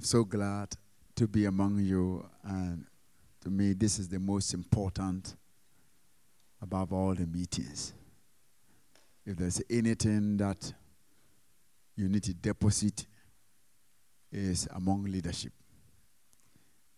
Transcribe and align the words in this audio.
I'm 0.00 0.04
so 0.04 0.24
glad 0.24 0.74
to 1.16 1.28
be 1.28 1.44
among 1.44 1.78
you, 1.80 2.26
and 2.42 2.86
to 3.42 3.50
me, 3.50 3.74
this 3.74 3.98
is 3.98 4.08
the 4.08 4.18
most 4.18 4.54
important 4.54 5.36
above 6.62 6.90
all 6.94 7.14
the 7.14 7.26
meetings. 7.26 7.92
If 9.26 9.36
there's 9.36 9.60
anything 9.68 10.38
that 10.38 10.72
you 11.96 12.08
need 12.08 12.22
to 12.22 12.32
deposit, 12.32 13.04
is 14.32 14.66
among 14.74 15.04
leadership. 15.04 15.52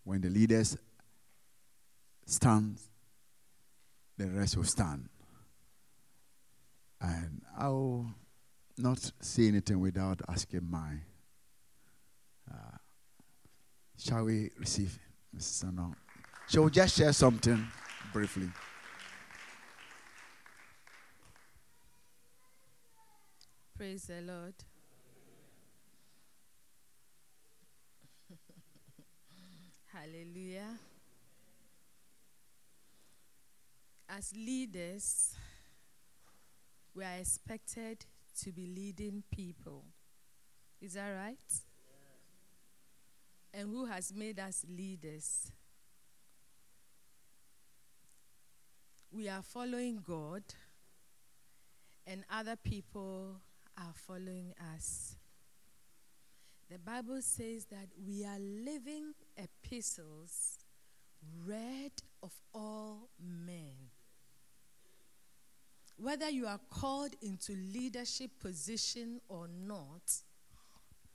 When 0.04 0.20
the 0.20 0.30
leaders 0.30 0.76
stand, 2.24 2.78
the 4.16 4.28
rest 4.28 4.56
will 4.56 4.62
stand. 4.62 5.08
And 7.00 7.42
I'll 7.58 8.14
not 8.78 9.10
say 9.20 9.48
anything 9.48 9.80
without 9.80 10.20
asking 10.28 10.70
my. 10.70 10.98
Uh, 12.48 12.76
shall 14.02 14.24
we 14.24 14.50
receive 14.58 14.98
Mrs. 15.36 15.42
Sano? 15.42 15.94
Shall 16.48 16.64
we 16.64 16.70
just 16.70 16.96
share 16.96 17.12
something 17.12 17.66
briefly? 18.12 18.48
Praise 23.76 24.04
the 24.04 24.20
Lord. 24.20 24.54
Hallelujah. 29.92 30.78
As 34.08 34.32
leaders, 34.36 35.34
we 36.94 37.04
are 37.04 37.16
expected 37.18 38.04
to 38.42 38.52
be 38.52 38.66
leading 38.66 39.22
people. 39.30 39.84
Is 40.80 40.94
that 40.94 41.10
right? 41.10 41.38
And 43.54 43.68
who 43.68 43.84
has 43.86 44.12
made 44.14 44.38
us 44.38 44.64
leaders? 44.68 45.52
We 49.10 49.28
are 49.28 49.42
following 49.42 50.02
God, 50.02 50.42
and 52.06 52.24
other 52.30 52.56
people 52.56 53.36
are 53.76 53.92
following 53.94 54.54
us. 54.74 55.16
The 56.70 56.78
Bible 56.78 57.20
says 57.20 57.66
that 57.66 57.88
we 58.06 58.24
are 58.24 58.38
living 58.38 59.12
epistles 59.36 60.58
read 61.46 61.92
of 62.22 62.32
all 62.54 63.10
men. 63.20 63.74
Whether 65.98 66.30
you 66.30 66.46
are 66.46 66.60
called 66.70 67.14
into 67.20 67.52
leadership 67.52 68.30
position 68.40 69.20
or 69.28 69.46
not, 69.48 70.22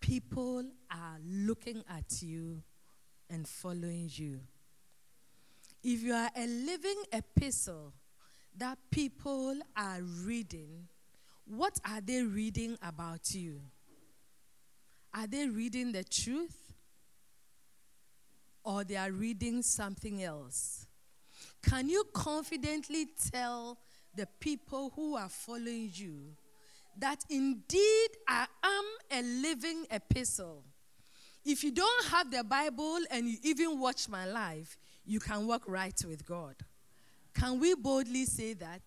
people 0.07 0.63
are 0.89 1.17
looking 1.29 1.83
at 1.89 2.21
you 2.21 2.63
and 3.29 3.45
following 3.45 4.09
you. 4.13 4.39
If 5.83 6.01
you 6.01 6.13
are 6.13 6.29
a 6.33 6.47
living 6.47 7.03
epistle 7.11 7.93
that 8.57 8.77
people 8.89 9.57
are 9.75 9.99
reading, 10.23 10.87
what 11.45 11.77
are 11.85 11.99
they 11.99 12.23
reading 12.23 12.77
about 12.81 13.33
you? 13.33 13.59
Are 15.13 15.27
they 15.27 15.45
reading 15.49 15.91
the 15.91 16.05
truth? 16.05 16.55
Or 18.63 18.85
they 18.85 18.95
are 18.95 19.11
reading 19.11 19.61
something 19.61 20.23
else? 20.23 20.87
Can 21.61 21.89
you 21.89 22.05
confidently 22.13 23.07
tell 23.29 23.77
the 24.15 24.27
people 24.39 24.93
who 24.95 25.17
are 25.17 25.29
following 25.29 25.91
you 25.93 26.37
that 26.99 27.23
indeed 27.29 28.09
I 28.27 28.47
am 28.63 28.85
a 29.11 29.21
living 29.21 29.85
epistle? 29.91 30.63
If 31.45 31.63
you 31.63 31.71
don't 31.71 32.05
have 32.07 32.29
the 32.29 32.43
Bible 32.43 32.99
and 33.09 33.27
you 33.27 33.37
even 33.43 33.79
watch 33.79 34.09
my 34.09 34.25
life, 34.25 34.77
you 35.05 35.19
can 35.19 35.47
walk 35.47 35.63
right 35.67 35.99
with 36.05 36.25
God. 36.25 36.55
Can 37.33 37.59
we 37.59 37.75
boldly 37.75 38.25
say 38.25 38.53
that? 38.55 38.81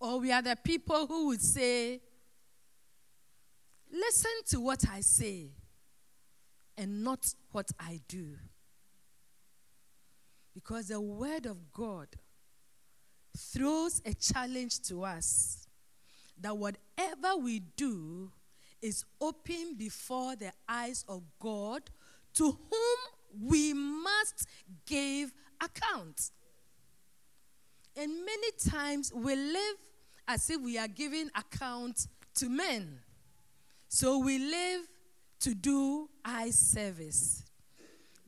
Or 0.00 0.18
we 0.18 0.32
are 0.32 0.42
the 0.42 0.56
people 0.56 1.06
who 1.06 1.28
would 1.28 1.42
say, 1.42 2.00
Listen 3.92 4.30
to 4.46 4.60
what 4.60 4.84
I 4.88 5.00
say 5.00 5.50
and 6.78 7.02
not 7.02 7.34
what 7.50 7.70
I 7.78 8.00
do. 8.08 8.36
Because 10.54 10.88
the 10.88 11.00
Word 11.00 11.46
of 11.46 11.72
God 11.72 12.08
throws 13.36 14.00
a 14.04 14.14
challenge 14.14 14.80
to 14.82 15.04
us 15.04 15.59
that 16.40 16.56
whatever 16.56 17.36
we 17.40 17.60
do 17.76 18.30
is 18.82 19.04
open 19.20 19.74
before 19.76 20.36
the 20.36 20.52
eyes 20.68 21.04
of 21.08 21.22
God 21.38 21.82
to 22.34 22.44
whom 22.44 23.48
we 23.48 23.72
must 23.72 24.46
give 24.86 25.32
account. 25.60 26.30
And 27.96 28.10
many 28.24 28.50
times 28.70 29.12
we 29.14 29.34
live 29.34 29.76
as 30.26 30.48
if 30.48 30.60
we 30.60 30.78
are 30.78 30.88
giving 30.88 31.28
account 31.34 32.06
to 32.36 32.48
men. 32.48 33.00
So 33.88 34.18
we 34.18 34.38
live 34.38 34.82
to 35.40 35.54
do 35.54 36.08
eye 36.24 36.50
service. 36.50 37.44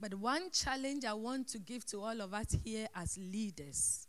But 0.01 0.15
one 0.15 0.51
challenge 0.51 1.05
I 1.05 1.15
want 1.15 1.49
to 1.49 1.59
give 1.59 1.87
to 1.87 2.01
all 2.01 2.21
of 2.21 2.35
us 2.35 2.57
here 2.65 2.89
as 2.95 3.17
leaders 3.17 4.09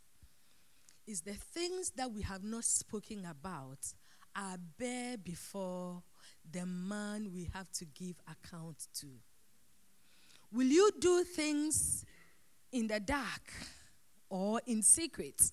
is 1.05 1.21
the 1.21 1.33
things 1.33 1.91
that 1.97 2.11
we 2.11 2.21
have 2.21 2.43
not 2.43 2.63
spoken 2.63 3.25
about 3.25 3.79
are 4.35 4.57
bare 4.79 5.17
before 5.17 6.01
the 6.49 6.65
man 6.65 7.31
we 7.33 7.49
have 7.53 7.71
to 7.71 7.85
give 7.85 8.15
account 8.29 8.87
to. 8.99 9.07
Will 10.51 10.67
you 10.67 10.91
do 10.99 11.23
things 11.23 12.05
in 12.71 12.87
the 12.87 12.99
dark 12.99 13.51
or 14.29 14.61
in 14.65 14.81
secret? 14.81 15.51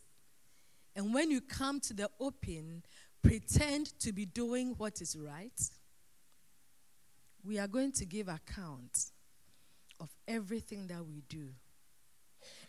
And 0.96 1.12
when 1.14 1.30
you 1.30 1.40
come 1.40 1.80
to 1.80 1.94
the 1.94 2.10
open, 2.18 2.82
pretend 3.22 3.98
to 4.00 4.12
be 4.12 4.26
doing 4.26 4.74
what 4.76 5.00
is 5.00 5.16
right? 5.16 5.70
we 7.44 7.58
are 7.58 7.68
going 7.68 7.92
to 7.92 8.04
give 8.04 8.28
account 8.28 9.12
of 9.98 10.08
everything 10.26 10.86
that 10.88 11.04
we 11.04 11.22
do. 11.28 11.48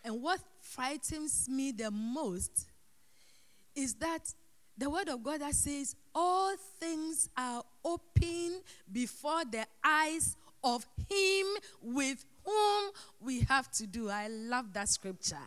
And 0.04 0.22
what 0.22 0.40
frightens 0.62 1.48
me 1.50 1.72
the 1.72 1.92
most 1.92 2.68
is 3.76 3.96
that 3.96 4.34
the 4.78 4.90
word 4.90 5.10
of 5.10 5.24
God 5.24 5.42
that 5.42 5.54
says, 5.54 5.96
All 6.14 6.56
things 6.80 7.30
are 7.38 7.64
open 7.84 8.62
before 8.92 9.44
the 9.46 9.66
eyes 9.84 10.36
of 10.64 10.86
Him 11.10 11.46
with 11.82 12.26
whom 12.46 12.92
we 13.20 13.42
have 13.42 13.72
to 13.74 13.88
do. 13.88 14.10
I 14.10 14.28
love 14.28 14.74
that 14.74 14.90
scripture. 14.90 15.38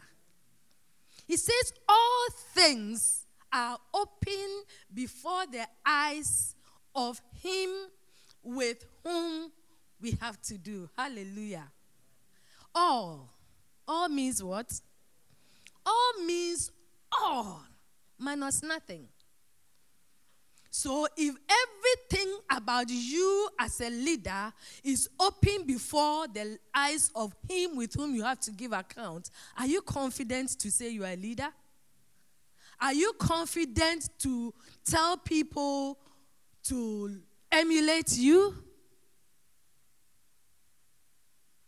He 1.26 1.36
says, 1.36 1.72
All 1.88 2.26
things 2.54 3.26
are 3.52 3.78
open 3.92 4.64
before 4.92 5.46
the 5.46 5.66
eyes 5.84 6.54
of 6.94 7.20
Him 7.42 7.70
with 8.42 8.84
whom 9.02 9.50
we 10.00 10.18
have 10.20 10.40
to 10.42 10.58
do. 10.58 10.88
Hallelujah. 10.96 11.70
All. 12.74 13.30
All 13.86 14.08
means 14.08 14.42
what? 14.42 14.80
All 15.86 16.12
means 16.24 16.70
all, 17.22 17.62
minus 18.18 18.62
nothing. 18.62 19.08
So 20.70 21.06
if 21.16 21.36
everything 21.48 22.36
about 22.50 22.86
you 22.88 23.48
as 23.60 23.80
a 23.80 23.90
leader 23.90 24.52
is 24.82 25.08
open 25.20 25.64
before 25.64 26.26
the 26.26 26.58
eyes 26.74 27.12
of 27.14 27.32
him 27.48 27.76
with 27.76 27.94
whom 27.94 28.12
you 28.14 28.24
have 28.24 28.40
to 28.40 28.50
give 28.50 28.72
account, 28.72 29.30
are 29.56 29.68
you 29.68 29.82
confident 29.82 30.58
to 30.58 30.72
say 30.72 30.88
you 30.88 31.04
are 31.04 31.12
a 31.12 31.16
leader? 31.16 31.48
Are 32.80 32.92
you 32.92 33.12
confident 33.20 34.08
to 34.18 34.52
tell 34.84 35.16
people 35.16 35.96
to 36.64 37.20
emulate 37.52 38.18
you? 38.18 38.54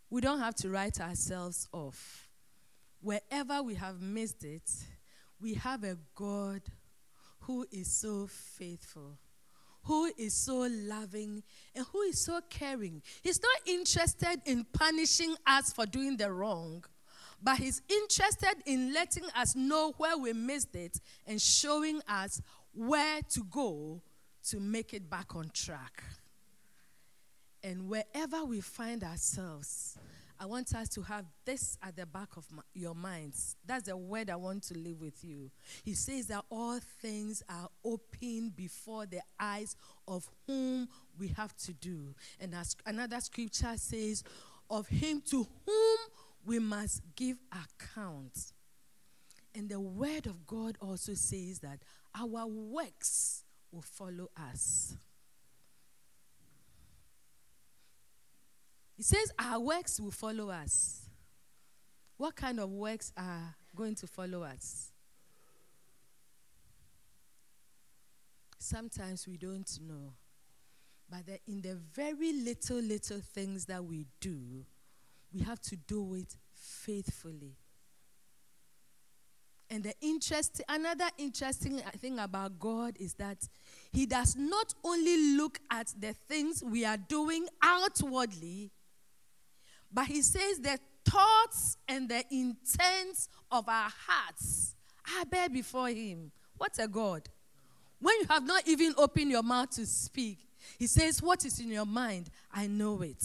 We 0.09 0.19
don't 0.19 0.39
have 0.39 0.55
to 0.55 0.69
write 0.69 0.99
ourselves 0.99 1.69
off. 1.71 2.27
Wherever 2.99 3.63
we 3.63 3.75
have 3.75 4.01
missed 4.01 4.43
it, 4.43 4.69
we 5.39 5.53
have 5.55 5.83
a 5.83 5.97
God 6.15 6.61
who 7.41 7.65
is 7.71 7.91
so 7.91 8.27
faithful, 8.27 9.17
who 9.83 10.11
is 10.17 10.33
so 10.33 10.67
loving, 10.69 11.43
and 11.75 11.85
who 11.91 12.01
is 12.01 12.19
so 12.19 12.41
caring. 12.49 13.01
He's 13.21 13.41
not 13.41 13.67
interested 13.67 14.41
in 14.45 14.65
punishing 14.73 15.35
us 15.45 15.71
for 15.71 15.85
doing 15.85 16.17
the 16.17 16.31
wrong, 16.31 16.83
but 17.41 17.57
He's 17.57 17.81
interested 17.87 18.55
in 18.65 18.93
letting 18.93 19.25
us 19.35 19.55
know 19.55 19.93
where 19.97 20.17
we 20.17 20.33
missed 20.33 20.75
it 20.75 20.99
and 21.25 21.41
showing 21.41 22.01
us 22.07 22.41
where 22.73 23.21
to 23.29 23.43
go 23.43 24.01
to 24.49 24.59
make 24.59 24.93
it 24.93 25.09
back 25.09 25.35
on 25.35 25.49
track. 25.53 26.03
And 27.63 27.89
wherever 27.89 28.43
we 28.45 28.61
find 28.61 29.03
ourselves, 29.03 29.97
I 30.39 30.45
want 30.45 30.73
us 30.75 30.89
to 30.89 31.01
have 31.03 31.25
this 31.45 31.77
at 31.81 31.95
the 31.95 32.05
back 32.05 32.37
of 32.37 32.45
my, 32.51 32.61
your 32.73 32.93
minds. 32.93 33.55
That's 33.65 33.87
the 33.87 33.97
word 33.97 34.29
I 34.29 34.35
want 34.35 34.63
to 34.63 34.77
live 34.77 35.01
with 35.01 35.23
you. 35.23 35.49
He 35.83 35.93
says 35.93 36.27
that 36.27 36.45
all 36.49 36.79
things 37.01 37.41
are 37.49 37.69
open 37.83 38.53
before 38.55 39.05
the 39.05 39.21
eyes 39.39 39.75
of 40.07 40.29
whom 40.45 40.87
we 41.17 41.29
have 41.29 41.55
to 41.57 41.73
do. 41.73 42.13
And 42.39 42.53
as 42.53 42.75
another 42.85 43.19
scripture 43.19 43.73
says, 43.77 44.23
of 44.69 44.87
him 44.87 45.21
to 45.29 45.47
whom 45.65 45.97
we 46.45 46.59
must 46.59 47.01
give 47.15 47.37
account. 47.51 48.53
And 49.55 49.69
the 49.69 49.79
word 49.79 50.27
of 50.27 50.45
God 50.45 50.77
also 50.81 51.13
says 51.13 51.59
that 51.59 51.79
our 52.15 52.45
works 52.45 53.43
will 53.71 53.81
follow 53.81 54.29
us. 54.51 54.95
It 58.97 59.05
says 59.05 59.31
our 59.37 59.59
works 59.59 59.99
will 59.99 60.11
follow 60.11 60.49
us. 60.49 61.01
What 62.17 62.35
kind 62.35 62.59
of 62.59 62.69
works 62.71 63.13
are 63.15 63.55
going 63.75 63.95
to 63.95 64.07
follow 64.07 64.41
us? 64.43 64.91
Sometimes 68.57 69.27
we 69.27 69.37
don't 69.37 69.69
know. 69.87 70.13
But 71.09 71.39
in 71.47 71.61
the 71.61 71.75
very 71.93 72.33
little, 72.33 72.81
little 72.81 73.21
things 73.21 73.65
that 73.67 73.83
we 73.83 74.07
do, 74.19 74.65
we 75.31 75.41
have 75.41 75.61
to 75.61 75.75
do 75.75 76.15
it 76.15 76.35
faithfully. 76.51 77.55
And 79.69 79.83
the 79.83 79.93
interest, 80.01 80.61
another 80.69 81.07
interesting 81.17 81.81
uh, 81.81 81.91
thing 81.97 82.19
about 82.19 82.57
God 82.57 82.95
is 82.99 83.13
that 83.15 83.47
He 83.91 84.05
does 84.05 84.35
not 84.37 84.73
only 84.83 85.35
look 85.35 85.59
at 85.69 85.93
the 85.99 86.13
things 86.13 86.63
we 86.63 86.85
are 86.85 86.95
doing 86.97 87.47
outwardly, 87.61 88.71
but 89.91 90.05
He 90.07 90.21
says 90.21 90.59
the 90.59 90.79
thoughts 91.05 91.77
and 91.87 92.09
the 92.09 92.23
intents 92.31 93.29
of 93.51 93.67
our 93.67 93.91
hearts 94.07 94.75
are 95.17 95.25
bare 95.25 95.49
before 95.49 95.89
Him. 95.89 96.31
What 96.57 96.77
a 96.79 96.87
God. 96.87 97.29
When 97.99 98.15
you 98.19 98.25
have 98.29 98.45
not 98.45 98.67
even 98.67 98.93
opened 98.97 99.31
your 99.31 99.43
mouth 99.43 99.71
to 99.71 99.85
speak, 99.85 100.39
He 100.77 100.87
says, 100.87 101.21
What 101.21 101.45
is 101.45 101.59
in 101.59 101.69
your 101.69 101.85
mind? 101.85 102.29
I 102.53 102.67
know 102.67 103.01
it. 103.01 103.23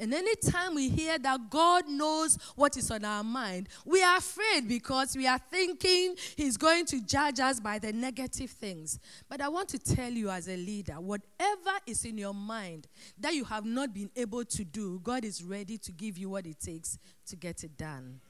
And 0.00 0.14
anytime 0.14 0.74
we 0.74 0.88
hear 0.88 1.18
that 1.18 1.50
God 1.50 1.86
knows 1.86 2.38
what 2.56 2.78
is 2.78 2.90
on 2.90 3.04
our 3.04 3.22
mind, 3.22 3.68
we 3.84 4.02
are 4.02 4.16
afraid 4.16 4.66
because 4.66 5.14
we 5.14 5.26
are 5.26 5.38
thinking 5.38 6.16
He's 6.36 6.56
going 6.56 6.86
to 6.86 7.02
judge 7.02 7.38
us 7.38 7.60
by 7.60 7.78
the 7.78 7.92
negative 7.92 8.50
things. 8.50 8.98
But 9.28 9.42
I 9.42 9.48
want 9.50 9.68
to 9.68 9.78
tell 9.78 10.10
you, 10.10 10.30
as 10.30 10.48
a 10.48 10.56
leader, 10.56 10.94
whatever 10.94 11.72
is 11.86 12.06
in 12.06 12.16
your 12.16 12.32
mind 12.32 12.88
that 13.18 13.34
you 13.34 13.44
have 13.44 13.66
not 13.66 13.92
been 13.92 14.10
able 14.16 14.46
to 14.46 14.64
do, 14.64 15.00
God 15.04 15.22
is 15.22 15.44
ready 15.44 15.76
to 15.76 15.92
give 15.92 16.16
you 16.16 16.30
what 16.30 16.46
it 16.46 16.58
takes 16.58 16.98
to 17.26 17.36
get 17.36 17.62
it 17.62 17.76
done. 17.76 18.20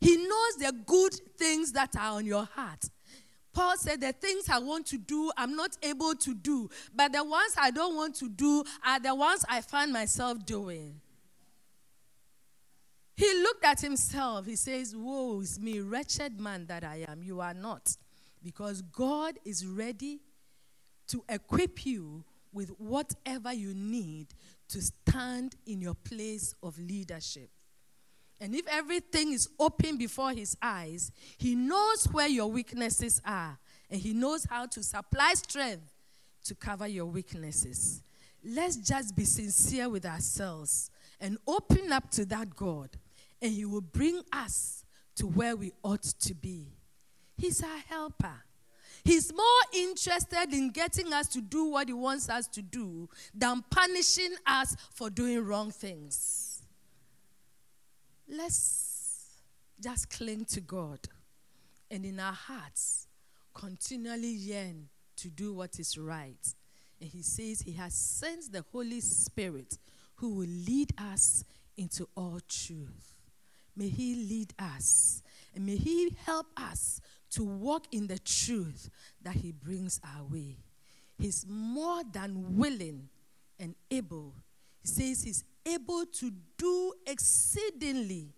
He 0.00 0.16
knows 0.16 0.56
the 0.58 0.74
good 0.84 1.14
things 1.38 1.70
that 1.72 1.94
are 1.96 2.16
on 2.16 2.26
your 2.26 2.44
heart. 2.44 2.90
Paul 3.52 3.76
said, 3.76 4.00
The 4.00 4.12
things 4.12 4.48
I 4.48 4.58
want 4.58 4.86
to 4.86 4.98
do, 4.98 5.30
I'm 5.36 5.54
not 5.56 5.76
able 5.82 6.14
to 6.14 6.34
do. 6.34 6.70
But 6.94 7.12
the 7.12 7.24
ones 7.24 7.54
I 7.58 7.70
don't 7.70 7.94
want 7.94 8.16
to 8.16 8.28
do 8.28 8.64
are 8.86 9.00
the 9.00 9.14
ones 9.14 9.44
I 9.48 9.60
find 9.60 9.92
myself 9.92 10.44
doing. 10.44 11.00
He 13.14 13.32
looked 13.42 13.64
at 13.64 13.80
himself. 13.80 14.46
He 14.46 14.56
says, 14.56 14.96
Woe 14.96 15.40
is 15.40 15.60
me, 15.60 15.80
wretched 15.80 16.40
man 16.40 16.66
that 16.66 16.84
I 16.84 17.04
am. 17.08 17.22
You 17.22 17.40
are 17.40 17.54
not. 17.54 17.96
Because 18.42 18.82
God 18.82 19.38
is 19.44 19.66
ready 19.66 20.20
to 21.08 21.22
equip 21.28 21.84
you 21.86 22.24
with 22.52 22.70
whatever 22.78 23.52
you 23.52 23.74
need 23.74 24.28
to 24.68 24.80
stand 24.80 25.56
in 25.66 25.80
your 25.80 25.94
place 25.94 26.54
of 26.62 26.78
leadership. 26.78 27.50
And 28.42 28.56
if 28.56 28.66
everything 28.66 29.32
is 29.32 29.48
open 29.56 29.96
before 29.96 30.32
his 30.32 30.56
eyes, 30.60 31.12
he 31.38 31.54
knows 31.54 32.08
where 32.10 32.26
your 32.26 32.50
weaknesses 32.50 33.22
are 33.24 33.56
and 33.88 34.00
he 34.00 34.12
knows 34.12 34.44
how 34.50 34.66
to 34.66 34.82
supply 34.82 35.34
strength 35.34 35.88
to 36.46 36.56
cover 36.56 36.88
your 36.88 37.06
weaknesses. 37.06 38.02
Let's 38.44 38.78
just 38.78 39.14
be 39.14 39.24
sincere 39.24 39.88
with 39.88 40.04
ourselves 40.04 40.90
and 41.20 41.38
open 41.46 41.92
up 41.92 42.10
to 42.10 42.24
that 42.26 42.56
God, 42.56 42.88
and 43.40 43.52
he 43.52 43.64
will 43.64 43.80
bring 43.80 44.20
us 44.32 44.84
to 45.14 45.28
where 45.28 45.54
we 45.54 45.70
ought 45.84 46.02
to 46.02 46.34
be. 46.34 46.66
He's 47.36 47.62
our 47.62 47.78
helper. 47.86 48.42
He's 49.04 49.32
more 49.32 49.44
interested 49.72 50.52
in 50.52 50.70
getting 50.70 51.12
us 51.12 51.28
to 51.28 51.40
do 51.40 51.66
what 51.66 51.86
he 51.86 51.94
wants 51.94 52.28
us 52.28 52.48
to 52.48 52.62
do 52.62 53.08
than 53.32 53.62
punishing 53.70 54.34
us 54.44 54.74
for 54.90 55.10
doing 55.10 55.44
wrong 55.44 55.70
things 55.70 56.51
let's 58.32 59.38
just 59.80 60.10
cling 60.10 60.44
to 60.46 60.60
God 60.60 60.98
and 61.90 62.04
in 62.04 62.18
our 62.18 62.32
hearts 62.32 63.06
continually 63.54 64.28
yearn 64.28 64.88
to 65.16 65.28
do 65.28 65.52
what 65.52 65.78
is 65.78 65.98
right. 65.98 66.54
And 67.00 67.10
he 67.10 67.22
says 67.22 67.60
he 67.60 67.72
has 67.72 67.94
sent 67.94 68.52
the 68.52 68.64
Holy 68.72 69.00
Spirit 69.00 69.76
who 70.16 70.30
will 70.30 70.48
lead 70.48 70.92
us 70.98 71.44
into 71.76 72.08
all 72.16 72.40
truth. 72.48 73.14
May 73.76 73.88
he 73.88 74.14
lead 74.14 74.54
us 74.58 75.22
and 75.54 75.66
may 75.66 75.76
he 75.76 76.16
help 76.24 76.46
us 76.56 77.00
to 77.32 77.44
walk 77.44 77.86
in 77.92 78.06
the 78.06 78.18
truth 78.18 78.88
that 79.22 79.34
he 79.34 79.52
brings 79.52 80.00
our 80.16 80.24
way. 80.24 80.56
He's 81.18 81.44
more 81.48 82.02
than 82.10 82.56
willing 82.56 83.08
and 83.58 83.74
able. 83.90 84.34
He 84.80 84.88
says 84.88 85.22
he's 85.22 85.44
able 85.66 86.04
to 86.06 86.32
do 86.56 86.92
exceedingly, 87.06 88.32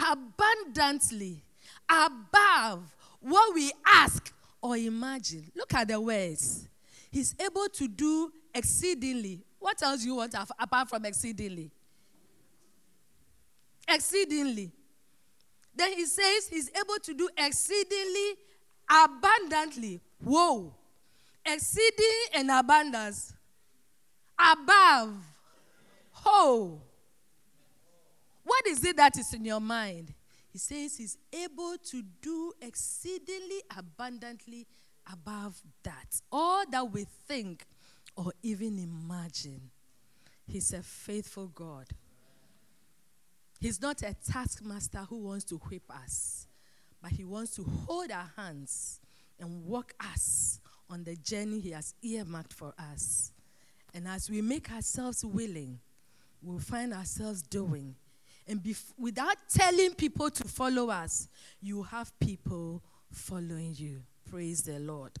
abundantly, 0.00 1.44
above 1.88 2.94
what 3.20 3.54
we 3.54 3.72
ask 3.86 4.32
or 4.62 4.76
imagine. 4.76 5.50
Look 5.54 5.74
at 5.74 5.88
the 5.88 6.00
words. 6.00 6.68
He's 7.10 7.34
able 7.40 7.68
to 7.74 7.88
do 7.88 8.32
exceedingly. 8.54 9.40
What 9.58 9.82
else 9.82 10.02
do 10.02 10.08
you 10.08 10.14
want 10.16 10.34
apart 10.58 10.88
from 10.88 11.04
exceedingly? 11.04 11.70
Exceedingly. 13.88 14.70
Then 15.74 15.92
he 15.92 16.06
says 16.06 16.48
he's 16.48 16.70
able 16.76 16.98
to 17.02 17.14
do 17.14 17.28
exceedingly 17.36 18.34
abundantly. 18.90 20.00
Whoa. 20.22 20.74
Exceeding 21.46 22.24
and 22.34 22.50
abundance. 22.50 23.32
Above 24.38 25.14
Oh, 26.30 26.82
what 28.44 28.66
is 28.66 28.84
it 28.84 28.96
that 28.98 29.16
is 29.18 29.32
in 29.32 29.46
your 29.46 29.60
mind? 29.60 30.12
He 30.52 30.58
says 30.58 30.98
he's 30.98 31.16
able 31.32 31.76
to 31.86 32.02
do 32.20 32.52
exceedingly 32.60 33.62
abundantly 33.76 34.66
above 35.10 35.58
that. 35.84 36.20
All 36.30 36.64
that 36.70 36.92
we 36.92 37.06
think 37.26 37.64
or 38.14 38.32
even 38.42 38.78
imagine. 38.78 39.70
He's 40.46 40.74
a 40.74 40.82
faithful 40.82 41.48
God. 41.48 41.86
He's 43.58 43.80
not 43.80 44.02
a 44.02 44.14
taskmaster 44.30 45.06
who 45.08 45.16
wants 45.18 45.44
to 45.46 45.56
whip 45.56 45.90
us, 45.90 46.46
but 47.02 47.10
he 47.12 47.24
wants 47.24 47.56
to 47.56 47.64
hold 47.86 48.10
our 48.10 48.30
hands 48.36 49.00
and 49.40 49.64
walk 49.64 49.94
us 50.12 50.60
on 50.90 51.04
the 51.04 51.16
journey 51.16 51.60
he 51.60 51.70
has 51.70 51.94
earmarked 52.02 52.52
for 52.52 52.74
us. 52.78 53.32
And 53.94 54.06
as 54.06 54.28
we 54.28 54.42
make 54.42 54.70
ourselves 54.70 55.24
willing, 55.24 55.80
we'll 56.42 56.58
find 56.58 56.92
ourselves 56.92 57.42
doing. 57.42 57.94
And 58.46 58.62
bef- 58.62 58.92
without 58.98 59.36
telling 59.52 59.94
people 59.94 60.30
to 60.30 60.44
follow 60.44 60.88
us, 60.90 61.28
you 61.60 61.82
have 61.82 62.18
people 62.18 62.82
following 63.10 63.74
you. 63.76 64.02
Praise 64.30 64.62
the 64.62 64.78
Lord. 64.78 65.12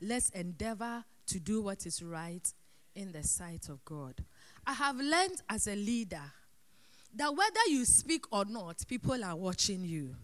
Let's 0.00 0.30
endeavor 0.30 1.04
to 1.26 1.40
do 1.40 1.62
what 1.62 1.86
is 1.86 2.02
right 2.02 2.46
in 2.94 3.12
the 3.12 3.22
sight 3.22 3.68
of 3.68 3.84
God. 3.84 4.14
I 4.66 4.72
have 4.72 4.96
learned 4.96 5.42
as 5.48 5.66
a 5.66 5.76
leader 5.76 6.32
that 7.14 7.34
whether 7.34 7.60
you 7.68 7.84
speak 7.84 8.24
or 8.30 8.44
not, 8.44 8.82
people 8.86 9.22
are 9.24 9.36
watching 9.36 9.84
you. 9.84 10.14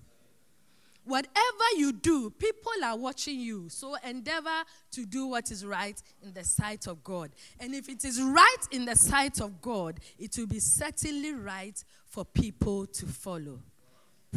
Whatever 1.05 1.65
you 1.77 1.93
do, 1.93 2.31
people 2.31 2.73
are 2.85 2.97
watching 2.97 3.41
you. 3.41 3.69
So 3.69 3.97
endeavor 4.05 4.63
to 4.93 5.05
do 5.05 5.27
what 5.27 5.51
is 5.51 5.67
right 5.67 6.01
in 6.23 6.33
the 6.33 6.45
sight 6.45 6.87
of 6.87 7.03
God. 7.03 7.31
And 7.59 7.75
if 7.75 7.89
it 7.89 8.05
is 8.05 8.21
right 8.23 8.69
in 8.71 8.85
the 8.85 8.95
sight 8.95 9.41
of 9.41 9.61
God, 9.61 9.99
it 10.19 10.37
will 10.39 10.47
be 10.47 10.61
certainly 10.61 11.35
right 11.35 11.83
for 12.07 12.25
people 12.25 12.87
to 12.87 13.07
follow. 13.07 13.59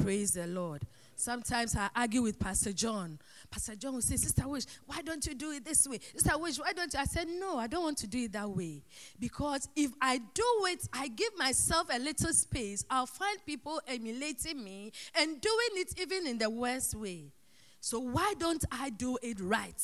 Praise 0.02 0.32
the 0.32 0.48
Lord. 0.48 0.82
Sometimes 1.16 1.76
I 1.76 1.90
argue 1.96 2.22
with 2.22 2.40
Pastor 2.40 2.74
John. 2.74 3.20
Pastor 3.56 3.76
John 3.78 3.94
will 3.94 4.02
say, 4.02 4.18
Sister 4.18 4.46
Wish, 4.50 4.66
why 4.86 5.02
don't 5.02 5.26
you 5.26 5.34
do 5.34 5.52
it 5.52 5.64
this 5.64 5.88
way? 5.88 6.02
Sister 6.14 6.38
Wish, 6.38 6.60
why 6.60 6.74
don't 6.74 6.94
you? 6.94 7.00
I 7.00 7.06
said, 7.06 7.30
No, 7.40 7.58
I 7.58 7.68
don't 7.68 7.84
want 7.84 7.98
to 8.00 8.08
do 8.08 8.18
it 8.26 8.34
that 8.34 8.50
way. 8.50 8.82
Because 9.18 9.70
if 9.78 9.92
I 10.02 10.18
do 10.18 10.44
it, 10.66 10.86
I 10.92 11.08
give 11.08 11.38
myself 11.38 11.88
a 11.90 11.98
little 11.98 12.34
space, 12.34 12.84
I'll 12.90 13.06
find 13.06 13.38
people 13.46 13.80
emulating 13.88 14.62
me 14.62 14.92
and 15.18 15.40
doing 15.40 15.70
it 15.76 15.94
even 15.98 16.28
in 16.28 16.38
the 16.38 16.50
worst 16.50 16.96
way. 16.96 17.32
So 17.80 18.00
why 18.00 18.34
don't 18.38 18.66
I 18.74 18.90
do 18.90 19.18
it 19.24 19.40
right? 19.40 19.82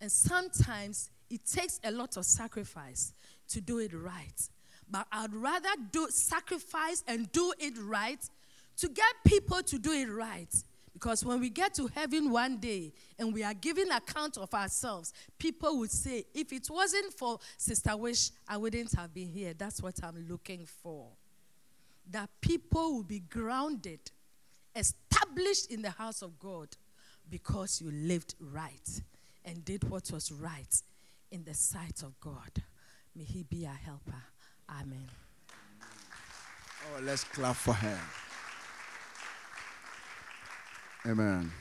And 0.00 0.10
sometimes 0.10 1.10
it 1.28 1.44
takes 1.44 1.80
a 1.84 1.90
lot 1.90 2.16
of 2.16 2.24
sacrifice 2.24 3.12
to 3.48 3.60
do 3.60 3.76
it 3.76 3.92
right. 3.92 4.48
But 4.90 5.06
I'd 5.12 5.34
rather 5.34 5.68
do 5.92 6.06
sacrifice 6.08 7.04
and 7.06 7.30
do 7.32 7.52
it 7.58 7.74
right 7.78 8.26
to 8.78 8.88
get 8.88 9.14
people 9.26 9.62
to 9.64 9.78
do 9.78 9.92
it 9.92 10.06
right 10.06 10.48
Because 10.96 11.26
when 11.26 11.40
we 11.40 11.50
get 11.50 11.74
to 11.74 11.88
heaven 11.88 12.30
one 12.30 12.56
day 12.56 12.90
and 13.18 13.34
we 13.34 13.44
are 13.44 13.52
giving 13.52 13.90
account 13.90 14.38
of 14.38 14.54
ourselves, 14.54 15.12
people 15.38 15.78
would 15.78 15.90
say, 15.90 16.24
if 16.32 16.54
it 16.54 16.68
wasn't 16.70 17.12
for 17.12 17.38
Sister 17.58 17.94
Wish, 17.94 18.30
I 18.48 18.56
wouldn't 18.56 18.94
have 18.94 19.12
been 19.12 19.28
here. 19.28 19.52
That's 19.52 19.82
what 19.82 20.02
I'm 20.02 20.26
looking 20.26 20.64
for. 20.64 21.08
That 22.10 22.30
people 22.40 22.94
will 22.94 23.02
be 23.02 23.18
grounded, 23.18 24.10
established 24.74 25.70
in 25.70 25.82
the 25.82 25.90
house 25.90 26.22
of 26.22 26.38
God 26.38 26.68
because 27.28 27.82
you 27.82 27.90
lived 27.90 28.34
right 28.40 29.02
and 29.44 29.62
did 29.66 29.84
what 29.90 30.10
was 30.10 30.32
right 30.32 30.82
in 31.30 31.44
the 31.44 31.52
sight 31.52 32.02
of 32.04 32.18
God. 32.20 32.62
May 33.14 33.24
He 33.24 33.42
be 33.42 33.66
our 33.66 33.74
helper. 33.74 34.22
Amen. 34.80 35.10
Oh, 35.82 37.02
let's 37.02 37.24
clap 37.24 37.56
for 37.56 37.74
her. 37.74 37.98
Amen. 41.06 41.52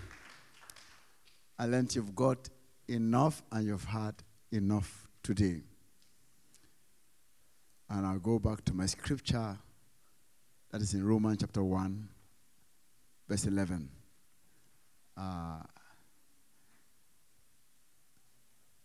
I 1.59 1.67
learned 1.67 1.93
you've 1.93 2.15
got 2.15 2.49
enough 2.87 3.43
and 3.51 3.67
you've 3.67 3.83
had 3.83 4.15
enough 4.51 5.07
today. 5.21 5.61
And 7.87 8.07
I'll 8.07 8.17
go 8.17 8.39
back 8.39 8.65
to 8.65 8.73
my 8.73 8.87
scripture 8.87 9.55
that 10.71 10.81
is 10.81 10.95
in 10.95 11.05
Romans 11.05 11.37
chapter 11.41 11.63
1, 11.63 12.09
verse 13.29 13.45
11. 13.45 13.87
Uh, 15.15 15.59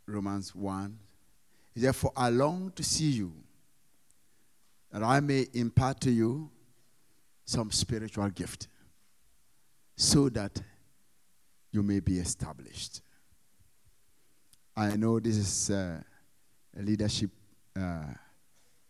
Romans 0.07 0.55
1. 0.55 0.99
Therefore, 1.75 2.13
I 2.15 2.29
long 2.29 2.71
to 2.77 2.85
see 2.85 3.09
you, 3.13 3.33
that 4.93 5.03
I 5.03 5.21
may 5.21 5.47
impart 5.55 6.03
to 6.03 6.11
you 6.11 6.51
some 7.47 7.71
spiritual 7.71 8.29
gift 8.29 8.69
so 10.01 10.31
that 10.31 10.59
you 11.71 11.83
may 11.83 12.01
be 12.01 12.19
established. 12.19 13.03
I 14.75 14.97
know 14.97 15.21
this 15.21 15.37
is 15.37 15.71
uh, 15.71 16.01
a 16.75 16.83
leadership 16.83 17.31
uh, 17.79 18.15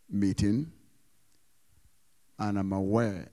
meeting, 0.09 0.71
and 2.39 2.57
I'm 2.57 2.73
aware 2.73 3.29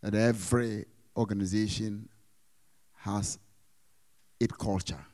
that 0.00 0.14
every 0.14 0.86
organization 1.14 2.08
has 3.00 3.38
its 4.40 4.54
culture. 4.54 5.04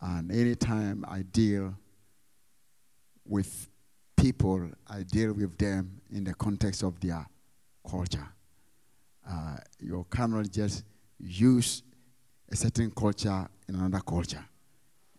And 0.00 0.32
anytime 0.32 1.04
I 1.06 1.22
deal 1.22 1.76
with 3.24 3.68
people, 4.16 4.70
I 4.88 5.04
deal 5.04 5.34
with 5.34 5.56
them 5.56 6.00
in 6.10 6.24
the 6.24 6.34
context 6.34 6.82
of 6.82 6.98
their 6.98 7.24
culture 7.88 8.28
uh, 9.30 9.56
you 9.78 10.06
cannot 10.10 10.50
just 10.50 10.84
use 11.18 11.82
a 12.50 12.56
certain 12.56 12.90
culture 12.90 13.48
in 13.68 13.74
another 13.76 14.00
culture. 14.00 14.44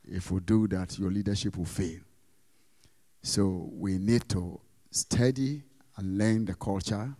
If 0.03 0.31
we 0.31 0.41
do 0.41 0.67
that, 0.67 0.97
your 0.99 1.11
leadership 1.11 1.57
will 1.57 1.65
fail. 1.65 1.99
So 3.23 3.69
we 3.71 3.97
need 3.97 4.27
to 4.29 4.59
study 4.89 5.61
and 5.95 6.17
learn 6.17 6.45
the 6.45 6.55
culture 6.55 7.15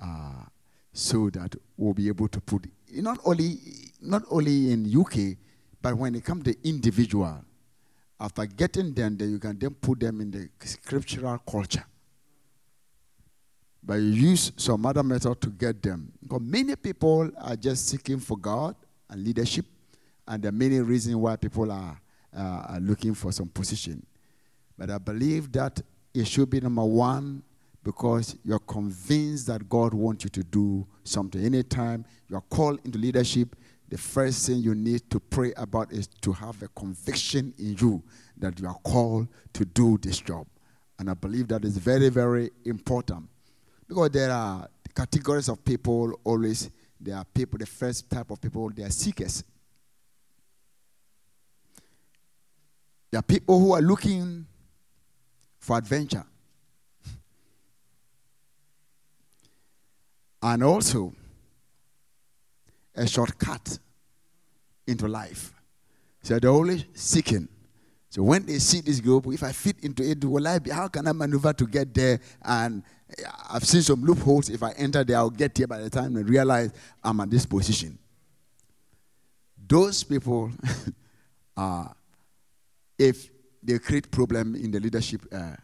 uh, 0.00 0.44
so 0.92 1.30
that 1.30 1.56
we'll 1.76 1.94
be 1.94 2.08
able 2.08 2.28
to 2.28 2.40
put 2.40 2.66
not 2.94 3.18
only 3.24 3.56
not 4.00 4.22
only 4.30 4.72
in 4.72 4.94
UK, 4.94 5.38
but 5.80 5.94
when 5.96 6.14
it 6.14 6.24
comes 6.24 6.44
to 6.44 6.54
individual, 6.68 7.42
after 8.20 8.44
getting 8.46 8.92
them, 8.92 9.16
then 9.16 9.30
you 9.30 9.38
can 9.38 9.58
then 9.58 9.70
put 9.70 10.00
them 10.00 10.20
in 10.20 10.30
the 10.30 10.48
scriptural 10.64 11.38
culture 11.38 11.84
but 13.82 13.94
you 13.94 14.30
use 14.30 14.52
some 14.56 14.86
other 14.86 15.02
method 15.02 15.40
to 15.40 15.50
get 15.50 15.82
them. 15.82 16.11
Because 16.32 16.48
many 16.48 16.76
people 16.76 17.30
are 17.36 17.56
just 17.56 17.88
seeking 17.88 18.18
for 18.18 18.38
God 18.38 18.74
and 19.10 19.22
leadership, 19.22 19.66
and 20.26 20.42
there 20.42 20.48
are 20.48 20.52
many 20.52 20.80
reasons 20.80 21.16
why 21.16 21.36
people 21.36 21.70
are, 21.70 22.00
uh, 22.34 22.64
are 22.70 22.80
looking 22.80 23.12
for 23.12 23.32
some 23.32 23.48
position. 23.48 24.02
But 24.78 24.88
I 24.88 24.96
believe 24.96 25.52
that 25.52 25.82
it 26.14 26.26
should 26.26 26.48
be 26.48 26.58
number 26.58 26.84
one 26.84 27.42
because 27.84 28.34
you're 28.44 28.60
convinced 28.60 29.46
that 29.48 29.68
God 29.68 29.92
wants 29.92 30.24
you 30.24 30.30
to 30.30 30.42
do 30.42 30.86
something. 31.04 31.44
Anytime 31.44 32.06
you're 32.30 32.40
called 32.40 32.80
into 32.82 32.98
leadership, 32.98 33.54
the 33.90 33.98
first 33.98 34.46
thing 34.46 34.56
you 34.56 34.74
need 34.74 35.10
to 35.10 35.20
pray 35.20 35.52
about 35.58 35.92
is 35.92 36.06
to 36.22 36.32
have 36.32 36.62
a 36.62 36.68
conviction 36.68 37.52
in 37.58 37.76
you 37.78 38.02
that 38.38 38.58
you 38.58 38.66
are 38.66 38.78
called 38.82 39.28
to 39.52 39.66
do 39.66 39.98
this 39.98 40.18
job. 40.18 40.46
And 40.98 41.10
I 41.10 41.14
believe 41.14 41.48
that 41.48 41.62
is 41.66 41.76
very, 41.76 42.08
very 42.08 42.52
important. 42.64 43.28
Because 43.92 44.08
there 44.08 44.30
are 44.30 44.66
categories 44.94 45.50
of 45.50 45.62
people 45.62 46.18
always. 46.24 46.70
There 46.98 47.14
are 47.14 47.26
people, 47.26 47.58
the 47.58 47.66
first 47.66 48.08
type 48.08 48.30
of 48.30 48.40
people, 48.40 48.70
they 48.70 48.84
are 48.84 48.90
seekers. 48.90 49.44
There 53.10 53.18
are 53.18 53.22
people 53.22 53.60
who 53.60 53.74
are 53.74 53.82
looking 53.82 54.46
for 55.58 55.76
adventure. 55.76 56.24
and 60.42 60.64
also 60.64 61.12
a 62.94 63.06
shortcut 63.06 63.78
into 64.86 65.06
life. 65.06 65.52
So 66.22 66.38
they're 66.38 66.50
always 66.50 66.86
seeking. 66.94 67.46
So 68.08 68.22
when 68.22 68.44
they 68.44 68.58
see 68.58 68.80
this 68.80 69.00
group, 69.00 69.26
if 69.28 69.42
I 69.42 69.52
fit 69.52 69.76
into 69.82 70.02
it, 70.02 70.24
will 70.24 70.46
I 70.46 70.58
be, 70.58 70.70
how 70.70 70.88
can 70.88 71.06
I 71.06 71.12
maneuver 71.12 71.52
to 71.52 71.66
get 71.66 71.94
there 71.94 72.20
and 72.42 72.82
I've 73.50 73.64
seen 73.64 73.82
some 73.82 74.02
loopholes. 74.02 74.48
If 74.48 74.62
I 74.62 74.72
enter 74.72 75.04
there, 75.04 75.16
I'll 75.16 75.30
get 75.30 75.56
here 75.56 75.66
by 75.66 75.78
the 75.78 75.90
time 75.90 76.16
I 76.16 76.20
realize 76.20 76.72
I'm 77.02 77.20
at 77.20 77.30
this 77.30 77.46
position. 77.46 77.98
Those 79.68 80.02
people, 80.02 80.50
are, 81.56 81.94
if 82.98 83.30
they 83.62 83.78
create 83.78 84.10
problem 84.10 84.54
in 84.54 84.70
the 84.70 84.80
leadership 84.80 85.22
uh, 85.32 85.54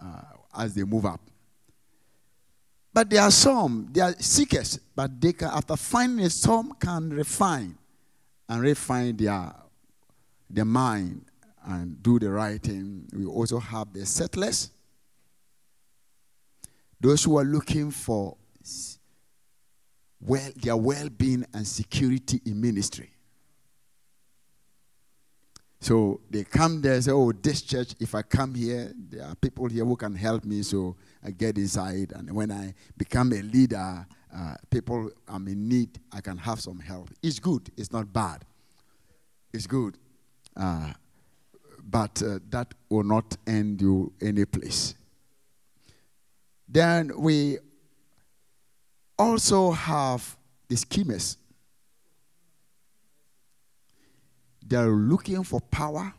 uh, 0.00 0.22
as 0.56 0.74
they 0.74 0.84
move 0.84 1.06
up. 1.06 1.20
But 2.92 3.10
there 3.10 3.22
are 3.22 3.30
some, 3.30 3.88
they 3.90 4.00
are 4.00 4.12
seekers, 4.12 4.78
but 4.94 5.20
they 5.20 5.32
can, 5.32 5.48
after 5.48 5.76
finding 5.76 6.28
some 6.28 6.74
can 6.74 7.10
refine 7.10 7.76
and 8.48 8.62
refine 8.62 9.16
their, 9.16 9.52
their 10.48 10.64
mind 10.64 11.24
and 11.66 12.00
do 12.02 12.20
the 12.20 12.30
right 12.30 12.62
thing. 12.62 13.08
We 13.12 13.26
also 13.26 13.58
have 13.58 13.92
the 13.92 14.06
settlers 14.06 14.70
those 17.04 17.22
who 17.22 17.36
are 17.36 17.44
looking 17.44 17.90
for 17.90 18.34
well, 20.22 20.50
their 20.56 20.74
well 20.76 21.10
being 21.10 21.44
and 21.52 21.66
security 21.66 22.40
in 22.46 22.58
ministry. 22.58 23.10
So 25.80 26.22
they 26.30 26.44
come 26.44 26.80
there 26.80 26.94
and 26.94 27.04
say, 27.04 27.10
Oh, 27.10 27.30
this 27.30 27.60
church, 27.60 27.94
if 28.00 28.14
I 28.14 28.22
come 28.22 28.54
here, 28.54 28.90
there 29.10 29.26
are 29.26 29.34
people 29.34 29.68
here 29.68 29.84
who 29.84 29.96
can 29.96 30.14
help 30.14 30.46
me. 30.46 30.62
So 30.62 30.96
I 31.22 31.32
get 31.32 31.58
inside. 31.58 32.12
And 32.12 32.34
when 32.34 32.50
I 32.50 32.72
become 32.96 33.34
a 33.34 33.42
leader, 33.42 34.06
uh, 34.34 34.54
people 34.70 35.10
I'm 35.28 35.46
in 35.46 35.68
need, 35.68 36.00
I 36.10 36.22
can 36.22 36.38
have 36.38 36.58
some 36.58 36.80
help. 36.80 37.10
It's 37.22 37.38
good, 37.38 37.68
it's 37.76 37.92
not 37.92 38.10
bad. 38.10 38.46
It's 39.52 39.66
good. 39.66 39.98
Uh, 40.56 40.94
but 41.82 42.22
uh, 42.22 42.38
that 42.48 42.72
will 42.88 43.04
not 43.04 43.36
end 43.46 43.82
you 43.82 44.10
any 44.22 44.46
place. 44.46 44.94
Then 46.68 47.12
we 47.16 47.58
also 49.18 49.70
have 49.72 50.36
the 50.68 50.76
schemers. 50.76 51.36
They're 54.66 54.86
looking 54.86 55.44
for 55.44 55.60
power 55.60 56.14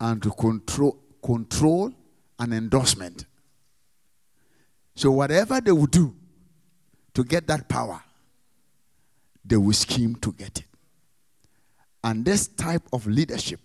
and 0.00 0.22
to 0.22 0.30
control, 0.30 0.98
control 1.22 1.92
and 2.38 2.54
endorsement. 2.54 3.26
So, 4.96 5.10
whatever 5.10 5.60
they 5.60 5.72
will 5.72 5.86
do 5.86 6.14
to 7.14 7.24
get 7.24 7.46
that 7.48 7.68
power, 7.68 8.02
they 9.44 9.56
will 9.56 9.72
scheme 9.72 10.16
to 10.16 10.32
get 10.32 10.58
it. 10.58 10.64
And 12.02 12.24
this 12.24 12.46
type 12.48 12.82
of 12.92 13.06
leadership 13.06 13.60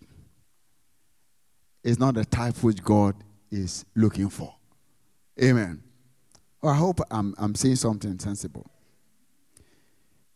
is 1.84 2.00
not 2.00 2.16
the 2.16 2.26
type 2.26 2.62
which 2.64 2.84
God 2.84 3.16
is 3.52 3.86
looking 3.96 4.30
for. 4.30 4.56
Amen. 5.42 5.82
Well, 6.62 6.74
I 6.74 6.78
hope 6.78 7.00
I'm, 7.10 7.34
I'm 7.38 7.56
saying 7.56 7.78
something 7.78 8.20
sensible. 8.20 8.70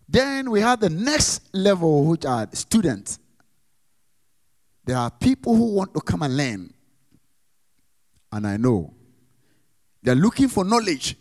Then 0.07 0.51
we 0.51 0.61
have 0.61 0.79
the 0.79 0.89
next 0.89 1.53
level, 1.53 2.05
which 2.05 2.25
are 2.25 2.47
students. 2.53 3.19
There 4.85 4.97
are 4.97 5.09
people 5.09 5.55
who 5.55 5.73
want 5.73 5.93
to 5.93 6.01
come 6.01 6.23
and 6.23 6.35
learn. 6.35 6.73
And 8.31 8.47
I 8.47 8.57
know 8.57 8.93
they're 10.01 10.15
looking 10.15 10.49
for 10.49 10.65
knowledge 10.65 11.15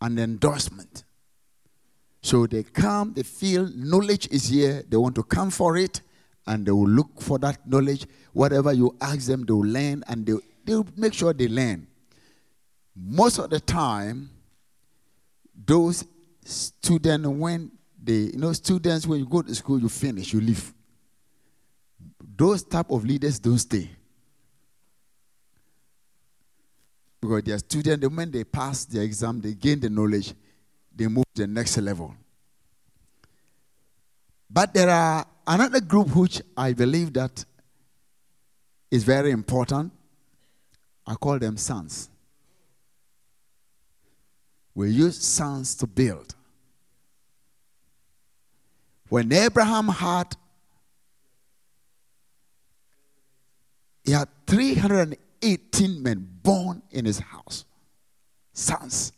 and 0.00 0.18
endorsement. 0.18 1.04
So 2.22 2.46
they 2.46 2.62
come, 2.62 3.12
they 3.14 3.22
feel 3.22 3.68
knowledge 3.74 4.28
is 4.30 4.48
here, 4.48 4.84
they 4.88 4.96
want 4.96 5.14
to 5.14 5.22
come 5.22 5.50
for 5.50 5.76
it, 5.76 6.00
and 6.46 6.66
they 6.66 6.72
will 6.72 6.88
look 6.88 7.20
for 7.20 7.38
that 7.38 7.66
knowledge. 7.68 8.06
Whatever 8.32 8.72
you 8.72 8.96
ask 9.00 9.26
them, 9.26 9.44
they 9.44 9.52
will 9.52 9.66
learn 9.66 10.04
and 10.08 10.26
they 10.26 10.34
they 10.66 10.82
make 10.96 11.14
sure 11.14 11.32
they 11.32 11.48
learn. 11.48 11.86
Most 12.94 13.38
of 13.38 13.50
the 13.50 13.60
time, 13.60 14.30
those 15.64 16.04
student 16.44 17.26
when 17.26 17.70
they, 18.02 18.30
you 18.32 18.38
know, 18.38 18.52
students 18.52 19.06
when 19.06 19.20
you 19.20 19.26
go 19.26 19.42
to 19.42 19.54
school, 19.54 19.80
you 19.80 19.88
finish, 19.88 20.32
you 20.32 20.40
leave. 20.40 20.72
Those 22.36 22.62
type 22.62 22.90
of 22.90 23.04
leaders 23.04 23.38
don't 23.38 23.58
stay. 23.58 23.90
Because 27.20 27.42
their 27.44 27.58
students, 27.58 28.00
the 28.00 28.10
moment 28.10 28.32
they 28.32 28.44
pass 28.44 28.84
the 28.84 29.02
exam, 29.02 29.40
they 29.40 29.54
gain 29.54 29.80
the 29.80 29.90
knowledge, 29.90 30.34
they 30.94 31.06
move 31.08 31.24
to 31.34 31.42
the 31.42 31.48
next 31.48 31.76
level. 31.78 32.14
But 34.48 34.72
there 34.72 34.88
are 34.88 35.26
another 35.46 35.80
group 35.80 36.14
which 36.14 36.40
I 36.56 36.72
believe 36.72 37.12
that 37.14 37.44
is 38.90 39.02
very 39.02 39.30
important. 39.30 39.92
I 41.06 41.14
call 41.14 41.38
them 41.38 41.56
sons. 41.56 42.10
We 44.74 44.90
use 44.90 45.18
sons 45.18 45.74
to 45.76 45.86
build. 45.86 46.34
When 49.08 49.32
Abraham 49.32 49.88
had 49.88 50.36
he 54.06 54.12
had 54.12 54.28
318 54.46 56.02
men 56.02 56.28
born 56.42 56.80
in 56.92 57.04
his 57.04 57.18
house. 57.18 57.64
Sons. 58.52 59.12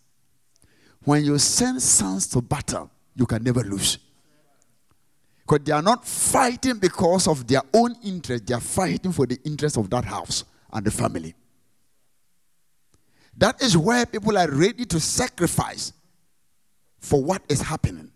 When 1.05 1.25
you 1.25 1.39
send 1.39 1.83
sons 1.83 2.27
to 2.29 2.41
battle, 2.41 2.91
you 3.15 3.27
can 3.27 3.43
never 3.43 3.63
lose. 3.63 3.99
Because 5.43 5.65
they 5.65 5.73
are 5.73 5.83
not 5.83 6.07
fighting 6.07 6.79
because 6.79 7.29
of 7.29 7.47
their 7.47 7.63
own 7.75 7.97
interest, 8.03 8.47
they 8.47 8.55
are 8.55 8.61
fighting 8.61 9.13
for 9.13 9.27
the 9.27 9.39
interest 9.45 9.77
of 9.77 9.91
that 9.91 10.05
house 10.05 10.45
and 10.73 10.85
the 10.85 10.91
family. 10.91 11.35
That 13.39 13.63
is 13.63 13.77
where 13.77 14.05
people 14.05 14.37
are 14.37 14.51
ready 14.51 14.85
to 14.85 14.99
sacrifice 14.99 15.93
for 16.99 17.23
what 17.23 17.43
is 17.49 17.63
happening 17.63 18.11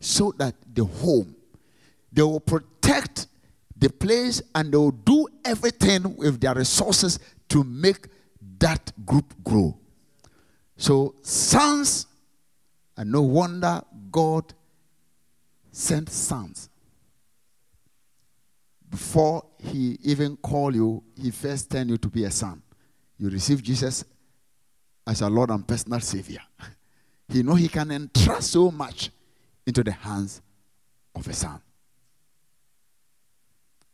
so 0.00 0.34
that 0.38 0.54
the 0.74 0.84
home, 0.84 1.36
they 2.12 2.22
will 2.22 2.40
protect 2.40 3.28
the 3.76 3.88
place 3.88 4.42
and 4.56 4.72
they 4.72 4.76
will 4.76 4.90
do 4.90 5.28
everything 5.44 6.16
with 6.16 6.40
their 6.40 6.54
resources 6.54 7.20
to 7.48 7.62
make 7.62 8.08
that 8.58 8.92
group 9.06 9.32
grow. 9.44 9.78
So, 10.76 11.14
sons, 11.22 12.06
and 12.96 13.12
no 13.12 13.22
wonder 13.22 13.80
God 14.10 14.52
sent 15.70 16.10
sons. 16.10 16.68
Before 18.90 19.44
he 19.58 19.98
even 20.02 20.36
called 20.36 20.74
you, 20.74 21.04
he 21.16 21.30
first 21.30 21.70
turned 21.70 21.90
you 21.90 21.98
to 21.98 22.08
be 22.08 22.24
a 22.24 22.30
son. 22.30 22.60
You 23.18 23.28
receive 23.28 23.62
Jesus 23.62 24.04
as 25.08 25.22
a 25.22 25.28
Lord 25.28 25.50
and 25.50 25.66
personal 25.66 26.00
Savior. 26.00 26.42
He 27.30 27.42
know 27.42 27.54
he 27.54 27.68
can 27.68 27.90
entrust 27.90 28.52
so 28.52 28.70
much 28.70 29.10
into 29.66 29.84
the 29.84 29.92
hands 29.92 30.40
of 31.14 31.28
a 31.28 31.32
son. 31.34 31.60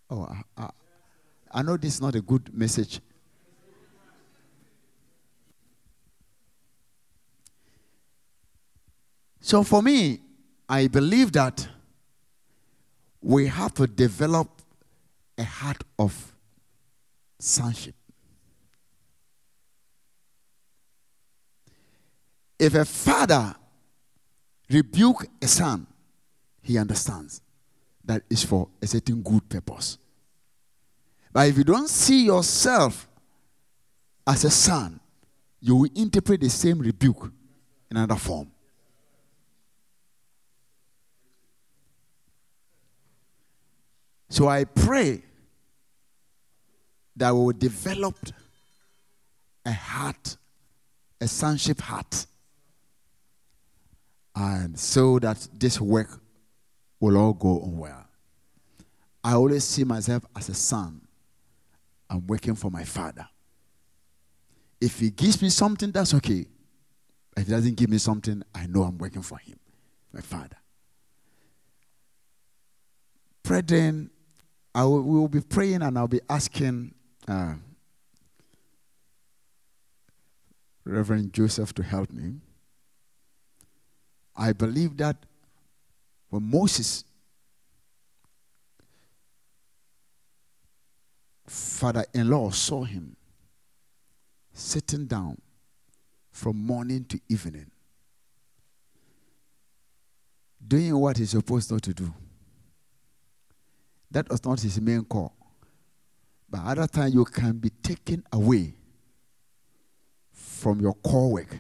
Oh, 0.09 0.23
I, 0.23 0.63
I, 0.63 0.71
I 1.51 1.63
know 1.63 1.77
this 1.77 1.95
is 1.95 2.01
not 2.01 2.15
a 2.15 2.21
good 2.21 2.57
message. 2.57 3.01
So 9.41 9.65
for 9.65 9.83
me, 9.83 10.21
I 10.69 10.87
believe 10.87 11.33
that 11.33 11.67
we 13.21 13.49
have 13.49 13.75
to 13.75 13.89
develop 13.89 14.49
a 15.37 15.43
heart 15.43 15.83
of 15.99 16.33
sonship. 17.41 17.97
If 22.59 22.75
a 22.75 22.85
father 22.85 23.55
rebuke 24.71 25.27
a 25.43 25.49
son, 25.49 25.87
he 26.63 26.79
understands 26.79 27.43
that 28.05 28.23
is 28.31 28.45
for 28.45 28.69
a 28.81 28.87
certain 28.87 29.23
good 29.23 29.49
purpose. 29.49 29.99
But 31.33 31.49
if 31.49 31.59
you 31.59 31.65
don't 31.65 31.89
see 31.89 32.27
yourself 32.27 33.09
as 34.27 34.45
a 34.45 34.51
son, 34.51 35.01
you 35.61 35.77
will 35.77 35.91
interpret 35.95 36.41
the 36.41 36.51
same 36.51 36.79
rebuke 36.79 37.31
in 37.91 37.97
another 37.97 38.17
form. 38.17 38.51
So 44.29 44.49
I 44.49 44.65
pray 44.65 45.23
that 47.17 47.33
we 47.33 47.41
will 47.41 47.53
develop 47.53 48.17
a 49.65 49.73
heart, 49.73 50.37
a 51.21 51.29
sonship 51.29 51.81
heart, 51.81 52.27
and 54.35 54.79
so 54.79 55.19
that 55.21 55.49
this 55.55 55.81
work 55.81 56.21
will 57.01 57.17
all 57.17 57.33
go 57.33 57.61
on 57.61 57.79
well. 57.79 58.07
I 59.23 59.35
always 59.35 59.65
see 59.65 59.85
myself 59.85 60.25
as 60.37 60.49
a 60.49 60.55
son. 60.55 61.01
I'm 62.11 62.27
working 62.27 62.55
for 62.55 62.71
my 62.71 62.85
father. 62.85 63.27
If 64.81 64.99
he 65.01 65.11
gives 65.11 65.41
me 65.41 65.49
something, 65.49 65.91
that's 65.91 66.13
okay. 66.15 66.47
If 67.37 67.47
he 67.47 67.51
doesn't 67.53 67.77
give 67.77 67.91
me 67.91 67.99
something, 67.99 68.43
I 68.55 68.67
know 68.67 68.83
I'm 68.83 68.99
working 68.99 69.23
for 69.23 69.39
him, 69.39 69.59
my 70.13 70.21
father. 70.21 70.57
Brethren, 73.43 74.11
I 74.75 74.85
will, 74.85 75.03
we 75.03 75.19
will 75.19 75.29
be 75.29 75.41
praying 75.41 75.83
and 75.83 75.97
I'll 75.99 76.09
be 76.09 76.21
asking 76.29 76.95
uh, 77.29 77.55
Reverend 80.85 81.33
Joseph 81.33 81.73
to 81.75 81.83
help 81.83 82.13
me. 82.13 82.41
I 84.37 84.53
believe 84.53 84.97
that 84.99 85.17
when 86.29 86.43
Moses, 86.51 87.05
father 91.47 92.05
in 92.13 92.29
law, 92.29 92.51
saw 92.51 92.85
him 92.85 93.17
sitting 94.53 95.07
down 95.07 95.41
from 96.33 96.57
morning 96.57 97.05
to 97.05 97.21
evening, 97.29 97.71
doing 100.67 100.97
what 100.97 101.17
he's 101.17 101.31
supposed 101.31 101.71
not 101.71 101.83
to 101.83 101.95
do 101.95 102.13
that 104.15 104.29
was 104.31 104.45
not 104.45 104.61
his 104.61 104.81
main 104.81 105.05
call. 105.05 105.35
But 106.49 106.61
other 106.65 106.87
time 106.87 107.13
you 107.13 107.25
can 107.25 107.59
be 107.59 107.71
taken 107.71 108.23
away 108.33 108.75
from 110.33 110.81
your 110.81 110.95
core 110.95 111.33
work 111.33 111.59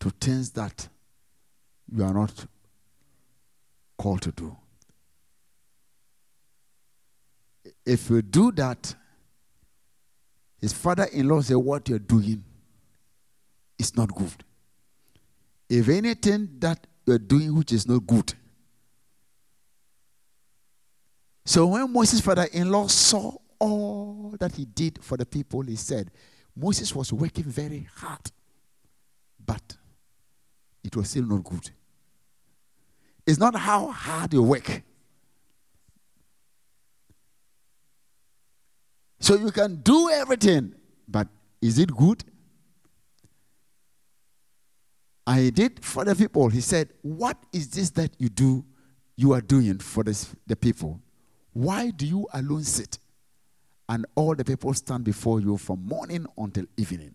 to 0.00 0.10
things 0.10 0.50
that 0.50 0.88
you 1.94 2.04
are 2.04 2.12
not 2.12 2.46
called 3.98 4.22
to 4.22 4.32
do. 4.32 4.56
If 7.84 8.10
you 8.10 8.22
do 8.22 8.52
that, 8.52 8.94
his 10.60 10.72
father 10.72 11.04
in 11.12 11.28
law 11.28 11.40
said, 11.40 11.56
What 11.56 11.88
you're 11.88 11.98
doing 11.98 12.44
is 13.78 13.96
not 13.96 14.14
good. 14.14 14.44
If 15.68 15.88
anything 15.88 16.48
that 16.60 16.86
you're 17.06 17.18
doing 17.18 17.54
which 17.56 17.72
is 17.72 17.88
not 17.88 18.06
good, 18.06 18.32
so 21.44 21.66
when 21.66 21.92
Moses' 21.92 22.20
father 22.20 22.46
in 22.52 22.70
law 22.70 22.86
saw 22.86 23.32
all 23.58 24.34
that 24.38 24.54
he 24.54 24.64
did 24.64 25.02
for 25.02 25.16
the 25.16 25.26
people, 25.26 25.62
he 25.62 25.76
said, 25.76 26.10
Moses 26.54 26.94
was 26.94 27.12
working 27.12 27.44
very 27.44 27.88
hard, 27.96 28.30
but 29.44 29.76
it 30.84 30.94
was 30.94 31.10
still 31.10 31.24
not 31.24 31.42
good. 31.42 31.70
It's 33.26 33.38
not 33.38 33.54
how 33.54 33.88
hard 33.88 34.32
you 34.32 34.42
work. 34.42 34.82
So 39.20 39.36
you 39.36 39.52
can 39.52 39.76
do 39.76 40.10
everything, 40.10 40.74
but 41.06 41.28
is 41.60 41.78
it 41.78 41.94
good? 41.94 42.24
I 45.24 45.50
did 45.50 45.84
for 45.84 46.04
the 46.04 46.16
people. 46.16 46.48
He 46.48 46.60
said, 46.60 46.88
What 47.02 47.36
is 47.52 47.68
this 47.68 47.90
that 47.90 48.10
you 48.18 48.28
do, 48.28 48.64
you 49.16 49.32
are 49.32 49.40
doing 49.40 49.78
for 49.78 50.02
this, 50.02 50.34
the 50.46 50.56
people? 50.56 51.00
Why 51.52 51.90
do 51.90 52.04
you 52.06 52.26
alone 52.32 52.64
sit 52.64 52.98
and 53.88 54.06
all 54.16 54.34
the 54.34 54.44
people 54.44 54.74
stand 54.74 55.04
before 55.04 55.40
you 55.40 55.56
from 55.56 55.86
morning 55.86 56.26
until 56.36 56.64
evening? 56.76 57.14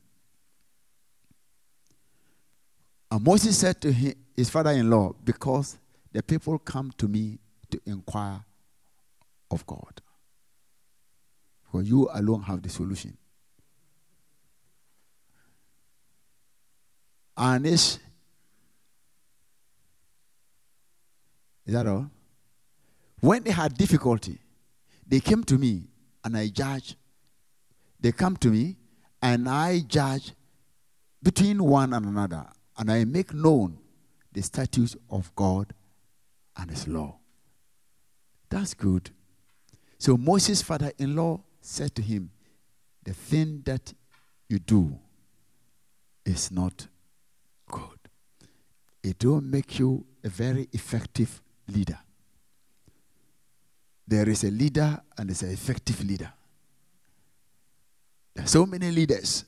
And 3.11 3.23
Moses 3.23 3.57
said 3.57 3.81
to 3.81 3.91
his 3.91 4.49
father 4.49 4.71
in 4.71 4.89
law, 4.89 5.13
Because 5.23 5.77
the 6.11 6.23
people 6.23 6.57
come 6.59 6.91
to 6.97 7.07
me 7.07 7.39
to 7.71 7.79
inquire 7.85 8.43
of 9.51 9.65
God. 9.65 10.01
For 11.71 11.81
you 11.81 12.09
alone 12.13 12.43
have 12.43 12.61
the 12.61 12.69
solution. 12.69 13.17
And 17.35 17.67
is 17.67 17.99
is 21.65 21.73
that 21.73 21.85
all? 21.85 22.09
When 23.19 23.43
they 23.43 23.51
had 23.51 23.77
difficulty, 23.77 24.39
they 25.05 25.19
came 25.19 25.43
to 25.43 25.57
me 25.57 25.83
and 26.23 26.37
I 26.37 26.47
judge. 26.47 26.95
They 27.99 28.11
come 28.11 28.37
to 28.37 28.49
me 28.49 28.77
and 29.21 29.47
I 29.49 29.79
judge 29.79 30.33
between 31.21 31.63
one 31.63 31.93
and 31.93 32.05
another. 32.05 32.45
And 32.77 32.91
I 32.91 33.05
make 33.05 33.33
known 33.33 33.79
the 34.31 34.41
statutes 34.41 34.95
of 35.09 35.33
God 35.35 35.73
and 36.57 36.69
his 36.69 36.87
law. 36.87 37.17
That's 38.49 38.73
good. 38.73 39.09
So 39.97 40.17
Moses' 40.17 40.61
father 40.61 40.91
in 40.97 41.15
law 41.15 41.41
said 41.61 41.95
to 41.95 42.01
him, 42.01 42.31
The 43.03 43.13
thing 43.13 43.61
that 43.65 43.93
you 44.49 44.59
do 44.59 44.97
is 46.25 46.51
not 46.51 46.87
good. 47.69 47.99
It 49.03 49.19
don't 49.19 49.49
make 49.49 49.79
you 49.79 50.05
a 50.23 50.29
very 50.29 50.67
effective 50.71 51.41
leader. 51.67 51.99
There 54.07 54.29
is 54.29 54.43
a 54.43 54.51
leader 54.51 55.01
and 55.17 55.29
there's 55.29 55.43
an 55.43 55.51
effective 55.51 56.03
leader. 56.03 56.31
There 58.33 58.45
are 58.45 58.47
so 58.47 58.65
many 58.65 58.91
leaders, 58.91 59.45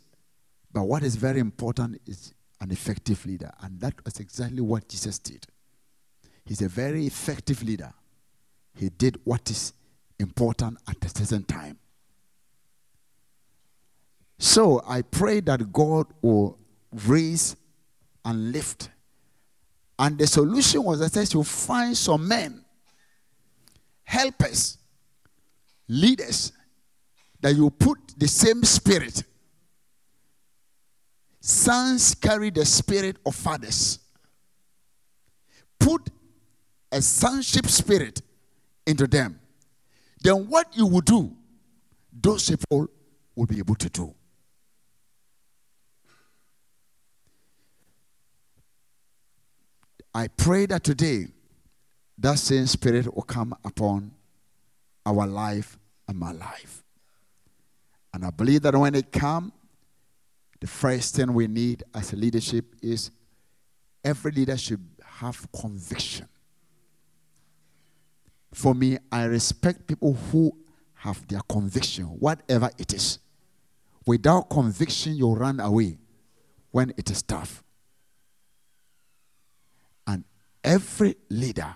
but 0.74 0.84
what 0.84 1.04
is 1.04 1.16
very 1.16 1.40
important 1.40 2.02
is 2.06 2.34
an 2.60 2.72
effective 2.72 3.26
leader. 3.26 3.52
And 3.62 3.80
that 3.80 3.94
was 4.04 4.20
exactly 4.20 4.62
what 4.62 4.90
Jesus 4.90 5.20
did. 5.20 5.46
He's 6.50 6.64
a 6.64 6.68
very 6.68 7.06
effective 7.06 7.62
leader. 7.62 7.94
He 8.74 8.90
did 8.90 9.20
what 9.24 9.52
is 9.52 9.72
important 10.18 10.80
at 10.88 11.06
a 11.06 11.10
certain 11.10 11.44
time. 11.44 11.78
So 14.40 14.82
I 14.88 15.04
pray 15.04 15.42
that 15.42 15.72
God 15.72 16.08
will 16.24 16.58
raise 17.06 17.56
and 18.26 18.52
lift. 18.52 18.90
And 20.00 20.18
the 20.18 20.26
solution 20.26 20.84
was 20.84 21.02
that 21.02 21.12
says 21.12 21.36
you 21.36 21.44
find 21.44 21.96
some 21.96 22.28
men, 22.28 22.66
helpers, 24.04 24.80
leaders, 25.88 26.52
that 27.42 27.56
you 27.56 27.70
put 27.70 28.00
the 28.18 28.28
same 28.28 28.64
spirit. 28.64 29.22
Sons 31.42 32.16
carry 32.16 32.50
the 32.50 32.66
spirit 32.66 33.18
of 33.24 33.36
fathers. 33.36 34.00
Put 35.78 36.10
a 36.92 37.02
sonship 37.02 37.68
spirit 37.68 38.22
into 38.86 39.08
them. 39.08 39.40
Then 40.22 40.48
what 40.48 40.76
you 40.76 40.86
will 40.86 41.02
do, 41.02 41.36
those 42.12 42.50
people 42.50 42.88
will 43.36 43.46
be 43.46 43.60
able 43.60 43.76
to 43.76 43.90
do. 43.90 44.14
I 50.14 50.28
pray 50.28 50.66
that 50.66 50.84
today 50.84 51.28
that 52.18 52.40
same 52.40 52.66
spirit 52.66 53.14
will 53.14 53.24
come 53.24 53.56
upon 53.64 54.12
our 55.06 55.26
life 55.28 55.78
and 56.08 56.18
my 56.18 56.32
life. 56.32 56.84
And 58.14 58.26
I 58.26 58.32
believe 58.32 58.64
that 58.64 58.76
when 58.76 58.96
it 58.96 59.12
comes, 59.12 59.52
the 60.60 60.68
first 60.68 61.16
thing 61.16 61.34
we 61.34 61.48
need 61.48 61.84
as 61.94 62.12
a 62.12 62.18
leadership 62.18 62.76
is 62.82 63.12
every 64.04 64.32
leader 64.32 64.58
should 64.58 64.86
have 65.04 65.48
conviction. 65.54 66.28
For 68.54 68.74
me, 68.74 68.98
I 69.12 69.26
respect 69.26 69.88
people 69.88 70.14
who 70.14 70.56
have 70.96 71.28
their 71.28 71.42
conviction, 71.42 72.06
whatever 72.06 72.70
it 72.78 72.94
is. 72.94 73.20
Without 74.06 74.50
conviction, 74.50 75.16
you 75.16 75.34
run 75.34 75.60
away 75.60 75.98
when 76.72 76.94
it 76.98 77.10
is 77.10 77.22
tough. 77.22 77.64
And 80.08 80.24
every 80.64 81.16
leader 81.30 81.76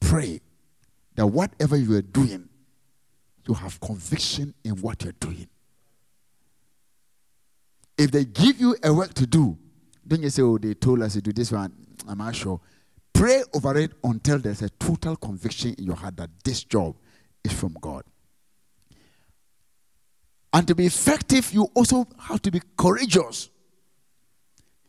pray 0.00 0.40
that 1.14 1.26
whatever 1.26 1.76
you 1.76 1.96
are 1.96 2.02
doing, 2.02 2.48
you 3.48 3.54
have 3.54 3.80
conviction 3.80 4.54
in 4.64 4.72
what 4.80 5.02
you're 5.02 5.12
doing. 5.12 5.48
If 7.96 8.10
they 8.10 8.24
give 8.24 8.60
you 8.60 8.76
a 8.82 8.92
work 8.92 9.14
to 9.14 9.26
do, 9.26 9.56
don't 10.06 10.22
you 10.22 10.30
say, 10.30 10.42
oh, 10.42 10.58
they 10.58 10.74
told 10.74 11.02
us 11.02 11.14
to 11.14 11.22
do 11.22 11.32
this 11.32 11.52
one, 11.52 11.72
I'm 12.06 12.18
not 12.18 12.34
sure. 12.34 12.60
Pray 13.14 13.42
over 13.54 13.78
it 13.78 13.92
until 14.02 14.38
there's 14.38 14.60
a 14.60 14.68
total 14.70 15.16
conviction 15.16 15.74
in 15.78 15.84
your 15.84 15.96
heart 15.96 16.16
that 16.16 16.30
this 16.44 16.64
job 16.64 16.96
is 17.44 17.52
from 17.52 17.74
God. 17.80 18.02
And 20.52 20.68
to 20.68 20.74
be 20.74 20.86
effective, 20.86 21.52
you 21.52 21.68
also 21.74 22.06
have 22.18 22.42
to 22.42 22.50
be 22.50 22.60
courageous. 22.76 23.50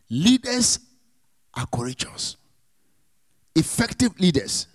Leaders 0.09 0.79
are 1.53 1.65
courageous. 1.67 2.37
Effective 3.55 4.19
leaders. 4.19 4.67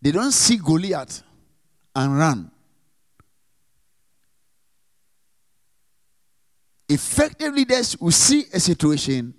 They 0.00 0.12
don't 0.12 0.32
see 0.32 0.58
Goliath 0.58 1.22
and 1.94 2.18
run. 2.18 2.50
Effective 6.88 7.52
leaders 7.54 7.98
will 7.98 8.12
see 8.12 8.44
a 8.52 8.60
situation 8.60 9.34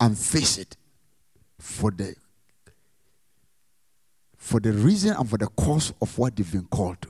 and 0.00 0.16
face 0.18 0.58
it 0.58 0.76
for 1.58 1.90
the 1.90 2.14
for 4.36 4.58
the 4.58 4.72
reason 4.72 5.14
and 5.14 5.28
for 5.28 5.36
the 5.36 5.46
cause 5.48 5.92
of 6.00 6.16
what 6.18 6.34
they've 6.34 6.50
been 6.50 6.64
called 6.64 7.00
to. 7.02 7.08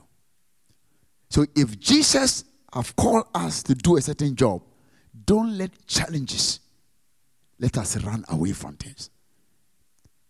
So 1.31 1.46
if 1.55 1.79
Jesus 1.79 2.44
have 2.74 2.94
called 2.96 3.29
us 3.35 3.62
to 3.62 3.74
do 3.74 3.96
a 3.96 4.03
certain 4.03 4.35
job, 4.35 4.62
don't 5.24 5.57
let 5.57 5.70
challenges 5.87 6.61
let 7.61 7.76
us 7.76 8.03
run 8.03 8.24
away 8.31 8.53
from 8.53 8.74
things. 8.76 9.11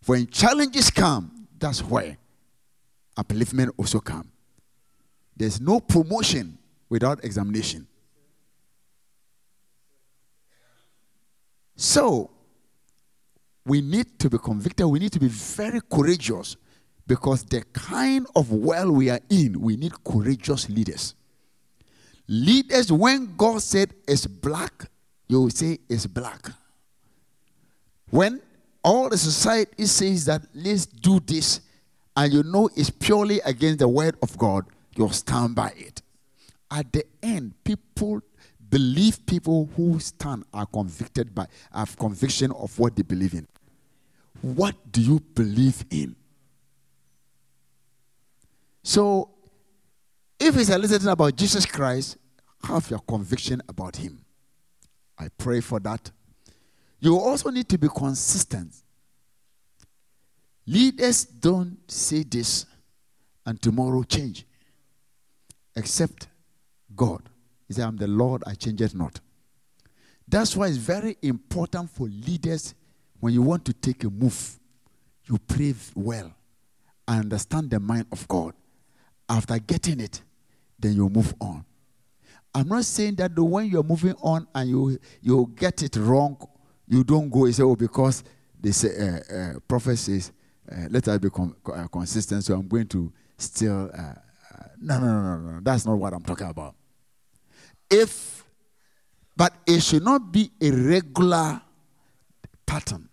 When 0.06 0.26
challenges 0.26 0.90
come, 0.90 1.46
that's 1.58 1.80
where 1.82 2.16
upliftment 3.16 3.70
also 3.76 4.00
come. 4.00 4.30
There's 5.36 5.60
no 5.60 5.80
promotion 5.80 6.58
without 6.88 7.24
examination. 7.24 7.86
So, 11.76 12.30
we 13.64 13.80
need 13.80 14.18
to 14.18 14.30
be 14.30 14.38
convicted. 14.38 14.86
We 14.86 14.98
need 14.98 15.12
to 15.12 15.20
be 15.20 15.28
very 15.28 15.80
courageous 15.90 16.56
because 17.06 17.44
the 17.44 17.62
kind 17.72 18.26
of 18.36 18.52
world 18.52 18.90
we 18.96 19.10
are 19.10 19.20
in, 19.28 19.60
we 19.60 19.76
need 19.76 19.92
courageous 20.04 20.68
leaders. 20.68 21.14
Leaders, 22.28 22.92
when 22.92 23.34
God 23.36 23.60
said 23.62 23.92
it's 24.06 24.26
black, 24.26 24.88
you 25.26 25.42
will 25.42 25.50
say 25.50 25.78
it's 25.88 26.06
black. 26.06 26.48
When 28.10 28.40
all 28.84 29.08
the 29.08 29.18
society 29.18 29.86
says 29.86 30.24
that 30.26 30.42
let's 30.54 30.86
do 30.86 31.20
this, 31.20 31.60
and 32.16 32.32
you 32.32 32.42
know 32.42 32.68
it's 32.76 32.90
purely 32.90 33.40
against 33.40 33.80
the 33.80 33.88
word 33.88 34.16
of 34.22 34.36
God, 34.38 34.64
you'll 34.96 35.10
stand 35.10 35.54
by 35.54 35.72
it. 35.76 36.02
At 36.70 36.92
the 36.92 37.04
end, 37.22 37.54
people 37.64 38.20
believe 38.70 39.26
people 39.26 39.68
who 39.76 39.98
stand 39.98 40.44
are 40.54 40.66
convicted 40.66 41.34
by 41.34 41.46
have 41.72 41.96
conviction 41.98 42.52
of 42.52 42.78
what 42.78 42.96
they 42.96 43.02
believe 43.02 43.34
in. 43.34 43.46
What 44.40 44.74
do 44.90 45.02
you 45.02 45.20
believe 45.34 45.84
in? 45.90 46.16
So, 48.82 49.30
if 50.38 50.56
it's 50.56 50.70
a 50.70 50.78
little 50.78 51.08
about 51.08 51.36
Jesus 51.36 51.66
Christ, 51.66 52.16
have 52.62 52.88
your 52.88 53.00
conviction 53.00 53.60
about 53.68 53.96
Him. 53.96 54.24
I 55.18 55.28
pray 55.36 55.60
for 55.60 55.80
that. 55.80 56.10
You 57.00 57.18
also 57.18 57.50
need 57.50 57.68
to 57.68 57.78
be 57.78 57.88
consistent. 57.88 58.74
Leaders 60.66 61.24
don't 61.24 61.78
say 61.90 62.22
this 62.22 62.66
and 63.44 63.60
tomorrow 63.60 64.02
change, 64.02 64.46
except 65.74 66.28
God. 66.94 67.29
He 67.70 67.74
said, 67.74 67.84
I'm 67.84 67.96
the 67.96 68.08
Lord, 68.08 68.42
I 68.48 68.54
change 68.54 68.82
it 68.82 68.96
not. 68.96 69.20
That's 70.26 70.56
why 70.56 70.66
it's 70.66 70.76
very 70.76 71.16
important 71.22 71.88
for 71.88 72.08
leaders 72.08 72.74
when 73.20 73.32
you 73.32 73.42
want 73.42 73.64
to 73.66 73.72
take 73.72 74.02
a 74.02 74.10
move, 74.10 74.58
you 75.26 75.38
pray 75.38 75.72
well 75.94 76.34
and 77.06 77.20
understand 77.20 77.70
the 77.70 77.78
mind 77.78 78.06
of 78.10 78.26
God. 78.26 78.54
After 79.28 79.56
getting 79.60 80.00
it, 80.00 80.20
then 80.80 80.94
you 80.94 81.08
move 81.08 81.32
on. 81.40 81.64
I'm 82.52 82.66
not 82.66 82.86
saying 82.86 83.14
that 83.16 83.36
the 83.36 83.44
when 83.44 83.66
you're 83.66 83.84
moving 83.84 84.16
on 84.20 84.48
and 84.52 84.68
you 84.68 84.98
you 85.22 85.52
get 85.54 85.84
it 85.84 85.94
wrong, 85.94 86.44
you 86.88 87.04
don't 87.04 87.30
go 87.30 87.44
and 87.44 87.54
say, 87.54 87.62
oh, 87.62 87.76
because 87.76 88.24
say 88.72 88.88
uh, 88.98 89.32
uh, 89.32 89.60
prophet 89.68 89.96
says, 89.96 90.32
uh, 90.72 90.86
let 90.90 91.06
us 91.06 91.18
be 91.20 91.30
com- 91.30 91.54
uh, 91.72 91.86
consistent. 91.86 92.42
So 92.42 92.54
I'm 92.54 92.66
going 92.66 92.88
to 92.88 93.12
still. 93.38 93.92
Uh, 93.96 94.00
uh, 94.02 94.64
no, 94.80 94.98
no, 94.98 95.06
no, 95.06 95.38
no, 95.38 95.50
no. 95.52 95.60
That's 95.62 95.86
not 95.86 95.94
what 95.94 96.12
I'm 96.12 96.24
talking 96.24 96.48
about. 96.48 96.74
If, 97.90 98.44
but 99.36 99.52
it 99.66 99.80
should 99.82 100.04
not 100.04 100.30
be 100.30 100.50
a 100.60 100.70
regular 100.70 101.60
pattern. 102.64 103.08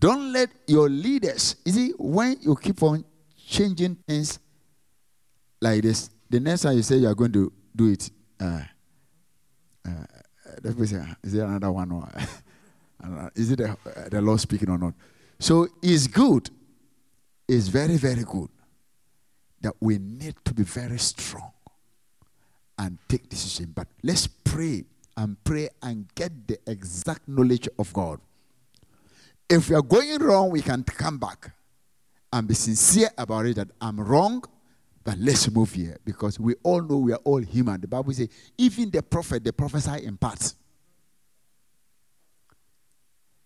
Don't 0.00 0.32
let 0.32 0.50
your 0.66 0.88
leaders, 0.88 1.56
you 1.64 1.72
see, 1.72 1.92
when 1.96 2.36
you 2.40 2.56
keep 2.56 2.82
on 2.82 3.04
changing 3.46 3.94
things 4.06 4.38
like 5.60 5.82
this, 5.82 6.10
the 6.28 6.40
next 6.40 6.62
time 6.62 6.76
you 6.76 6.82
say 6.82 6.96
you 6.96 7.08
are 7.08 7.14
going 7.14 7.32
to 7.32 7.52
do 7.74 7.90
it, 7.90 8.10
uh, 8.40 8.60
uh, 9.86 10.84
say, 10.84 11.00
is 11.22 11.32
there 11.32 11.46
another 11.46 11.72
one? 11.72 11.90
Or, 11.92 13.30
is 13.34 13.52
it 13.52 13.58
the, 13.58 13.70
uh, 13.70 14.08
the 14.10 14.20
Lord 14.20 14.40
speaking 14.40 14.68
or 14.68 14.78
not? 14.78 14.94
So 15.38 15.68
it's 15.82 16.06
good. 16.06 16.50
It's 17.48 17.68
very, 17.68 17.96
very 17.96 18.24
good 18.24 18.48
that 19.60 19.74
we 19.80 19.98
need 19.98 20.34
to 20.44 20.52
be 20.52 20.64
very 20.64 20.98
strong 20.98 21.53
and 22.78 22.98
take 23.08 23.28
decision. 23.28 23.72
But 23.74 23.88
let's 24.02 24.26
pray 24.26 24.84
and 25.16 25.42
pray 25.44 25.68
and 25.82 26.12
get 26.14 26.48
the 26.48 26.58
exact 26.66 27.28
knowledge 27.28 27.68
of 27.78 27.92
God. 27.92 28.20
If 29.48 29.68
we 29.68 29.76
are 29.76 29.82
going 29.82 30.18
wrong, 30.20 30.50
we 30.50 30.62
can 30.62 30.82
come 30.82 31.18
back 31.18 31.52
and 32.32 32.48
be 32.48 32.54
sincere 32.54 33.10
about 33.16 33.46
it 33.46 33.56
that 33.56 33.68
I'm 33.80 34.00
wrong, 34.00 34.42
but 35.04 35.18
let's 35.18 35.50
move 35.50 35.72
here 35.72 35.98
because 36.04 36.40
we 36.40 36.54
all 36.62 36.80
know 36.80 36.96
we 36.96 37.12
are 37.12 37.20
all 37.24 37.40
human. 37.40 37.80
The 37.80 37.86
Bible 37.86 38.12
says, 38.12 38.28
even 38.58 38.90
the 38.90 39.02
prophet, 39.02 39.44
the 39.44 39.52
prophesy 39.52 40.04
in 40.04 40.16
parts. 40.16 40.56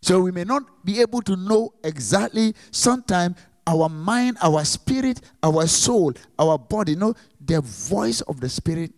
So 0.00 0.20
we 0.20 0.30
may 0.30 0.44
not 0.44 0.84
be 0.84 1.00
able 1.00 1.20
to 1.22 1.36
know 1.36 1.74
exactly. 1.82 2.54
Sometimes 2.70 3.36
our 3.66 3.88
mind, 3.88 4.38
our 4.40 4.64
spirit, 4.64 5.20
our 5.42 5.66
soul, 5.66 6.14
our 6.38 6.56
body, 6.56 6.94
know, 6.94 7.14
the 7.44 7.60
voice 7.60 8.22
of 8.22 8.40
the 8.40 8.48
spirit 8.48 8.97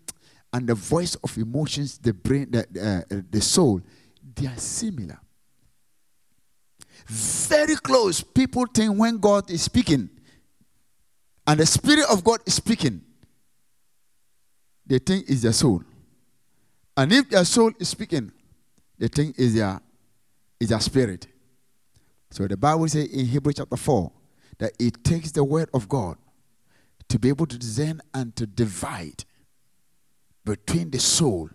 and 0.52 0.66
the 0.68 0.74
voice 0.74 1.14
of 1.16 1.36
emotions, 1.38 1.98
the 1.98 2.12
brain, 2.12 2.50
the, 2.50 3.04
uh, 3.10 3.22
the 3.30 3.40
soul, 3.40 3.80
they 4.34 4.46
are 4.46 4.56
similar. 4.56 5.18
Very 7.06 7.76
close. 7.76 8.22
People 8.22 8.66
think 8.66 8.98
when 8.98 9.18
God 9.18 9.50
is 9.50 9.62
speaking 9.62 10.10
and 11.46 11.60
the 11.60 11.66
Spirit 11.66 12.06
of 12.10 12.22
God 12.22 12.40
is 12.46 12.54
speaking, 12.54 13.00
they 14.86 14.98
think 14.98 15.28
is 15.28 15.42
their 15.42 15.52
soul. 15.52 15.82
And 16.96 17.12
if 17.12 17.30
their 17.30 17.44
soul 17.44 17.72
is 17.78 17.88
speaking, 17.88 18.32
they 18.98 19.08
think 19.08 19.38
is 19.38 19.54
their 19.54 19.80
is 20.58 20.68
their 20.68 20.80
spirit. 20.80 21.26
So 22.30 22.46
the 22.46 22.56
Bible 22.56 22.86
says 22.88 23.06
in 23.08 23.26
Hebrews 23.26 23.56
chapter 23.56 23.76
4 23.76 24.12
that 24.58 24.72
it 24.78 25.02
takes 25.02 25.32
the 25.32 25.42
word 25.42 25.70
of 25.72 25.88
God 25.88 26.18
to 27.08 27.18
be 27.18 27.28
able 27.28 27.46
to 27.46 27.58
discern 27.58 28.00
and 28.14 28.36
to 28.36 28.46
divide 28.46 29.24
between 30.44 30.90
the 30.90 30.98
soul 30.98 31.50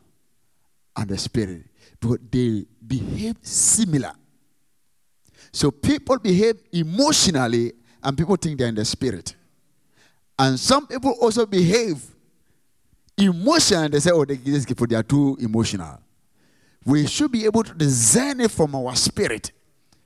and 0.96 1.10
the 1.10 1.18
spirit. 1.18 1.64
But 2.00 2.32
they 2.32 2.66
behave 2.86 3.38
similar. 3.42 4.14
So 5.52 5.72
people 5.72 6.20
behave 6.20 6.62
emotionally 6.72 7.74
and 8.04 8.18
people 8.18 8.36
think 8.36 8.60
they're 8.60 8.68
in 8.68 8.76
the 8.76 8.86
spirit. 8.86 9.36
And 10.38 10.60
some 10.60 10.86
people 10.86 11.16
also 11.22 11.46
behave 11.46 12.04
emotionally. 13.18 13.88
They 13.90 14.00
say, 14.00 14.12
oh, 14.12 14.26
they 14.26 14.36
these 14.36 14.66
people, 14.66 14.86
they 14.88 14.96
are 14.96 15.04
too 15.04 15.38
emotional. 15.40 16.00
We 16.86 17.08
should 17.08 17.32
be 17.32 17.46
able 17.46 17.64
to 17.64 17.74
discern 17.74 18.42
it 18.42 18.52
from 18.52 18.76
our 18.76 18.96
spirit 18.96 19.52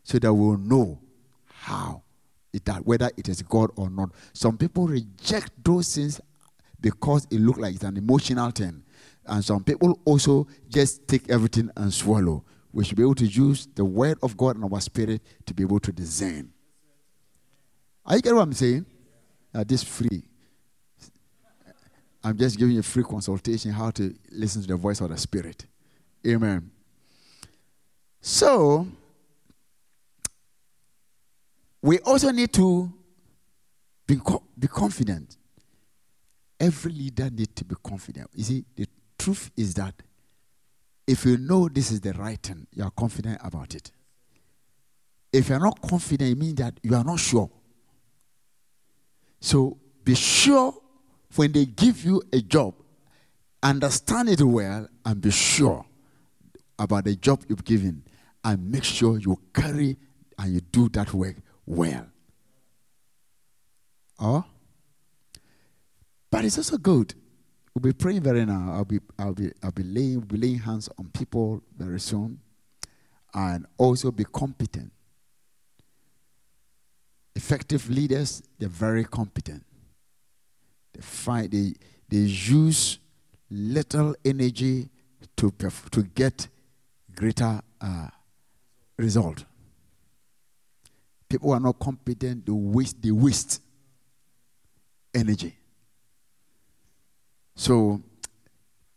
so 0.04 0.18
that 0.20 0.34
we'll 0.34 0.58
know 0.58 1.00
how 1.48 2.04
it 2.54 2.66
that 2.66 2.86
whether 2.86 3.10
it 3.18 3.28
is 3.28 3.42
God 3.42 3.72
or 3.76 3.90
not. 3.90 4.12
Some 4.34 4.58
people 4.58 4.88
reject 4.88 5.52
those 5.64 5.94
things 5.94 6.22
because 6.82 7.28
it 7.32 7.40
looks 7.40 7.60
like 7.60 7.76
it's 7.76 7.84
an 7.84 7.98
emotional 7.98 8.52
thing. 8.52 8.84
And 9.26 9.44
some 9.44 9.64
people 9.64 10.00
also 10.06 10.48
just 10.68 11.08
take 11.08 11.30
everything 11.30 11.70
and 11.76 11.94
swallow 11.94 12.44
we 12.72 12.84
should 12.86 12.98
be 12.98 13.04
able 13.04 13.16
to 13.16 13.26
use 13.26 13.68
the 13.76 13.84
word 13.84 14.18
of 14.22 14.38
God 14.38 14.56
and 14.56 14.72
our 14.72 14.82
spirit 14.82 15.22
to 15.46 15.54
be 15.54 15.64
able 15.64 15.80
to 15.80 15.92
discern. 15.92 16.52
Are 18.06 18.16
you 18.16 18.22
getting 18.22 18.36
what 18.38 18.44
I'm 18.44 18.54
saying? 18.54 18.86
Uh, 19.54 19.64
this 19.68 19.84
free. 19.84 20.24
I'm 22.24 22.38
just 22.38 22.58
giving 22.58 22.74
you 22.74 22.82
a 22.82 22.84
free 22.84 23.04
consultation 23.04 23.72
how 23.72 23.92
to 23.92 24.14
listen 24.32 24.62
to 24.62 24.68
the 24.68 24.76
voice 24.76 25.02
of 25.02 25.10
the 25.10 25.18
spirit. 25.18 25.66
Amen. 26.28 26.70
So, 28.22 28.88
we 31.82 32.00
also 32.00 32.32
need 32.32 32.52
to 32.54 32.92
be, 34.06 34.20
be 34.58 34.68
confident. 34.68 35.38
Every 36.60 36.92
leader 36.92 37.30
needs 37.30 37.54
to 37.56 37.66
be 37.66 37.76
confident. 37.82 38.30
You 38.34 38.44
see, 38.44 38.66
the 38.76 38.88
truth 39.18 39.50
is 39.56 39.74
that 39.76 39.94
if 41.08 41.26
you 41.26 41.38
know 41.38 41.70
this 41.70 41.92
is 41.92 42.02
the 42.02 42.14
right 42.14 42.42
thing, 42.42 42.68
you 42.74 42.84
are 42.84 42.92
confident 42.92 43.40
about 43.44 43.74
it. 43.76 43.92
If 45.32 45.50
you're 45.50 45.60
not 45.60 45.82
confident, 45.82 46.32
it 46.32 46.38
means 46.38 46.56
that 46.56 46.80
you 46.84 46.96
are 46.96 47.04
not 47.04 47.20
sure. 47.20 47.50
So 49.40 49.78
be 50.04 50.16
sure 50.16 50.74
when 51.36 51.52
they 51.52 51.66
give 51.66 52.04
you 52.04 52.22
a 52.34 52.42
job, 52.42 52.74
understand 53.62 54.30
it 54.30 54.42
well 54.42 54.88
and 55.06 55.22
be 55.22 55.32
sure 55.32 55.86
about 56.78 57.06
the 57.06 57.16
job 57.16 57.44
you've 57.48 57.64
given 57.64 58.04
and 58.44 58.72
make 58.72 58.84
sure 58.84 59.18
you 59.18 59.40
carry 59.54 59.98
and 60.38 60.54
you 60.54 60.62
do 60.62 60.90
that 60.90 61.14
work 61.14 61.36
well. 61.66 62.08
Oh? 64.20 64.44
But 66.32 66.46
it's 66.46 66.58
also 66.58 66.78
good 66.78 67.14
We'll 67.74 67.94
be 67.94 67.98
praying 67.98 68.24
very 68.24 68.46
now. 68.46 68.74
I'll 68.74 68.86
be, 68.86 69.00
I'll 69.18 69.34
be, 69.34 69.52
I'll 69.64 69.72
be 69.72 69.84
laying, 69.84 70.16
we'll 70.16 70.26
be 70.26 70.38
laying 70.38 70.60
hands 70.60 70.90
on 70.98 71.10
people 71.10 71.62
very 71.78 72.00
soon, 72.00 72.40
and 73.34 73.66
also 73.78 74.12
be 74.12 74.26
competent. 74.26 74.92
Effective 77.36 77.90
leaders, 77.90 78.42
they're 78.58 78.68
very 78.68 79.06
competent. 79.06 79.64
They 80.94 81.02
find 81.02 81.52
they 81.52 81.74
they 82.10 82.18
use 82.18 83.00
little 83.50 84.16
energy 84.26 84.90
to 85.38 85.54
to 85.92 86.04
get 86.04 86.48
greater 87.16 87.62
uh, 87.80 88.08
result. 88.98 89.46
People 91.30 91.50
who 91.50 91.54
are 91.54 91.60
not 91.60 91.80
competent, 91.80 92.46
they 92.46 92.52
waste, 92.52 93.02
they 93.02 93.12
waste 93.12 93.62
energy. 95.14 95.59
So 97.60 98.02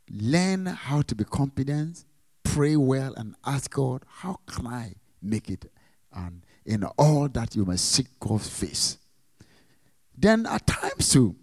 learn 0.09 0.67
how 0.67 1.03
to 1.03 1.17
be 1.17 1.25
confident, 1.25 2.05
pray 2.45 2.77
well, 2.77 3.13
and 3.17 3.35
ask 3.45 3.69
God, 3.73 4.05
how 4.07 4.39
can 4.47 4.69
I 4.69 4.95
make 5.21 5.51
it? 5.51 5.69
And 6.13 6.47
in 6.65 6.85
all 6.85 7.29
that 7.31 7.57
you 7.57 7.65
must 7.65 7.91
seek 7.91 8.07
God's 8.21 8.49
face. 8.49 8.99
Then 10.17 10.47
at 10.47 10.65
times 10.65 11.11
too, 11.11 11.35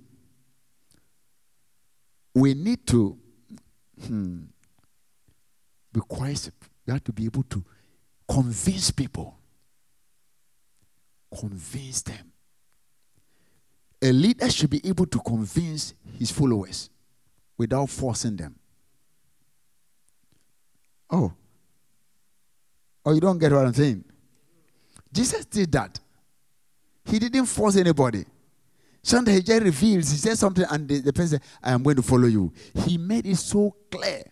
we 2.34 2.54
need 2.54 2.88
to 2.88 3.18
hmm, 4.08 4.44
be 5.92 6.00
quite, 6.08 6.50
we 6.88 6.94
have 6.94 7.04
to 7.04 7.12
be 7.12 7.26
able 7.26 7.44
to 7.44 7.66
convince 8.30 8.92
people. 8.92 9.38
Convince 11.38 12.02
them. 12.02 12.32
A 14.02 14.10
leader 14.10 14.50
should 14.50 14.70
be 14.70 14.88
able 14.88 15.06
to 15.08 15.20
convince 15.20 15.94
his 16.18 16.32
followers 16.32 16.90
without 17.60 17.90
forcing 17.90 18.38
them. 18.38 18.56
Oh. 21.12 21.34
Oh, 23.06 23.14
you 23.14 23.20
don't 23.20 23.38
get 23.38 23.52
what 23.52 23.66
I'm 23.66 23.74
saying? 23.74 24.04
Jesus 25.12 25.46
did 25.46 25.72
that. 25.74 26.00
He 27.06 27.20
didn't 27.20 27.46
force 27.46 27.76
anybody. 27.76 28.26
Sunday 29.04 29.34
he 29.34 29.42
just 29.42 29.64
reveals, 29.64 30.12
he 30.12 30.18
says 30.18 30.40
something, 30.40 30.66
and 30.70 30.88
the, 30.88 31.00
the 31.00 31.14
person 31.14 31.40
said, 31.40 31.42
I 31.62 31.72
am 31.72 31.84
going 31.84 31.96
to 31.98 32.02
follow 32.02 32.28
you. 32.28 32.54
He 32.86 32.98
made 32.98 33.26
it 33.26 33.38
so 33.38 33.76
clear. 33.92 34.24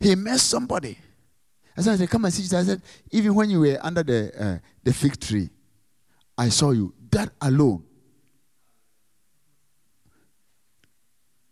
He 0.00 0.14
met 0.14 0.40
somebody. 0.40 0.98
I 1.76 1.82
said, 1.82 2.08
Come 2.10 2.24
and 2.24 2.34
see 2.34 2.42
Jesus. 2.42 2.58
I 2.58 2.64
said, 2.64 2.82
Even 3.10 3.34
when 3.34 3.50
you 3.50 3.60
were 3.60 3.78
under 3.80 4.02
the, 4.02 4.32
uh, 4.38 4.58
the 4.82 4.92
fig 4.92 5.18
tree, 5.20 5.48
I 6.36 6.48
saw 6.48 6.72
you. 6.72 6.92
That 7.10 7.30
alone 7.40 7.85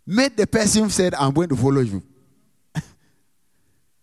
made 0.07 0.37
the 0.37 0.47
person 0.47 0.91
said, 0.91 1.15
I'm 1.15 1.33
going 1.33 1.49
to 1.49 1.57
follow 1.57 1.81
you. 1.81 2.03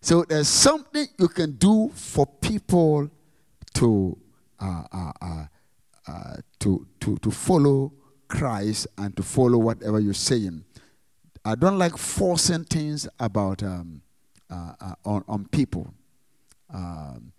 so 0.02 0.24
there's 0.24 0.48
something 0.48 1.08
you 1.18 1.28
can 1.28 1.54
do 1.54 1.92
for 1.94 2.26
people 2.26 3.10
to 3.76 4.18
uh, 4.60 4.84
uh, 4.92 5.12
uh, 5.22 5.46
uh, 6.08 6.36
to, 6.60 6.88
to, 7.00 7.18
to 7.18 7.32
follow 7.32 7.92
Christ 8.28 8.88
and 8.98 9.16
to 9.18 9.24
follow 9.24 9.58
whatever 9.58 10.00
you're 10.00 10.14
saying. 10.14 10.64
I 11.44 11.56
don't 11.56 11.78
like 11.78 11.98
forcing 11.98 12.64
things 12.66 13.08
about 13.20 13.64
um, 13.64 14.02
uh, 14.50 14.74
uh, 14.80 14.94
on, 15.06 15.24
on 15.28 15.46
people. 15.48 15.94
Um, 16.74 17.32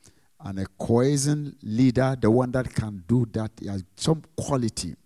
and 0.44 0.59
a 0.59 0.66
cohesion 0.79 1.57
leader, 1.62 2.16
the 2.20 2.31
one 2.31 2.51
that 2.53 2.75
can 2.75 3.05
do 3.07 3.27
that, 3.33 3.53
has 3.66 3.85
some 3.96 4.22
quality. 4.37 4.96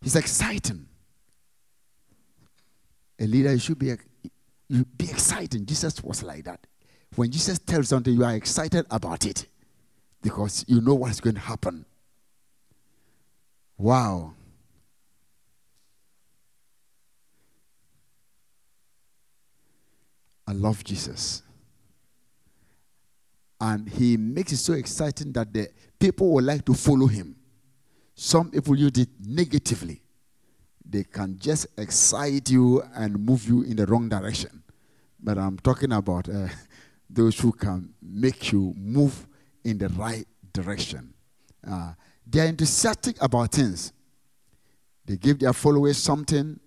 He's 0.00 0.16
exciting 0.16 0.86
a 3.18 3.26
leader, 3.26 3.52
you 3.52 3.58
should 3.58 3.78
be, 3.78 3.94
you 4.68 4.84
be 4.84 5.10
excited. 5.10 5.66
Jesus 5.66 6.02
was 6.02 6.22
like 6.22 6.44
that. 6.44 6.66
When 7.14 7.30
Jesus 7.30 7.58
tells 7.58 7.88
something, 7.88 8.12
you 8.12 8.24
are 8.24 8.34
excited 8.34 8.86
about 8.90 9.24
it 9.24 9.46
because 10.20 10.64
you 10.66 10.80
know 10.80 10.94
what's 10.94 11.20
going 11.20 11.34
to 11.34 11.40
happen. 11.40 11.84
Wow. 13.78 14.34
I 20.46 20.52
love 20.52 20.82
Jesus. 20.84 21.42
And 23.60 23.88
he 23.88 24.16
makes 24.16 24.52
it 24.52 24.58
so 24.58 24.74
exciting 24.74 25.32
that 25.32 25.52
the 25.52 25.68
people 25.98 26.30
would 26.32 26.44
like 26.44 26.64
to 26.66 26.74
follow 26.74 27.06
him. 27.06 27.36
Some 28.14 28.50
people 28.50 28.76
use 28.76 28.92
it 28.96 29.08
negatively 29.24 30.02
they 30.84 31.04
can 31.04 31.38
just 31.38 31.66
excite 31.78 32.50
you 32.50 32.82
and 32.94 33.18
move 33.18 33.48
you 33.48 33.62
in 33.62 33.76
the 33.76 33.86
wrong 33.86 34.08
direction. 34.08 34.62
but 35.24 35.38
I'm 35.38 35.58
talking 35.58 35.92
about 35.92 36.28
uh, 36.28 36.48
those 37.10 37.38
who 37.38 37.52
can 37.52 37.94
make 38.02 38.52
you 38.52 38.74
move 38.76 39.26
in 39.64 39.78
the 39.78 39.88
right 39.88 40.26
direction. 40.52 41.14
Uh, 41.66 41.94
they 42.26 42.40
are 42.40 42.46
enthusiastic 42.46 43.16
about 43.22 43.52
things. 43.52 43.92
They 45.06 45.16
give 45.16 45.38
their 45.38 45.52
followers 45.52 45.96
something 45.96 46.60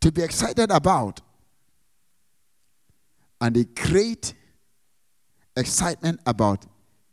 to 0.00 0.12
be 0.12 0.22
excited 0.22 0.70
about. 0.70 1.20
And 3.40 3.56
they 3.56 3.64
create 3.64 4.34
excitement 5.56 6.20
about 6.26 6.64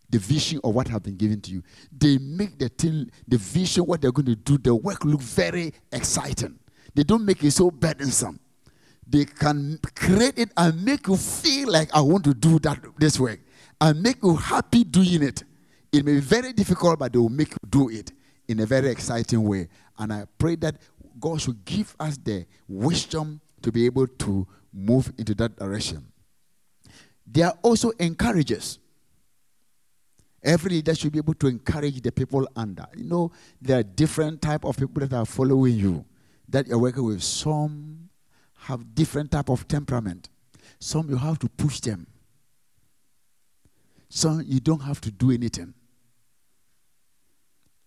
the 0.10 0.18
vision 0.18 0.60
of 0.64 0.74
what 0.74 0.88
have 0.88 1.04
been 1.04 1.16
given 1.16 1.42
to 1.42 1.52
you. 1.52 1.64
They 1.92 2.18
make 2.18 2.58
the 2.58 2.70
thing, 2.70 3.12
the 3.28 3.38
vision, 3.38 3.86
what 3.86 4.02
they're 4.02 4.12
going 4.12 4.26
to 4.26 4.36
do, 4.36 4.58
the 4.58 4.74
work 4.74 5.06
look 5.06 5.22
very 5.22 5.74
exciting. 5.92 6.58
They 6.96 7.04
don't 7.04 7.26
make 7.26 7.44
it 7.44 7.52
so 7.52 7.70
burdensome. 7.70 8.40
They 9.08 9.26
can 9.26 9.80
create 9.96 10.38
it 10.38 10.52
and 10.58 10.84
make 10.84 11.08
you 11.08 11.18
feel 11.18 11.72
like 11.72 11.96
I 11.96 12.02
want 12.02 12.24
to 12.26 12.34
do 12.34 12.60
that 12.60 12.80
this 12.98 13.20
work 13.20 13.40
and 13.82 14.02
make 14.02 14.22
you 14.22 14.36
happy 14.36 14.84
doing 14.84 15.24
it. 15.24 15.44
It 15.92 16.06
may 16.06 16.14
be 16.14 16.20
very 16.20 16.54
difficult, 16.54 17.00
but 17.00 17.14
they 17.14 17.20
will 17.20 17.30
make 17.30 17.52
you 17.52 17.58
do 17.70 17.90
it 17.90 18.12
in 18.48 18.60
a 18.60 18.66
very 18.66 18.90
exciting 18.90 19.44
way. 19.44 19.68
And 19.98 20.14
I 20.14 20.26
pray 20.38 20.56
that 20.58 20.76
God 21.20 21.42
should 21.42 21.64
give 21.66 21.96
us 22.00 22.18
the 22.18 22.46
wisdom 22.68 23.42
to 23.62 23.72
be 23.72 23.86
able 23.86 24.08
to 24.08 24.48
move 24.72 25.12
into 25.18 25.34
that 25.36 25.58
direction. 25.58 26.06
They 27.26 27.42
are 27.44 27.58
also 27.62 27.92
encouragers. 28.00 28.80
Every 30.44 30.72
leader 30.72 30.96
should 30.96 31.12
be 31.12 31.20
able 31.20 31.34
to 31.36 31.48
encourage 31.48 32.02
the 32.02 32.12
people 32.12 32.48
under. 32.56 32.86
You 32.96 33.04
know, 33.04 33.32
there 33.62 33.80
are 33.80 33.84
different 33.84 34.42
type 34.42 34.64
of 34.64 34.78
people 34.78 35.06
that 35.06 35.14
are 35.14 35.26
following 35.26 35.76
you, 35.76 36.06
that 36.48 36.68
you're 36.68 36.80
working 36.80 37.04
with. 37.04 37.22
Some 37.22 38.10
have 38.60 38.96
different 38.96 39.32
type 39.32 39.50
of 39.50 39.68
temperament. 39.68 40.30
Some 40.80 41.10
you 41.10 41.18
have 41.18 41.40
to 41.40 41.50
push 41.50 41.82
them. 41.82 42.08
Some 44.08 44.44
you 44.46 44.60
don't 44.60 44.82
have 44.82 45.02
to 45.02 45.12
do 45.12 45.32
anything. 45.32 45.74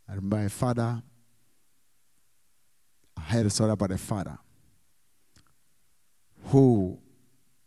I 0.09 0.15
remember 0.15 0.45
a 0.45 0.51
father. 0.51 1.03
I 3.17 3.21
heard 3.21 3.47
a 3.47 3.51
story 3.51 3.71
about 3.71 3.93
a 3.93 3.99
father 3.99 4.39
who 6.47 6.99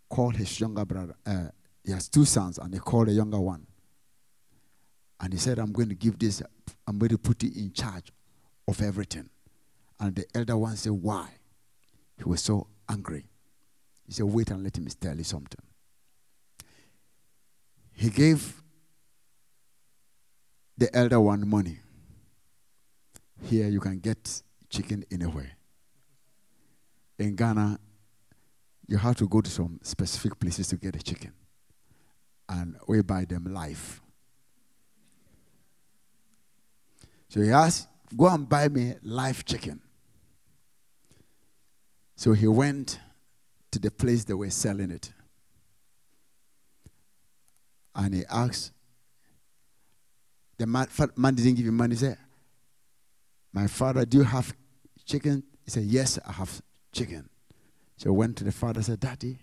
called 0.10 0.36
his 0.36 0.60
younger 0.60 0.86
brother. 0.86 1.16
Uh, 1.26 1.48
he 1.84 1.92
has 1.92 2.08
two 2.08 2.26
sons, 2.26 2.60
and 2.60 2.72
he 2.74 2.80
called 2.80 3.08
the 3.08 3.14
younger 3.14 3.40
one 3.40 3.66
and 5.20 5.34
he 5.34 5.40
said, 5.40 5.60
I'm 5.60 5.72
going 5.72 5.90
to 5.90 5.96
give 5.96 6.20
this, 6.20 6.42
I'm 6.88 6.98
going 6.98 7.10
to 7.10 7.18
put 7.18 7.44
it 7.44 7.56
in 7.56 7.72
charge 7.72 8.12
of 8.68 8.82
everything. 8.82 9.30
And 10.00 10.16
the 10.16 10.26
elder 10.34 10.58
one 10.58 10.76
said, 10.76 10.92
Why? 10.92 11.30
He 12.18 12.24
was 12.24 12.42
so 12.42 12.68
angry. 12.90 13.26
He 14.06 14.14
said, 14.14 14.26
Wait 14.26 14.52
and 14.52 14.64
let 14.64 14.78
me 14.78 14.92
tell 15.00 15.16
you 15.16 15.24
something. 15.24 15.62
He 17.94 18.10
gave 18.10 18.62
the 20.78 20.94
elder 20.96 21.20
one 21.20 21.48
money. 21.48 21.80
Here 23.44 23.68
you 23.68 23.80
can 23.80 24.00
get 24.00 24.42
chicken 24.70 25.06
anywhere. 25.10 25.52
In 27.18 27.36
Ghana, 27.36 27.80
you 28.88 28.98
have 28.98 29.16
to 29.16 29.28
go 29.28 29.40
to 29.40 29.50
some 29.50 29.80
specific 29.82 30.38
places 30.40 30.68
to 30.70 30.76
get 30.76 30.96
a 30.96 31.02
chicken. 31.02 31.32
And 32.50 32.76
we 32.88 33.02
buy 33.02 33.26
them 33.26 33.46
live. 33.46 34.02
So 37.30 37.42
he 37.42 37.52
asked, 37.52 37.88
Go 38.16 38.28
and 38.28 38.48
buy 38.48 38.70
me 38.70 38.94
live 39.02 39.44
chicken. 39.46 39.82
So 42.16 42.34
he 42.34 42.48
went 42.48 43.00
to 43.72 43.80
the 43.80 43.92
place 43.92 44.24
they 44.24 44.34
were 44.34 44.50
selling 44.50 44.92
it. 44.92 45.12
And 47.94 48.14
he 48.14 48.24
asked, 48.30 48.72
the 50.58 50.66
man, 50.66 50.88
man 51.16 51.36
didn't 51.36 51.56
give 51.56 51.66
him 51.66 51.76
money. 51.76 51.96
He 51.96 52.00
said, 52.00 52.18
My 53.52 53.68
father, 53.68 54.06
do 54.06 54.20
you 54.20 54.24
have 54.24 54.54
chicken? 55.06 55.44
He 55.64 55.72
said, 55.72 55.84
Yes, 55.84 56.20
I 56.26 56.32
have 56.32 56.62
chicken. 56.92 57.30
So 57.98 58.10
he 58.10 58.16
went 58.16 58.38
to 58.38 58.44
the 58.44 58.52
father 58.52 58.80
and 58.80 58.86
said, 58.86 59.00
Daddy, 59.00 59.38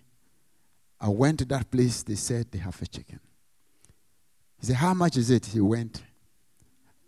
I 1.01 1.09
went 1.09 1.41
to 1.41 1.45
that 1.47 1.71
place. 1.71 2.03
They 2.03 2.15
said 2.15 2.51
they 2.51 2.59
have 2.59 2.81
a 2.81 2.87
chicken. 2.87 3.21
He 4.59 4.67
said, 4.67 4.77
How 4.77 4.95
much 4.95 5.17
is 5.17 5.31
it? 5.31 5.47
He 5.47 5.61
went 5.61 6.03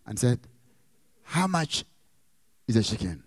and 0.07 0.19
said, 0.19 0.41
how 1.25 1.47
much 1.47 1.85
is 2.69 2.77
a 2.77 2.83
chicken? 2.83 3.23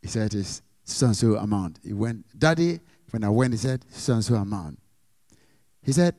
He 0.00 0.08
said, 0.08 0.34
It's 0.34 0.62
so 0.84 1.06
and 1.06 1.16
so 1.16 1.34
amount. 1.36 1.80
He 1.82 1.92
went, 1.92 2.24
Daddy, 2.38 2.80
when 3.10 3.24
I 3.24 3.30
went, 3.30 3.54
he 3.54 3.58
said, 3.58 3.84
so 3.90 4.14
and 4.14 4.24
so 4.24 4.34
amount. 4.34 4.78
He 5.82 5.92
said, 5.92 6.14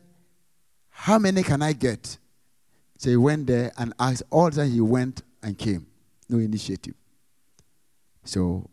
How 0.89 1.19
many 1.19 1.43
can 1.43 1.61
I 1.61 1.73
get? 1.73 2.17
So 2.97 3.09
he 3.09 3.17
went 3.17 3.47
there 3.47 3.71
and 3.77 3.93
asked, 3.99 4.23
all 4.29 4.49
the 4.49 4.63
time 4.63 4.71
he 4.71 4.81
went 4.81 5.21
and 5.43 5.57
came. 5.57 5.85
No 6.29 6.39
initiative. 6.39 6.95
So 8.23 8.67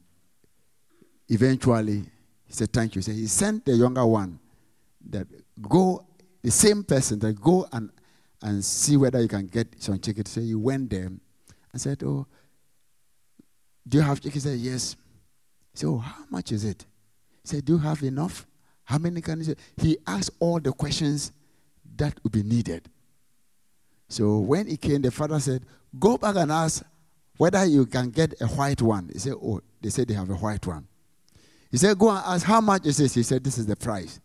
eventually 1.28 2.04
he 2.46 2.52
said, 2.52 2.72
Thank 2.72 2.96
you. 2.96 3.02
So 3.02 3.12
he 3.12 3.26
sent 3.26 3.64
the 3.64 3.72
younger 3.72 4.06
one 4.06 4.38
that 5.10 5.26
go, 5.60 6.06
the 6.42 6.50
same 6.50 6.84
person 6.84 7.18
that 7.20 7.40
go 7.40 7.66
and, 7.72 7.90
and 8.40 8.64
see 8.64 8.96
whether 8.96 9.20
you 9.20 9.28
can 9.28 9.46
get 9.46 9.68
some 9.82 9.98
chicken. 9.98 10.24
So 10.24 10.40
he 10.40 10.54
went 10.54 10.90
there 10.90 11.10
I 11.74 11.78
said, 11.78 12.02
Oh, 12.02 12.26
do 13.86 13.98
you 13.98 14.02
have 14.04 14.20
chicken? 14.20 14.32
He 14.32 14.40
said, 14.40 14.58
Yes. 14.58 14.96
He 15.72 15.78
said, 15.78 15.86
Oh, 15.88 15.98
how 15.98 16.24
much 16.30 16.52
is 16.52 16.64
it? 16.64 16.84
He 17.42 17.48
said, 17.48 17.64
Do 17.64 17.74
you 17.74 17.78
have 17.78 18.02
enough? 18.02 18.46
How 18.84 18.98
many 18.98 19.20
can 19.20 19.38
you 19.38 19.44
say? 19.44 19.54
He 19.76 19.98
asked 20.06 20.30
all 20.38 20.60
the 20.60 20.72
questions 20.72 21.32
that 21.96 22.18
would 22.22 22.32
be 22.32 22.42
needed. 22.42 22.88
So 24.08 24.38
when 24.38 24.66
he 24.66 24.76
came, 24.76 25.02
the 25.02 25.10
father 25.10 25.40
said, 25.40 25.64
Go 25.98 26.18
back 26.18 26.36
and 26.36 26.52
ask 26.52 26.84
whether 27.36 27.64
you 27.64 27.86
can 27.86 28.10
get 28.10 28.34
a 28.40 28.46
white 28.46 28.82
one. 28.82 29.10
He 29.12 29.18
said, 29.18 29.34
Oh, 29.42 29.60
they 29.80 29.90
said 29.90 30.08
they 30.08 30.14
have 30.14 30.30
a 30.30 30.34
white 30.34 30.66
one. 30.66 30.86
He 31.70 31.78
said, 31.78 31.98
Go 31.98 32.10
and 32.10 32.22
ask 32.24 32.44
how 32.44 32.60
much 32.60 32.86
is 32.86 32.98
this? 32.98 33.14
He 33.14 33.22
said, 33.22 33.42
This 33.42 33.58
is 33.58 33.66
the 33.66 33.76
price. 33.76 34.20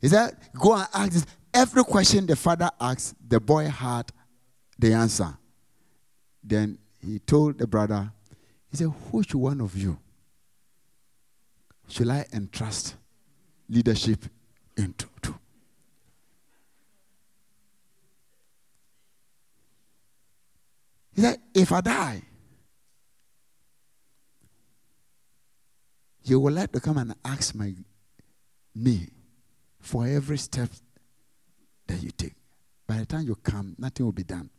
He 0.00 0.08
said, 0.08 0.36
Go 0.58 0.74
and 0.74 0.88
ask 0.92 1.12
this. 1.12 1.26
Every 1.54 1.82
question 1.82 2.26
the 2.26 2.36
father 2.36 2.70
asked, 2.80 3.14
the 3.26 3.40
boy 3.40 3.64
had 3.68 4.10
the 4.78 4.92
answer. 4.92 5.36
Then 6.44 6.78
he 7.08 7.18
told 7.18 7.58
the 7.58 7.66
brother, 7.66 8.12
he 8.70 8.76
said, 8.76 8.88
Which 9.10 9.34
one 9.34 9.60
of 9.60 9.76
you 9.76 9.98
shall 11.88 12.10
I 12.10 12.26
entrust 12.32 12.96
leadership 13.68 14.24
into? 14.76 15.06
To? 15.22 15.34
He 21.14 21.22
said, 21.22 21.38
If 21.54 21.72
I 21.72 21.80
die, 21.80 22.22
you 26.24 26.40
will 26.40 26.52
like 26.52 26.72
to 26.72 26.80
come 26.80 26.98
and 26.98 27.14
ask 27.24 27.54
my 27.54 27.74
me 28.74 29.08
for 29.80 30.06
every 30.06 30.36
step 30.36 30.68
that 31.86 32.02
you 32.02 32.10
take. 32.10 32.34
By 32.86 32.98
the 32.98 33.06
time 33.06 33.22
you 33.22 33.34
come, 33.34 33.74
nothing 33.78 34.04
will 34.04 34.12
be 34.12 34.24
done. 34.24 34.50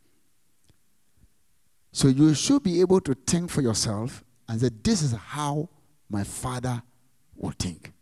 So 1.92 2.08
you 2.08 2.34
should 2.34 2.62
be 2.62 2.80
able 2.80 3.00
to 3.02 3.14
think 3.14 3.50
for 3.50 3.62
yourself 3.62 4.24
and 4.48 4.60
say, 4.60 4.70
This 4.82 5.02
is 5.02 5.12
how 5.12 5.68
my 6.08 6.24
father 6.24 6.82
will 7.36 7.52
think. 7.58 7.92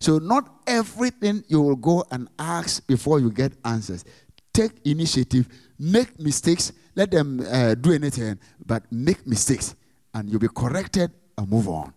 So, 0.00 0.18
not 0.18 0.62
everything 0.66 1.44
you 1.48 1.60
will 1.60 1.76
go 1.76 2.04
and 2.10 2.28
ask 2.38 2.86
before 2.86 3.18
you 3.18 3.30
get 3.30 3.52
answers. 3.64 4.04
Take 4.52 4.72
initiative, 4.84 5.48
make 5.78 6.18
mistakes, 6.18 6.72
let 6.94 7.10
them 7.10 7.44
uh, 7.48 7.74
do 7.74 7.92
anything, 7.92 8.38
but 8.64 8.84
make 8.90 9.26
mistakes, 9.26 9.74
and 10.14 10.28
you'll 10.28 10.40
be 10.40 10.48
corrected 10.48 11.10
and 11.36 11.48
move 11.48 11.68
on. 11.68 11.92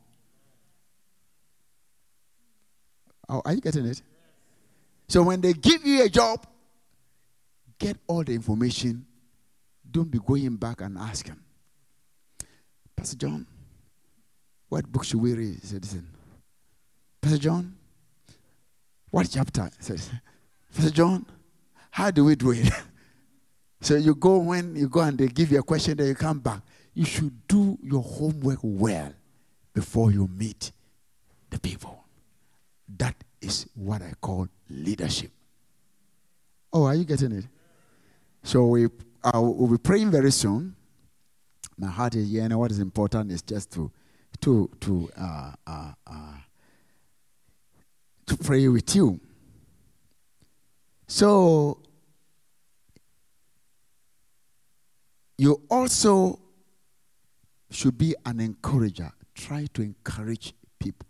Oh, 3.28 3.42
are 3.46 3.54
you 3.54 3.62
getting 3.62 3.86
it? 3.86 4.02
So, 5.08 5.24
when 5.24 5.42
they 5.42 5.54
give 5.54 5.86
you 5.86 6.04
a 6.04 6.10
job, 6.10 6.46
get 7.78 7.98
all 8.08 8.24
the 8.24 8.34
information 8.34 9.06
don't 9.92 10.10
be 10.12 10.20
going 10.20 10.56
back 10.56 10.82
and 10.82 10.98
asking, 10.98 11.40
Pastor 12.96 13.18
John, 13.18 13.48
what 14.68 14.92
book 14.92 15.04
should 15.04 15.22
we 15.22 15.34
read? 15.34 15.60
He 15.62 15.68
said, 15.68 15.82
Listen, 15.82 16.08
Pastor 17.22 17.38
John, 17.38 17.76
what 19.10 19.30
chapter? 19.32 19.70
He 19.78 19.84
said, 19.84 20.02
Pastor 20.74 20.92
John, 20.92 21.26
how 21.92 22.12
do 22.12 22.26
we 22.26 22.36
do 22.36 22.52
it? 22.52 22.72
so 23.82 23.96
you 23.96 24.16
go 24.16 24.38
when 24.38 24.76
you 24.76 24.88
go 24.88 25.02
and 25.02 25.18
they 25.18 25.28
give 25.28 25.52
you 25.52 25.60
a 25.60 25.64
question, 25.64 25.98
then 25.98 26.08
you 26.08 26.16
come 26.16 26.40
back. 26.40 26.62
You 26.94 27.06
should 27.06 27.48
do 27.48 27.78
your 27.82 28.04
homework 28.04 28.60
well 28.62 29.14
before 29.74 30.12
you 30.12 30.28
meet 30.28 30.72
the 31.50 31.60
people. 31.60 32.04
That 32.98 33.16
is 33.42 33.68
what 33.76 34.02
I 34.02 34.14
call 34.20 34.48
leadership. 34.70 35.32
Oh, 36.72 36.84
are 36.84 36.96
you 36.96 37.06
getting 37.06 37.32
it? 37.32 37.46
So 38.44 38.66
we 38.68 38.88
I 39.24 39.38
will 39.38 39.68
be 39.68 39.78
praying 39.78 40.12
very 40.12 40.32
soon. 40.32 40.76
My 41.78 41.88
heart 41.88 42.16
is 42.16 42.30
here, 42.30 42.44
and 42.44 42.58
what 42.58 42.72
is 42.72 42.80
important 42.80 43.32
is 43.32 43.42
just 43.42 43.72
to, 43.74 43.92
to, 44.42 44.70
to 44.82 45.10
uh, 45.18 45.52
uh, 45.68 45.92
uh, 46.08 46.34
to 48.28 48.38
pray 48.38 48.68
with 48.68 48.96
you. 48.96 49.20
So, 51.08 51.80
you 55.38 55.62
also 55.70 56.40
should 57.72 57.98
be 57.98 58.16
an 58.26 58.40
encourager. 58.40 59.12
Try 59.34 59.66
to 59.74 59.82
encourage 59.82 60.54
people. 60.80 61.08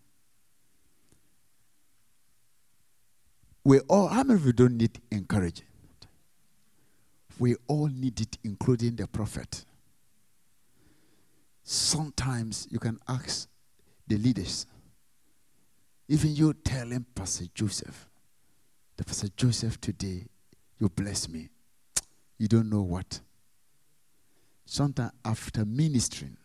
We 3.64 3.80
all, 3.82 4.08
how 4.08 4.24
many 4.24 4.40
of 4.40 4.46
you 4.46 4.54
don't 4.54 4.78
need 4.78 5.00
encouragement? 5.12 5.69
We 7.40 7.56
all 7.68 7.88
need 7.88 8.20
it, 8.20 8.38
including 8.44 8.98
the 8.98 9.08
prophet. 9.08 9.66
Sometimes 11.64 12.68
you 12.70 12.80
can 12.80 13.00
ask 13.08 13.48
the 14.08 14.18
leaders, 14.18 14.66
even 16.08 16.36
you 16.36 16.54
telling 16.54 17.06
Pastor 17.16 17.46
Joseph, 17.54 18.10
the 18.98 19.06
Pastor 19.06 19.30
Joseph 19.38 19.80
today, 19.80 20.26
you 20.80 20.90
bless 20.90 21.30
me. 21.30 21.50
You 22.38 22.48
don't 22.48 22.70
know 22.70 22.82
what. 22.82 23.22
Sometimes 24.66 25.12
after 25.24 25.64
ministering, 25.66 26.38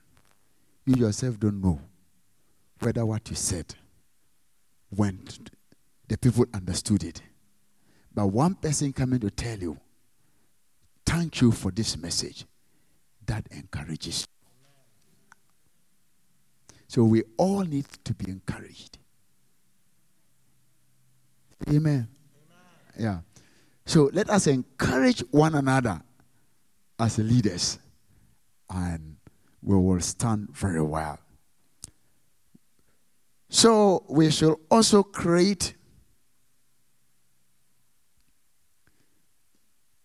you 0.84 0.94
yourself 0.96 1.40
don't 1.40 1.60
know 1.60 1.80
whether 2.80 3.04
what 3.04 3.28
you 3.30 3.36
said 3.36 3.74
went, 4.90 5.50
the 6.08 6.18
people 6.18 6.44
understood 6.52 7.02
it. 7.02 7.22
But 8.14 8.26
one 8.26 8.54
person 8.54 8.92
coming 8.92 9.20
to 9.20 9.30
tell 9.30 9.58
you, 9.58 9.78
thank 11.14 11.40
you 11.40 11.52
for 11.52 11.70
this 11.70 11.96
message, 11.96 12.44
that 13.24 13.46
encourages. 13.52 14.26
So 16.88 17.04
we 17.04 17.22
all 17.36 17.62
need 17.62 17.86
to 18.02 18.14
be 18.14 18.28
encouraged. 18.28 18.98
Amen. 21.68 21.78
Amen. 21.78 22.08
Yeah. 22.98 23.18
So 23.86 24.10
let 24.12 24.28
us 24.28 24.48
encourage 24.48 25.20
one 25.30 25.54
another 25.54 26.02
as 26.98 27.18
leaders, 27.18 27.78
and 28.68 29.16
we 29.62 29.76
will 29.76 30.00
stand 30.00 30.48
very 30.50 30.82
well. 30.82 31.20
So 33.48 34.04
we 34.08 34.32
should 34.32 34.56
also 34.68 35.04
create 35.04 35.74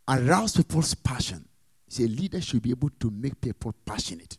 arouse 0.10 0.57
people's 0.57 0.93
passion. 0.95 1.45
See, 1.88 2.05
a 2.05 2.07
leader 2.07 2.41
should 2.41 2.62
be 2.62 2.72
able 2.72 2.89
to 2.99 3.12
make 3.12 3.39
people 3.39 3.74
passionate. 3.86 4.38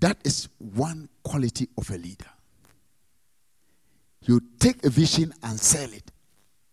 That 0.00 0.18
is 0.24 0.48
one 0.58 1.08
quality 1.22 1.68
of 1.78 1.88
a 1.90 1.96
leader. 1.96 2.26
You 4.22 4.42
take 4.58 4.84
a 4.84 4.90
vision 4.90 5.32
and 5.42 5.58
sell 5.58 5.92
it, 5.92 6.10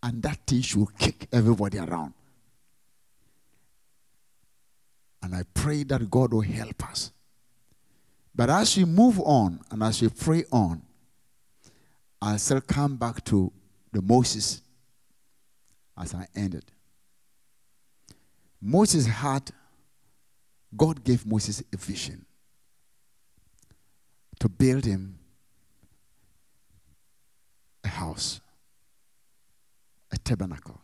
and 0.02 0.22
that 0.22 0.38
thing 0.46 0.62
should 0.62 0.86
kick 0.98 1.28
everybody 1.32 1.78
around. 1.78 2.14
And 5.22 5.34
I 5.34 5.44
pray 5.52 5.82
that 5.84 6.10
God 6.10 6.32
will 6.32 6.40
help 6.40 6.88
us. 6.88 7.12
But 8.34 8.50
as 8.50 8.76
we 8.76 8.84
move 8.84 9.20
on 9.20 9.60
and 9.70 9.82
as 9.82 10.00
we 10.00 10.08
pray 10.08 10.44
on, 10.50 10.82
I 12.22 12.36
still 12.36 12.60
come 12.60 12.96
back 12.96 13.24
to 13.26 13.52
the 13.92 14.00
Moses 14.00 14.62
as 16.00 16.14
I 16.14 16.26
ended. 16.34 16.64
Moses 18.60 19.06
had, 19.06 19.50
God 20.76 21.02
gave 21.04 21.26
Moses 21.26 21.62
a 21.72 21.76
vision 21.76 22.24
to 24.38 24.48
build 24.48 24.84
him 24.84 25.18
a 27.84 27.88
house, 27.88 28.40
a 30.10 30.18
tabernacle, 30.18 30.80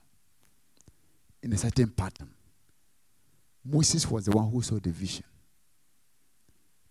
in 1.43 1.53
a 1.53 1.57
certain 1.57 1.89
pattern. 1.89 2.31
Moses 3.65 4.09
was 4.11 4.27
the 4.27 4.31
one 4.33 4.51
who 4.51 4.63
saw 4.63 4.79
the 4.79 4.91
vision. 4.91 5.25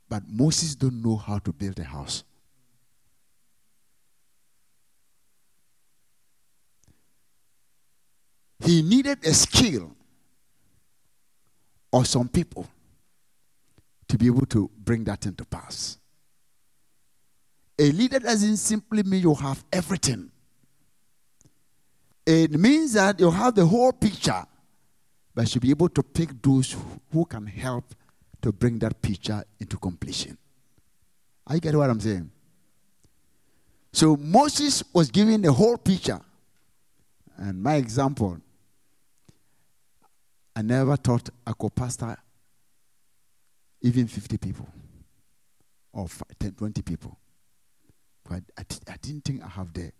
But 0.07 0.23
Moses 0.27 0.75
don't 0.75 1.01
know 1.01 1.15
how 1.15 1.39
to 1.39 1.51
build 1.51 1.79
a 1.79 1.83
house. 1.83 2.23
He 8.65 8.81
needed 8.81 9.25
a 9.25 9.33
skill 9.33 9.95
or 11.91 12.03
some 12.03 12.27
people 12.27 12.67
to 14.07 14.17
be 14.17 14.25
able 14.27 14.45
to 14.47 14.69
bring 14.77 15.03
that 15.03 15.25
into 15.25 15.45
pass. 15.45 15.97
A 17.77 17.91
leader 17.91 18.19
doesn't 18.19 18.57
simply 18.57 19.03
mean 19.03 19.21
you 19.21 19.35
have 19.35 19.63
everything. 19.71 20.31
It 22.25 22.51
means 22.51 22.93
that 22.93 23.19
you 23.19 23.29
have 23.29 23.53
the 23.53 23.65
whole 23.65 23.91
picture, 23.91 24.45
but 25.35 25.53
you 25.53 25.61
be 25.61 25.69
able 25.69 25.89
to 25.89 26.01
pick 26.01 26.41
those 26.41 26.75
who 27.11 27.25
can 27.25 27.45
help 27.45 27.93
to 28.41 28.51
bring 28.51 28.79
that 28.79 28.99
picture 29.01 29.43
into 29.59 29.77
completion. 29.77 30.37
I 31.45 31.59
get 31.59 31.75
what 31.75 31.89
I'm 31.89 31.99
saying? 31.99 32.31
So 33.93 34.17
Moses 34.17 34.83
was 34.91 35.11
given 35.11 35.41
the 35.41 35.53
whole 35.53 35.77
picture. 35.77 36.19
And 37.37 37.61
my 37.61 37.75
example, 37.75 38.39
I 40.55 40.61
never 40.61 40.95
thought 40.95 41.29
I 41.45 41.51
could 41.53 41.75
pastor 41.75 42.15
even 43.81 44.07
50 44.07 44.37
people 44.37 44.67
or 45.91 46.07
10, 46.39 46.53
20 46.53 46.81
people. 46.81 47.17
But 48.27 48.41
I, 48.57 48.63
I 48.91 48.95
didn't 49.01 49.25
think 49.25 49.43
I 49.43 49.47
have 49.47 49.73
the, 49.73 49.91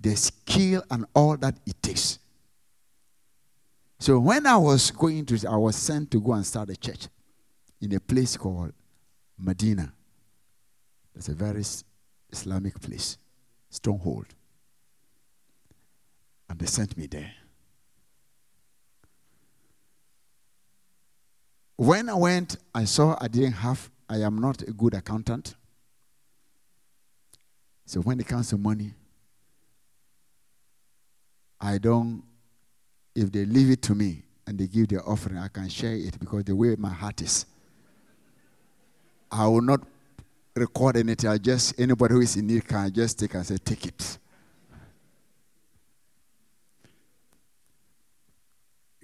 the 0.00 0.16
skill 0.16 0.82
and 0.90 1.04
all 1.14 1.36
that 1.36 1.56
it 1.66 1.82
takes. 1.82 2.18
So 3.98 4.18
when 4.18 4.46
I 4.46 4.56
was 4.56 4.90
going 4.90 5.26
to, 5.26 5.46
I 5.46 5.56
was 5.56 5.76
sent 5.76 6.10
to 6.12 6.20
go 6.20 6.32
and 6.32 6.46
start 6.46 6.70
a 6.70 6.76
church 6.76 7.08
in 7.80 7.94
a 7.94 8.00
place 8.00 8.36
called 8.36 8.72
Madina. 9.42 9.92
It's 11.14 11.28
a 11.28 11.34
very 11.34 11.62
Islamic 12.30 12.80
place, 12.80 13.18
stronghold. 13.68 14.26
And 16.48 16.58
they 16.58 16.66
sent 16.66 16.96
me 16.96 17.06
there. 17.06 17.32
When 21.80 22.10
I 22.10 22.14
went, 22.14 22.58
I 22.74 22.84
saw 22.84 23.16
I 23.22 23.28
didn't 23.28 23.52
have, 23.52 23.88
I 24.06 24.18
am 24.18 24.38
not 24.38 24.60
a 24.60 24.70
good 24.70 24.92
accountant. 24.92 25.54
So 27.86 28.02
when 28.02 28.20
it 28.20 28.26
comes 28.28 28.50
to 28.50 28.58
money, 28.58 28.92
I 31.58 31.78
don't, 31.78 32.22
if 33.14 33.32
they 33.32 33.46
leave 33.46 33.70
it 33.70 33.80
to 33.84 33.94
me 33.94 34.24
and 34.46 34.58
they 34.58 34.66
give 34.66 34.88
their 34.88 35.08
offering, 35.08 35.38
I 35.38 35.48
can 35.48 35.70
share 35.70 35.94
it 35.94 36.20
because 36.20 36.44
the 36.44 36.54
way 36.54 36.76
my 36.76 36.90
heart 36.90 37.22
is. 37.22 37.46
I 39.32 39.46
will 39.46 39.62
not 39.62 39.80
record 40.54 40.98
anything. 40.98 41.30
I 41.30 41.38
just, 41.38 41.80
anybody 41.80 42.12
who 42.12 42.20
is 42.20 42.36
in 42.36 42.46
need 42.46 42.68
can 42.68 42.92
just 42.92 43.18
take 43.18 43.32
and 43.32 43.46
say, 43.46 43.56
take 43.56 43.86
it. 43.86 44.18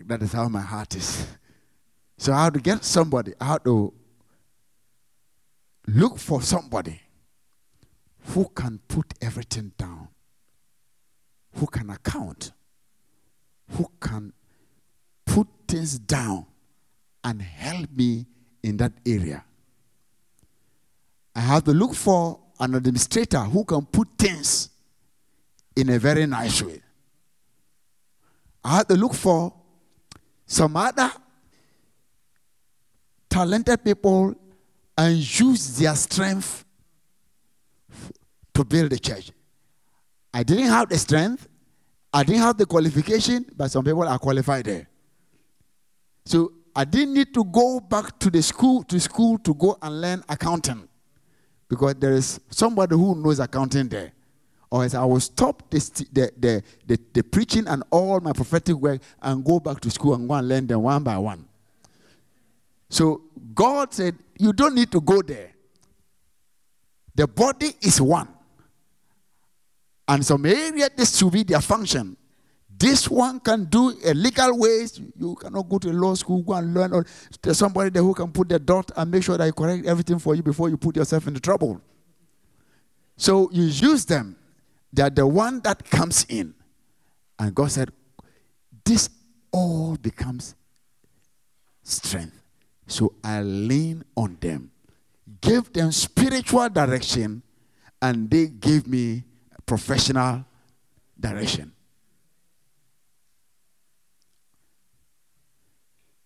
That 0.01 0.21
is 0.21 0.35
how 0.35 0.47
my 0.51 0.61
heart 0.61 0.95
is. 0.95 1.27
So 2.19 2.33
I 2.33 2.45
have 2.45 2.55
to 2.55 2.61
get 2.61 2.85
somebody, 2.85 3.33
I 3.41 3.45
have 3.47 3.65
to 3.65 3.93
look 5.87 6.19
for 6.19 6.43
somebody 6.43 7.01
who 8.29 8.49
can 8.49 8.81
put 8.89 9.07
everything 9.21 9.73
down, 9.77 10.09
who 11.55 11.67
can 11.67 11.91
account, 11.91 12.53
who 13.73 13.87
can 14.01 14.33
put 15.25 15.47
things 15.69 15.99
down 15.99 16.47
and 17.23 17.43
help 17.43 17.91
me 17.91 18.27
in 18.63 18.77
that 18.79 18.93
area. 19.05 19.45
I 21.35 21.41
have 21.41 21.65
to 21.65 21.73
look 21.73 21.95
for 21.95 22.41
an 22.59 22.75
administrator 22.75 23.41
who 23.41 23.65
can 23.65 23.85
put 23.85 24.09
things 24.19 24.71
in 25.77 25.91
a 25.91 25.99
very 25.99 26.27
nice 26.27 26.63
way. 26.63 26.81
I 28.65 28.77
have 28.77 28.89
to 28.89 28.95
look 28.95 29.13
for 29.15 29.53
some 30.47 30.77
other 30.77 31.13
talented 33.37 33.85
people 33.85 34.35
and 34.97 35.41
use 35.41 35.77
their 35.77 35.95
strength 35.95 36.65
to 38.55 38.65
build 38.65 38.89
the 38.91 38.99
church. 38.99 39.31
I 40.33 40.43
didn't 40.43 40.69
have 40.69 40.89
the 40.89 40.97
strength, 40.97 41.47
I 42.15 42.23
didn't 42.23 42.41
have 42.41 42.57
the 42.57 42.65
qualification, 42.65 43.45
but 43.55 43.71
some 43.71 43.85
people 43.85 44.09
are 44.09 44.19
qualified 44.19 44.65
there. 44.65 44.89
So 46.25 46.51
I 46.75 46.85
didn't 46.85 47.13
need 47.13 47.35
to 47.35 47.45
go 47.45 47.79
back 47.79 48.19
to 48.21 48.31
the 48.31 48.43
school 48.43 48.83
to 48.85 48.99
school 48.99 49.37
to 49.41 49.53
go 49.53 49.77
and 49.83 50.01
learn 50.01 50.25
accounting 50.31 50.89
because 51.69 51.97
there 51.97 52.13
is 52.13 52.41
somebody 52.49 52.97
who 52.97 53.23
knows 53.23 53.39
accounting 53.39 53.89
there. 53.89 54.13
Or 54.71 54.83
else 54.83 54.95
I 54.95 55.05
will 55.05 55.21
stop 55.21 55.71
the, 55.71 55.79
the, 56.11 56.33
the, 56.39 56.63
the, 56.87 56.99
the 57.13 57.23
preaching 57.23 57.69
and 57.69 57.85
all 57.91 58.19
my 58.21 58.33
prophetic 58.33 58.77
work 58.77 59.03
and 59.21 59.45
go 59.45 59.61
back 59.61 59.81
to 59.81 59.91
school 59.91 60.15
and 60.15 60.27
go 60.27 60.35
and 60.35 60.49
learn 60.49 60.67
them 60.67 60.83
one 60.83 61.03
by 61.03 61.19
one. 61.19 61.47
So 62.89 63.23
God 63.55 63.93
said, 63.93 64.17
You 64.39 64.53
don't 64.53 64.75
need 64.75 64.91
to 64.93 65.01
go 65.01 65.23
there. 65.23 65.53
The 67.15 67.27
body 67.27 67.73
is 67.81 68.01
one. 68.01 68.29
And 70.09 70.25
some 70.25 70.47
area 70.47 70.89
this 70.95 71.17
should 71.17 71.33
be 71.33 71.43
their 71.43 71.61
function. 71.61 72.17
This 72.79 73.09
one 73.09 73.41
can 73.41 73.65
do 73.65 73.95
a 74.05 74.13
legal 74.13 74.59
ways. 74.59 75.01
You 75.17 75.35
cannot 75.35 75.69
go 75.69 75.79
to 75.79 75.93
law 75.93 76.15
school, 76.15 76.43
go 76.43 76.53
and 76.55 76.75
learn. 76.75 76.93
Or 76.93 77.07
there's 77.41 77.59
somebody 77.59 77.91
there 77.91 78.03
who 78.03 78.13
can 78.13 78.31
put 78.31 78.51
the 78.51 78.59
dot 78.59 78.91
and 78.95 79.11
make 79.11 79.23
sure 79.23 79.39
that 79.39 79.45
I 79.45 79.51
correct 79.51 79.87
everything 79.87 80.19
for 80.19 80.35
you 80.35 80.43
before 80.43 80.69
you 80.69 80.77
put 80.77 80.95
yourself 80.97 81.27
into 81.27 81.41
trouble. 81.41 81.81
So 83.17 83.49
you 83.51 83.65
use 83.65 84.05
them. 84.05 84.37
They 84.93 85.03
are 85.03 85.11
the 85.11 85.27
one 85.27 85.61
that 85.61 85.89
comes 85.89 86.27
in. 86.29 86.55
And 87.39 87.55
God 87.55 87.71
said, 87.71 87.91
This 88.85 89.09
all 89.51 89.97
becomes 89.97 90.55
strength. 91.83 92.46
So 92.87 93.15
I 93.23 93.43
lean 93.43 94.05
on 94.17 94.37
them, 94.41 94.71
gave 95.41 95.73
them 95.73 95.91
spiritual 95.93 96.69
direction, 96.69 97.43
and 98.01 98.31
they 98.31 98.47
gave 98.47 98.87
me 98.87 99.25
professional 99.65 100.45
direction. 101.19 101.73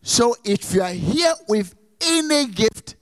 So 0.02 0.34
if 0.44 0.74
you 0.74 0.82
are 0.82 0.92
here 0.92 1.34
with 1.48 1.74
any 2.00 2.46
gift, 2.46 2.96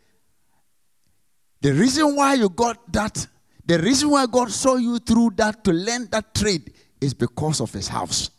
the 1.61 1.73
reason 1.73 2.15
why 2.15 2.35
you 2.35 2.49
got 2.49 2.93
that, 2.93 3.27
the 3.65 3.79
reason 3.79 4.11
why 4.11 4.27
God 4.27 4.51
saw 4.51 4.77
you 4.77 4.99
through 4.99 5.33
that 5.37 5.65
to 5.65 5.73
learn 5.73 6.09
that 6.11 6.35
trade 6.35 6.73
is 7.01 7.15
because 7.15 7.61
of 7.61 7.73
his 7.73 7.89
house. 7.89 8.31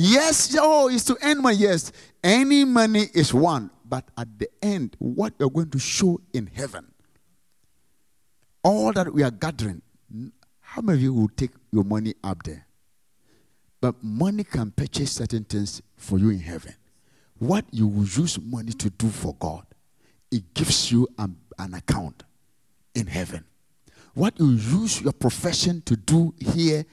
Yes, 0.00 0.54
oh, 0.56 0.88
it's 0.88 1.02
to 1.06 1.16
end 1.20 1.40
money. 1.40 1.56
Yes, 1.56 1.90
any 2.22 2.64
money 2.64 3.08
is 3.14 3.34
one. 3.34 3.68
But 3.84 4.04
at 4.16 4.38
the 4.38 4.48
end, 4.62 4.94
what 5.00 5.34
you're 5.40 5.50
going 5.50 5.70
to 5.70 5.80
show 5.80 6.20
in 6.32 6.46
heaven, 6.46 6.86
all 8.62 8.92
that 8.92 9.12
we 9.12 9.24
are 9.24 9.32
gathering, 9.32 9.82
how 10.60 10.82
many 10.82 10.98
of 10.98 11.02
you 11.02 11.12
will 11.12 11.30
take 11.36 11.50
your 11.72 11.82
money 11.82 12.14
up 12.22 12.44
there? 12.44 12.64
But 13.80 13.96
money 14.00 14.44
can 14.44 14.70
purchase 14.70 15.10
certain 15.10 15.42
things 15.42 15.82
for 15.96 16.16
you 16.16 16.30
in 16.30 16.38
heaven. 16.38 16.76
What 17.40 17.64
you 17.72 17.88
will 17.88 18.06
use 18.06 18.38
money 18.40 18.70
to 18.74 18.90
do 18.90 19.08
for 19.08 19.34
God, 19.34 19.66
it 20.30 20.54
gives 20.54 20.92
you 20.92 21.08
an, 21.18 21.38
an 21.58 21.74
account 21.74 22.22
in 22.94 23.08
heaven. 23.08 23.44
What 24.14 24.38
you 24.38 24.50
use 24.50 25.02
your 25.02 25.12
profession 25.12 25.82
to 25.86 25.96
do 25.96 26.34
here 26.38 26.84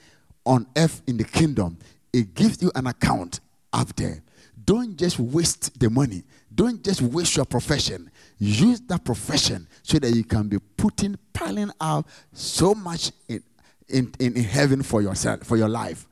on 0.43 0.66
earth 0.76 1.03
in 1.06 1.18
the 1.18 1.24
kingdom, 1.24 1.78
it 2.16 2.34
gives 2.34 2.61
you 2.61 2.72
an 2.76 2.88
account 2.88 3.41
up 3.74 3.93
there. 3.97 4.24
Don't 4.63 4.95
just 4.95 5.20
waste 5.20 5.78
the 5.78 5.89
money. 5.89 6.24
Don't 6.53 6.82
just 6.82 7.01
waste 7.01 7.36
your 7.36 7.43
profession. 7.43 8.09
Use 8.39 8.80
that 8.88 9.03
profession 9.03 9.68
so 9.84 9.99
that 9.99 10.11
you 10.16 10.24
can 10.24 10.47
be 10.47 10.57
putting, 10.78 11.18
piling 11.34 11.72
out 11.82 12.07
so 12.32 12.74
much 12.74 13.11
in, 13.28 13.43
in, 13.89 14.13
in 14.20 14.36
heaven 14.36 14.82
for 14.82 15.01
yourself, 15.01 15.43
for 15.43 15.57
your 15.57 15.68
life. 15.68 16.07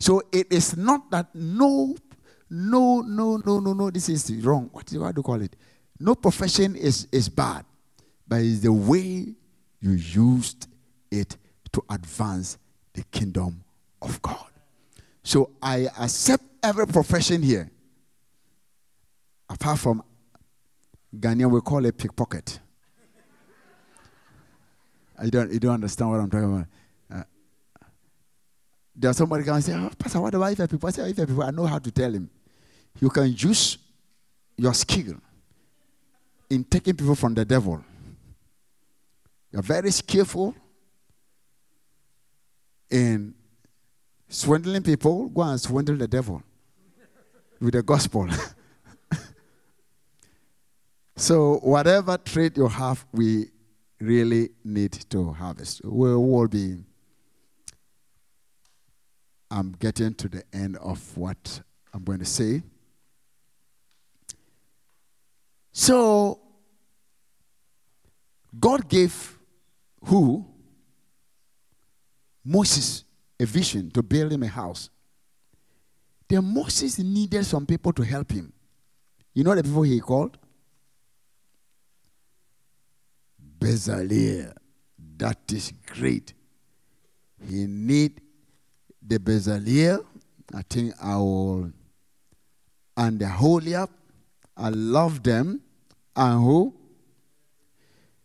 So 0.00 0.20
it 0.32 0.52
is 0.52 0.76
not 0.76 1.08
that 1.12 1.32
no, 1.32 1.94
no, 2.50 3.02
no, 3.02 3.36
no, 3.36 3.60
no, 3.60 3.72
no, 3.72 3.88
this 3.88 4.08
is 4.08 4.32
wrong. 4.44 4.68
What 4.72 4.86
do 4.86 4.96
you 4.96 5.22
call 5.22 5.40
it? 5.40 5.54
No 6.00 6.16
profession 6.16 6.74
is, 6.74 7.06
is 7.12 7.28
bad, 7.28 7.64
but 8.26 8.40
it's 8.40 8.60
the 8.60 8.72
way 8.72 9.32
you 9.80 9.90
used 9.92 10.66
it 11.08 11.36
to 11.70 11.84
advance 11.88 12.58
the 12.94 13.04
kingdom 13.04 13.62
of 14.02 14.20
God. 14.20 14.51
So 15.24 15.50
I 15.62 15.88
accept 15.98 16.42
every 16.62 16.86
profession 16.86 17.42
here, 17.42 17.70
apart 19.48 19.78
from 19.78 20.02
Ghanaian, 21.14 21.50
we 21.50 21.60
call 21.60 21.84
it 21.84 21.96
pickpocket. 21.96 22.58
I 25.18 25.28
don't, 25.28 25.52
you 25.52 25.60
don't 25.60 25.74
understand 25.74 26.10
what 26.10 26.20
I'm 26.20 26.30
talking 26.30 26.52
about. 26.52 26.66
Uh, 27.12 27.86
There's 28.96 29.16
somebody 29.16 29.44
can 29.44 29.62
say, 29.62 29.74
oh, 29.74 29.90
Pastor, 29.96 30.20
what 30.20 30.34
about 30.34 30.58
if 30.58 30.70
people? 30.70 30.88
I 30.88 30.92
say, 30.92 31.02
oh, 31.02 31.06
if 31.06 31.18
I 31.20 31.24
people, 31.24 31.42
I 31.42 31.50
know 31.50 31.66
how 31.66 31.78
to 31.78 31.90
tell 31.90 32.12
him. 32.12 32.28
You 32.98 33.08
can 33.10 33.32
use 33.32 33.78
your 34.56 34.74
skill 34.74 35.14
in 36.50 36.64
taking 36.64 36.96
people 36.96 37.14
from 37.14 37.34
the 37.34 37.44
devil. 37.44 37.84
You're 39.52 39.62
very 39.62 39.90
skillful 39.90 40.54
in 42.90 43.34
swindling 44.32 44.82
people. 44.82 45.28
Go 45.28 45.42
and 45.42 45.60
swindle 45.60 45.96
the 45.96 46.08
devil 46.08 46.42
with 47.60 47.74
the 47.74 47.82
gospel. 47.82 48.28
so, 51.16 51.58
whatever 51.58 52.16
trade 52.18 52.56
you 52.56 52.66
have, 52.66 53.04
we 53.12 53.50
really 54.00 54.50
need 54.64 54.92
to 55.10 55.32
harvest. 55.32 55.84
We 55.84 56.16
will 56.16 56.48
be 56.48 56.78
I'm 59.50 59.72
getting 59.72 60.14
to 60.14 60.28
the 60.28 60.42
end 60.52 60.78
of 60.78 61.16
what 61.16 61.60
I'm 61.92 62.02
going 62.02 62.20
to 62.20 62.24
say. 62.24 62.62
So, 65.72 66.40
God 68.58 68.88
gave 68.88 69.38
who? 70.04 70.46
Moses 72.44 73.04
a 73.42 73.46
vision 73.46 73.90
to 73.90 74.02
build 74.02 74.32
him 74.32 74.42
a 74.42 74.48
house. 74.48 74.88
Then 76.28 76.44
Moses 76.44 76.98
needed 76.98 77.44
some 77.44 77.66
people 77.66 77.92
to 77.92 78.02
help 78.02 78.30
him. 78.30 78.52
You 79.34 79.44
know 79.44 79.54
the 79.54 79.62
people 79.62 79.82
he 79.82 80.00
called? 80.00 80.38
Bezalel. 83.58 84.54
That 85.18 85.40
is 85.52 85.72
great. 85.86 86.34
He 87.48 87.66
need 87.66 88.20
the 89.00 89.18
Bezalel, 89.18 90.04
I 90.54 90.62
think 90.62 90.94
I 91.02 91.16
will, 91.16 91.72
and 92.96 93.18
the 93.18 93.24
Holiab, 93.24 93.88
I 94.56 94.68
love 94.68 95.22
them. 95.22 95.60
And 96.14 96.44
who? 96.44 96.74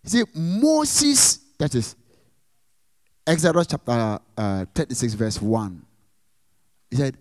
See, 0.03 0.23
Moses, 0.35 1.39
that 1.57 1.73
is 1.73 1.95
Exodus 3.27 3.67
chapter 3.67 4.19
uh, 4.37 4.65
36, 4.73 5.13
verse 5.13 5.41
1. 5.41 5.85
He 6.89 6.95
said, 6.95 7.17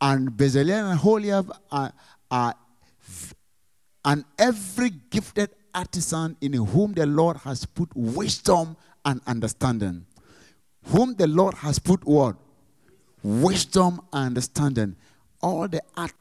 And 0.00 0.30
Bezalel 0.30 0.92
and 0.92 1.00
Holiab 1.00 1.50
are, 1.70 1.92
are 2.30 2.54
and 4.04 4.24
every 4.38 4.90
gifted 5.10 5.50
artisan 5.74 6.36
in 6.40 6.54
whom 6.54 6.94
the 6.94 7.04
Lord 7.04 7.36
has 7.38 7.66
put 7.66 7.94
wisdom 7.94 8.76
and 9.04 9.20
understanding. 9.26 10.06
Whom 10.86 11.14
the 11.14 11.26
Lord 11.26 11.54
has 11.56 11.78
put 11.78 12.04
what? 12.06 12.36
wisdom 13.22 14.00
and 14.12 14.26
understanding. 14.28 14.96
All 15.42 15.68
the 15.68 15.82
art, 15.96 16.12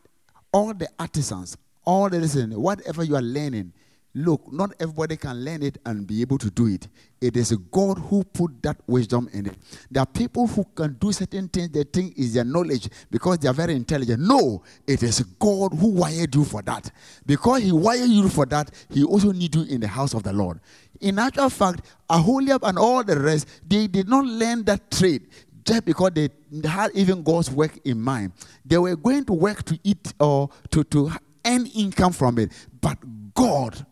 all 0.52 0.74
the 0.74 0.88
artisans, 1.00 1.58
all 1.86 2.10
the 2.10 2.20
listen, 2.20 2.52
whatever 2.60 3.04
you 3.04 3.16
are 3.16 3.22
learning, 3.22 3.74
look, 4.14 4.52
not 4.52 4.74
everybody 4.80 5.18
can 5.18 5.44
learn 5.44 5.62
it 5.62 5.78
and 5.86 6.06
be 6.08 6.22
able 6.22 6.38
to 6.40 6.50
do 6.50 6.68
it. 6.68 6.88
It 7.22 7.38
is 7.38 7.52
God 7.72 7.98
who 7.98 8.24
put 8.24 8.62
that 8.64 8.78
wisdom 8.88 9.30
in 9.34 9.48
it. 9.48 9.56
There 9.92 10.02
are 10.02 10.06
people 10.06 10.48
who 10.48 10.64
can 10.76 10.94
do 10.94 11.12
certain 11.12 11.48
things 11.48 11.70
they 11.70 11.84
think 11.84 12.18
is 12.18 12.34
their 12.34 12.44
knowledge 12.44 12.90
because 13.12 13.40
they 13.40 13.48
are 13.48 13.54
very 13.54 13.76
intelligent. 13.76 14.22
No, 14.22 14.64
it 14.88 15.04
is 15.04 15.22
God 15.40 15.74
who 15.74 15.90
wired 15.90 16.34
you 16.34 16.44
for 16.44 16.62
that. 16.64 16.92
Because 17.26 17.64
He 17.64 17.72
wired 17.72 18.10
you 18.10 18.30
for 18.30 18.46
that, 18.48 18.72
He 18.90 19.04
also 19.04 19.32
need 19.32 19.56
you 19.56 19.64
in 19.64 19.82
the 19.82 19.88
house 19.88 20.14
of 20.14 20.24
the 20.24 20.34
Lord. 20.34 20.60
In 21.02 21.20
actual 21.20 21.50
fact, 21.50 21.86
Aholiab 22.10 22.64
and 22.64 22.78
all 22.78 23.04
the 23.04 23.20
rest, 23.20 23.48
they 23.68 23.88
did 23.88 24.10
not 24.10 24.26
learn 24.26 24.64
that 24.64 24.90
trade 24.92 25.28
just 25.64 25.86
because 25.86 26.12
they 26.14 26.30
had 26.68 26.90
even 26.96 27.22
God's 27.22 27.52
work 27.52 27.78
in 27.86 28.02
mind. 28.02 28.32
They 28.66 28.78
were 28.78 28.96
going 28.96 29.26
to 29.26 29.34
work 29.34 29.64
to 29.66 29.80
eat 29.84 30.14
or 30.20 30.50
to, 30.72 30.84
to 30.86 31.12
earn 31.46 31.68
income 31.68 32.14
from 32.14 32.40
it. 32.40 32.52
But 32.82 32.98
God 33.34 33.86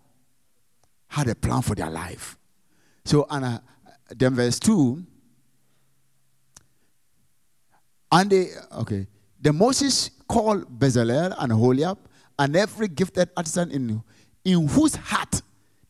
had 1.18 1.28
a 1.28 1.36
plan 1.36 1.62
for 1.62 1.76
their 1.76 1.90
life. 1.90 2.38
So, 3.06 3.26
and 3.30 3.46
uh, 3.46 3.60
then 4.10 4.36
verse 4.36 4.60
2. 4.60 5.04
And 8.12 8.30
they, 8.30 8.48
okay, 8.74 9.08
the 9.42 9.52
Moses 9.52 10.12
called 10.28 10.80
Bezalel 10.80 11.36
and 11.38 11.52
Holiab 11.52 11.98
and 12.40 12.56
every 12.56 12.88
gifted 12.88 13.30
artisan 13.36 13.72
in, 13.72 14.02
in 14.46 14.68
whose 14.68 14.96
heart 14.96 15.42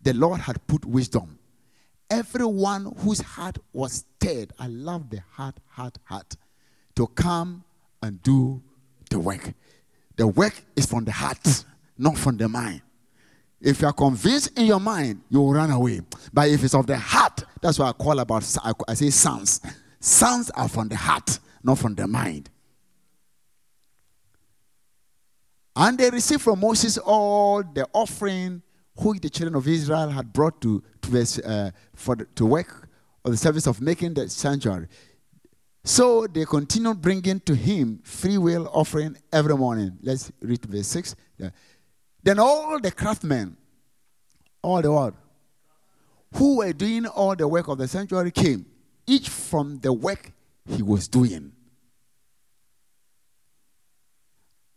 the 0.02 0.14
Lord 0.14 0.40
had 0.42 0.66
put 0.68 0.86
wisdom 0.86 1.38
everyone 2.10 2.94
whose 3.00 3.22
heart 3.22 3.58
was 3.74 4.06
stirred, 4.20 4.54
I 4.60 4.68
love 4.68 5.10
the 5.10 5.22
heart, 5.32 5.60
heart, 5.68 5.98
heart, 6.04 6.36
to 6.96 7.08
come 7.08 7.64
and 8.02 8.22
do 8.24 8.62
the 9.10 9.20
work. 9.20 9.54
The 10.16 10.28
work 10.28 10.54
is 10.76 10.86
from 10.86 11.06
the 11.06 11.12
heart, 11.12 11.66
not 11.98 12.18
from 12.18 12.38
the 12.38 12.48
mind. 12.50 12.82
If 13.60 13.82
you 13.82 13.88
are 13.88 13.94
convinced 13.94 14.58
in 14.58 14.66
your 14.66 14.80
mind, 14.80 15.22
you 15.30 15.42
will 15.42 15.54
run 15.54 15.72
away. 15.72 16.02
But 16.32 16.50
if 16.50 16.64
it's 16.64 16.76
of 16.76 16.86
the 16.86 16.98
heart, 16.98 17.44
that's 17.62 17.80
what 17.80 17.88
I 17.88 17.92
call 17.94 18.20
about, 18.20 18.44
I 18.88 18.94
say 18.94 19.10
sons. 19.10 19.62
Sons 20.00 20.52
are 20.52 20.70
from 20.70 20.90
the 20.90 20.96
heart, 20.96 21.40
not 21.64 21.80
from 21.80 21.96
the 21.96 22.08
mind. 22.08 22.50
And 25.76 25.98
they 25.98 26.10
received 26.10 26.42
from 26.42 26.60
Moses 26.60 26.98
all 26.98 27.64
the 27.64 27.88
offering 27.94 28.62
which 28.96 29.22
the 29.22 29.30
children 29.30 29.56
of 29.56 29.68
Israel 29.68 30.10
had 30.10 30.34
brought 30.34 30.60
to, 30.62 30.84
to, 31.04 31.44
uh, 31.46 31.72
for 31.94 32.16
the, 32.16 32.26
to 32.36 32.46
work 32.46 32.90
on 33.24 33.32
the 33.32 33.38
service 33.38 33.68
of 33.68 33.80
making 33.80 34.14
the 34.16 34.28
sanctuary. 34.28 34.88
So 35.84 36.28
they 36.28 36.46
continued 36.46 37.02
bringing 37.02 37.40
to 37.42 37.56
him 37.56 38.00
free 38.04 38.38
will 38.38 38.68
offering 38.74 39.18
every 39.32 39.56
morning. 39.56 39.98
Let's 40.02 40.32
read 40.42 40.66
verse 40.66 40.88
6. 40.88 41.16
Yeah. 41.38 41.50
Then 42.24 42.40
all 42.40 42.80
the 42.80 42.92
craftsmen, 42.92 43.58
all 44.62 44.82
the 44.82 44.92
world, 44.92 45.14
who 46.36 46.58
were 46.58 46.74
doing 46.74 47.06
all 47.06 47.36
the 47.36 47.48
work 47.48 47.68
of 47.68 47.78
the 47.78 47.88
sanctuary 47.88 48.32
came, 48.32 48.66
each 49.06 49.30
from 49.30 49.80
the 49.80 49.94
work 49.94 50.32
he 50.66 50.82
was 50.82 51.08
doing. 51.08 51.54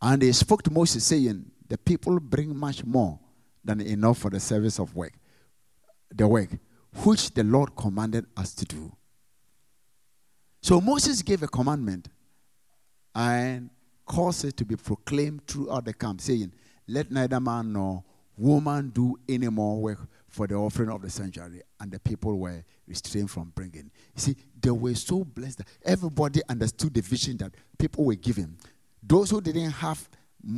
And 0.00 0.22
they 0.22 0.32
spoke 0.32 0.62
to 0.62 0.70
Moses, 0.70 1.04
saying, 1.04 1.50
The 1.68 1.76
people 1.76 2.18
bring 2.20 2.56
much 2.56 2.84
more 2.84 3.18
than 3.64 3.80
enough 3.80 4.18
for 4.18 4.30
the 4.30 4.40
service 4.40 4.78
of 4.78 4.94
work, 4.94 5.12
the 6.14 6.26
work 6.26 6.50
which 7.04 7.32
the 7.34 7.44
Lord 7.44 7.76
commanded 7.76 8.26
us 8.36 8.54
to 8.54 8.64
do. 8.64 8.92
So 10.62 10.80
Moses 10.80 11.22
gave 11.22 11.42
a 11.42 11.48
commandment 11.48 12.08
and 13.14 13.70
caused 14.06 14.44
it 14.44 14.56
to 14.56 14.64
be 14.64 14.76
proclaimed 14.76 15.46
throughout 15.46 15.84
the 15.84 15.94
camp, 15.94 16.20
saying, 16.20 16.52
Let 16.90 17.10
neither 17.10 17.40
man 17.40 17.72
nor 17.72 18.02
woman 18.36 18.90
do 18.90 19.16
any 19.28 19.48
more 19.48 19.80
work 19.80 19.98
for 20.28 20.46
the 20.46 20.54
offering 20.54 20.90
of 20.90 21.02
the 21.02 21.10
sanctuary. 21.10 21.62
And 21.78 21.92
the 21.92 22.00
people 22.00 22.38
were 22.38 22.64
restrained 22.86 23.30
from 23.30 23.52
bringing. 23.54 23.90
You 24.14 24.20
see, 24.20 24.36
they 24.60 24.70
were 24.70 24.94
so 24.94 25.24
blessed 25.24 25.58
that 25.58 25.68
everybody 25.84 26.40
understood 26.48 26.94
the 26.94 27.00
vision 27.00 27.36
that 27.38 27.52
people 27.78 28.04
were 28.04 28.14
given. 28.16 28.56
Those 29.02 29.30
who 29.30 29.40
didn't 29.40 29.70
have 29.70 30.08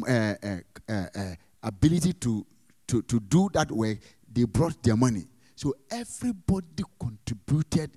uh, 0.09 0.35
uh, 0.43 0.57
uh, 0.89 1.07
uh, 1.14 1.35
ability 1.62 2.14
to, 2.14 2.47
to, 2.87 3.03
to 3.03 3.20
do 3.20 3.49
that 3.53 3.70
work, 3.70 3.99
they 4.33 4.45
brought 4.45 4.83
their 4.83 4.97
money. 4.97 5.26
So 5.55 5.74
everybody 5.91 6.83
contributed 6.99 7.91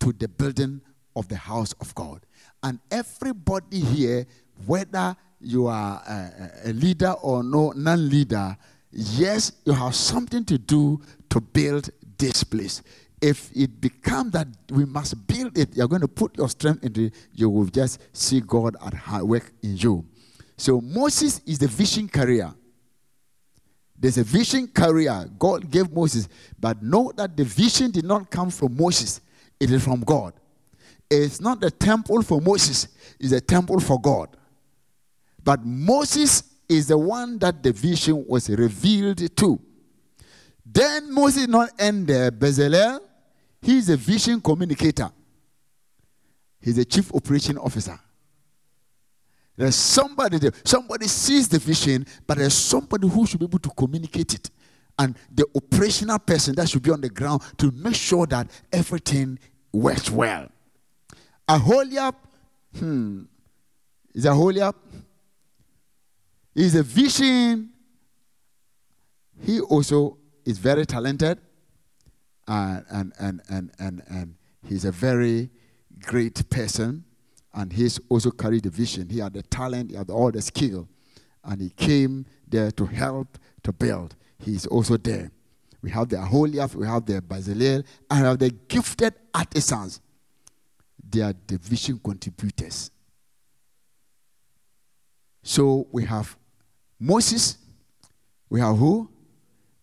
to 0.00 0.12
the 0.12 0.28
building 0.28 0.80
of 1.14 1.28
the 1.28 1.36
house 1.36 1.74
of 1.80 1.94
God. 1.94 2.24
And 2.62 2.80
everybody 2.90 3.80
here, 3.80 4.26
whether 4.66 5.16
you 5.40 5.66
are 5.66 6.02
a, 6.06 6.70
a 6.70 6.72
leader 6.72 7.12
or 7.22 7.42
no 7.42 7.72
non-leader, 7.76 8.56
yes, 8.90 9.52
you 9.64 9.72
have 9.72 9.94
something 9.94 10.44
to 10.46 10.58
do 10.58 11.00
to 11.30 11.40
build 11.40 11.90
this 12.18 12.42
place. 12.44 12.82
If 13.20 13.50
it 13.54 13.80
becomes 13.80 14.32
that 14.32 14.48
we 14.70 14.84
must 14.84 15.26
build 15.26 15.58
it, 15.58 15.76
you're 15.76 15.88
going 15.88 16.02
to 16.02 16.08
put 16.08 16.36
your 16.36 16.48
strength 16.48 16.84
into 16.84 17.06
it, 17.06 17.14
you 17.34 17.50
will 17.50 17.66
just 17.66 18.00
see 18.12 18.40
God 18.40 18.76
at 18.84 19.22
work 19.26 19.52
in 19.62 19.76
you. 19.76 20.04
So 20.56 20.80
Moses 20.80 21.40
is 21.46 21.58
the 21.58 21.68
vision 21.68 22.08
carrier. 22.08 22.52
There's 23.98 24.18
a 24.18 24.24
vision 24.24 24.68
carrier 24.68 25.28
God 25.38 25.70
gave 25.70 25.90
Moses, 25.90 26.28
but 26.58 26.80
know 26.82 27.12
that 27.16 27.36
the 27.36 27.44
vision 27.44 27.90
did 27.90 28.04
not 28.04 28.30
come 28.30 28.50
from 28.50 28.76
Moses, 28.76 29.20
it 29.58 29.70
is 29.70 29.82
from 29.82 30.00
God. 30.02 30.34
It's 31.10 31.40
not 31.40 31.60
the 31.60 31.70
temple 31.70 32.22
for 32.22 32.40
Moses, 32.40 32.88
it's 33.18 33.32
a 33.32 33.40
temple 33.40 33.80
for 33.80 34.00
God. 34.00 34.36
But 35.48 35.64
Moses 35.64 36.42
is 36.68 36.88
the 36.88 36.98
one 36.98 37.38
that 37.38 37.62
the 37.62 37.72
vision 37.72 38.22
was 38.28 38.50
revealed 38.50 39.34
to. 39.38 39.58
Then 40.62 41.10
Moses 41.10 41.48
not 41.48 41.70
end 41.78 42.06
there. 42.06 42.30
Bezalel, 42.30 43.00
he's 43.62 43.88
a 43.88 43.96
vision 43.96 44.42
communicator. 44.42 45.10
He's 46.60 46.76
a 46.76 46.84
chief 46.84 47.14
operation 47.14 47.56
officer. 47.56 47.98
There's 49.56 49.74
somebody 49.74 50.36
there. 50.36 50.52
Somebody 50.66 51.06
sees 51.06 51.48
the 51.48 51.58
vision, 51.58 52.04
but 52.26 52.36
there's 52.36 52.52
somebody 52.52 53.08
who 53.08 53.26
should 53.26 53.40
be 53.40 53.46
able 53.46 53.58
to 53.60 53.70
communicate 53.70 54.34
it. 54.34 54.50
And 54.98 55.16
the 55.34 55.46
operational 55.56 56.18
person 56.18 56.56
that 56.56 56.68
should 56.68 56.82
be 56.82 56.90
on 56.90 57.00
the 57.00 57.08
ground 57.08 57.40
to 57.56 57.70
make 57.70 57.94
sure 57.94 58.26
that 58.26 58.50
everything 58.70 59.38
works 59.72 60.10
well. 60.10 60.50
Aholiab, 61.48 62.16
hmm, 62.78 63.22
is 64.14 64.26
Aholiab? 64.26 64.74
He's 66.58 66.74
a 66.74 66.82
vision. 66.82 67.70
He 69.40 69.60
also 69.60 70.18
is 70.44 70.58
very 70.58 70.84
talented 70.86 71.38
and, 72.48 72.84
and, 72.90 73.12
and, 73.20 73.40
and, 73.48 73.70
and, 73.78 74.02
and 74.08 74.34
he's 74.66 74.84
a 74.84 74.90
very 74.90 75.50
great 76.00 76.50
person. 76.50 77.04
And 77.54 77.72
he's 77.72 78.00
also 78.08 78.32
carried 78.32 78.64
the 78.64 78.70
vision. 78.70 79.08
He 79.08 79.20
had 79.20 79.34
the 79.34 79.42
talent, 79.44 79.92
he 79.92 79.96
had 79.96 80.10
all 80.10 80.32
the 80.32 80.42
skill. 80.42 80.88
And 81.44 81.60
he 81.60 81.70
came 81.70 82.26
there 82.48 82.72
to 82.72 82.86
help 82.86 83.38
to 83.62 83.72
build. 83.72 84.16
He's 84.40 84.66
also 84.66 84.96
there. 84.96 85.30
We 85.80 85.92
have 85.92 86.08
the 86.08 86.20
Aholiab, 86.20 86.74
we 86.74 86.88
have 86.88 87.06
the 87.06 87.22
Bezalel, 87.22 87.84
and 88.10 88.20
we 88.20 88.26
have 88.26 88.38
the 88.40 88.50
gifted 88.50 89.14
artisans 89.32 90.00
they 91.08 91.20
are 91.20 91.34
the 91.46 91.56
vision 91.58 92.00
contributors. 92.02 92.90
So 95.44 95.86
we 95.92 96.04
have 96.04 96.36
Moses, 97.00 97.58
we 98.48 98.60
have 98.60 98.76
who? 98.76 99.08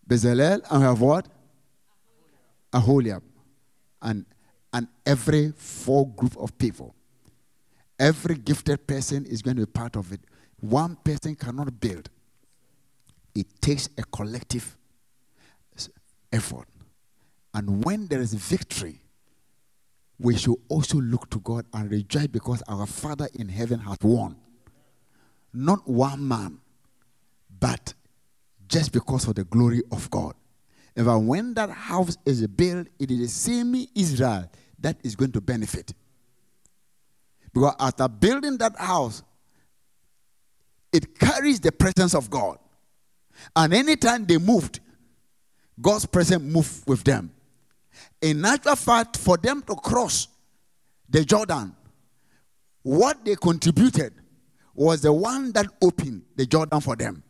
Bezalel, 0.08 0.62
and 0.70 0.80
we 0.82 0.86
have 0.86 1.02
what? 1.02 1.28
Aholiab. 2.74 3.24
And, 4.02 4.26
and 4.74 4.88
every 5.06 5.54
four 5.56 6.08
group 6.10 6.36
of 6.38 6.58
people. 6.58 6.94
Every 7.98 8.36
gifted 8.36 8.86
person 8.86 9.26
is 9.26 9.42
going 9.42 9.56
to 9.58 9.66
be 9.66 9.72
part 9.72 9.96
of 9.96 10.12
it. 10.12 10.20
One 10.60 10.98
person 10.98 11.36
cannot 11.36 11.80
build. 11.80 12.10
It 13.34 13.48
takes 13.62 13.90
a 13.98 14.04
collective 14.04 14.76
effort. 16.32 16.68
And 17.54 17.84
when 17.86 18.08
there 18.08 18.20
is 18.20 18.34
victory, 18.34 19.00
we 20.20 20.38
should 20.38 20.56
also 20.68 21.00
look 21.00 21.30
to 21.30 21.40
God 21.40 21.66
and 21.74 21.90
rejoice 21.90 22.28
because 22.28 22.62
our 22.68 22.86
Father 22.86 23.28
in 23.34 23.50
heaven 23.50 23.80
has 23.80 23.98
won. 24.02 24.36
Not 25.54 25.88
one 25.88 26.28
man, 26.28 26.60
but 27.66 27.96
just 28.68 28.92
because 28.92 29.28
of 29.28 29.34
the 29.34 29.44
glory 29.44 29.82
of 29.92 30.08
God. 30.12 30.36
And 30.96 31.28
when 31.28 31.56
that 31.56 31.72
house 31.72 32.16
is 32.24 32.46
built, 32.46 32.86
it 33.00 33.10
is 33.10 33.20
the 33.20 33.28
same 33.28 33.88
Israel 33.96 34.48
that 34.78 34.98
is 35.04 35.16
going 35.16 35.32
to 35.32 35.42
benefit. 35.42 35.92
Because 37.52 37.74
after 37.80 38.08
building 38.08 38.60
that 38.60 38.78
house, 38.78 39.24
it 40.94 41.18
carries 41.18 41.60
the 41.60 41.72
presence 41.72 42.14
of 42.14 42.30
God. 42.30 42.60
And 43.56 43.74
anytime 43.74 44.26
they 44.26 44.38
moved, 44.38 44.80
God's 45.82 46.06
presence 46.06 46.44
moved 46.44 46.88
with 46.88 47.04
them. 47.04 47.32
In 48.22 48.42
natural 48.42 48.76
fact, 48.76 49.18
for 49.18 49.38
them 49.38 49.64
to 49.64 49.74
cross 49.74 50.28
the 51.10 51.26
Jordan, 51.26 51.76
what 52.84 53.26
they 53.26 53.36
contributed 53.36 54.14
was 54.76 55.02
the 55.02 55.12
one 55.12 55.52
that 55.54 55.66
opened 55.82 56.22
the 56.36 56.46
Jordan 56.46 56.80
for 56.80 56.96
them. 56.96 57.24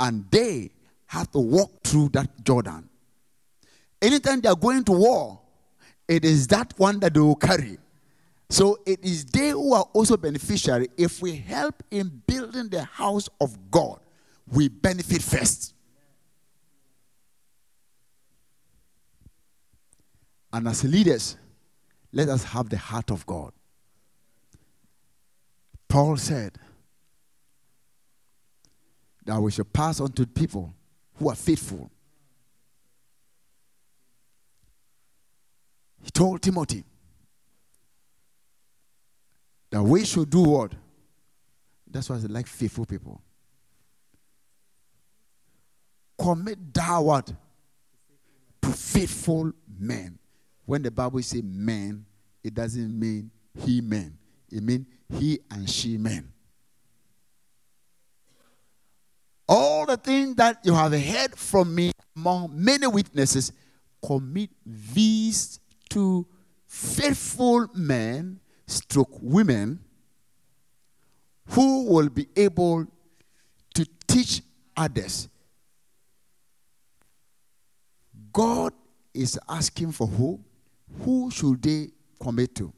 And 0.00 0.30
they 0.30 0.70
have 1.06 1.30
to 1.32 1.38
walk 1.38 1.82
through 1.84 2.10
that 2.10 2.44
Jordan. 2.44 2.88
Anytime 4.02 4.40
they 4.40 4.48
are 4.48 4.56
going 4.56 4.84
to 4.84 4.92
war, 4.92 5.40
it 6.08 6.24
is 6.24 6.46
that 6.48 6.74
one 6.76 7.00
that 7.00 7.14
they 7.14 7.20
will 7.20 7.36
carry. 7.36 7.78
So 8.50 8.78
it 8.84 9.02
is 9.02 9.24
they 9.24 9.50
who 9.50 9.72
are 9.72 9.86
also 9.92 10.16
beneficiary. 10.16 10.88
If 10.96 11.22
we 11.22 11.36
help 11.36 11.82
in 11.90 12.22
building 12.26 12.68
the 12.68 12.84
house 12.84 13.28
of 13.40 13.70
God, 13.70 14.00
we 14.46 14.68
benefit 14.68 15.22
first. 15.22 15.74
And 20.52 20.68
as 20.68 20.84
leaders, 20.84 21.36
let 22.12 22.28
us 22.28 22.44
have 22.44 22.68
the 22.68 22.76
heart 22.76 23.10
of 23.10 23.26
God. 23.26 23.52
Paul 25.88 26.16
said 26.16 26.58
that 29.24 29.40
we 29.40 29.50
should 29.50 29.72
pass 29.72 30.00
on 30.00 30.12
to 30.12 30.26
people 30.26 30.74
who 31.16 31.30
are 31.30 31.34
faithful. 31.34 31.90
He 36.02 36.10
told 36.10 36.42
Timothy 36.42 36.84
that 39.70 39.82
we 39.82 40.04
should 40.04 40.28
do 40.28 40.42
what? 40.42 40.72
That's 41.90 42.10
why 42.10 42.16
I 42.16 42.20
like 42.20 42.46
faithful 42.46 42.84
people. 42.84 43.20
Commit 46.18 46.72
thou 46.74 47.02
what? 47.02 47.32
To 48.62 48.68
faithful 48.68 49.52
men. 49.78 50.18
When 50.66 50.82
the 50.82 50.90
Bible 50.90 51.22
says 51.22 51.42
men, 51.42 52.04
it 52.42 52.54
doesn't 52.54 52.98
mean 52.98 53.30
he 53.58 53.80
men. 53.80 54.16
It 54.50 54.62
means 54.62 54.86
he 55.18 55.40
and 55.50 55.68
she 55.68 55.96
men. 55.96 56.32
All 59.48 59.83
the 59.94 60.02
things 60.02 60.34
that 60.36 60.58
you 60.64 60.74
have 60.74 60.92
heard 60.92 61.36
from 61.36 61.74
me 61.74 61.92
among 62.16 62.50
many 62.52 62.86
witnesses, 62.86 63.52
commit 64.04 64.50
these 64.66 65.60
to 65.90 66.26
faithful 66.66 67.68
men, 67.74 68.40
stroke 68.66 69.16
women, 69.20 69.78
who 71.48 71.84
will 71.84 72.08
be 72.08 72.26
able 72.36 72.86
to 73.74 73.86
teach 74.06 74.42
others. 74.76 75.28
God 78.32 78.72
is 79.12 79.38
asking 79.48 79.92
for 79.92 80.06
who? 80.06 80.40
Who 81.02 81.30
should 81.30 81.62
they 81.62 81.88
commit 82.20 82.54
to? 82.56 82.72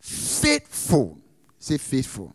Faithful. 0.00 1.18
Say 1.58 1.78
faithful. 1.78 2.34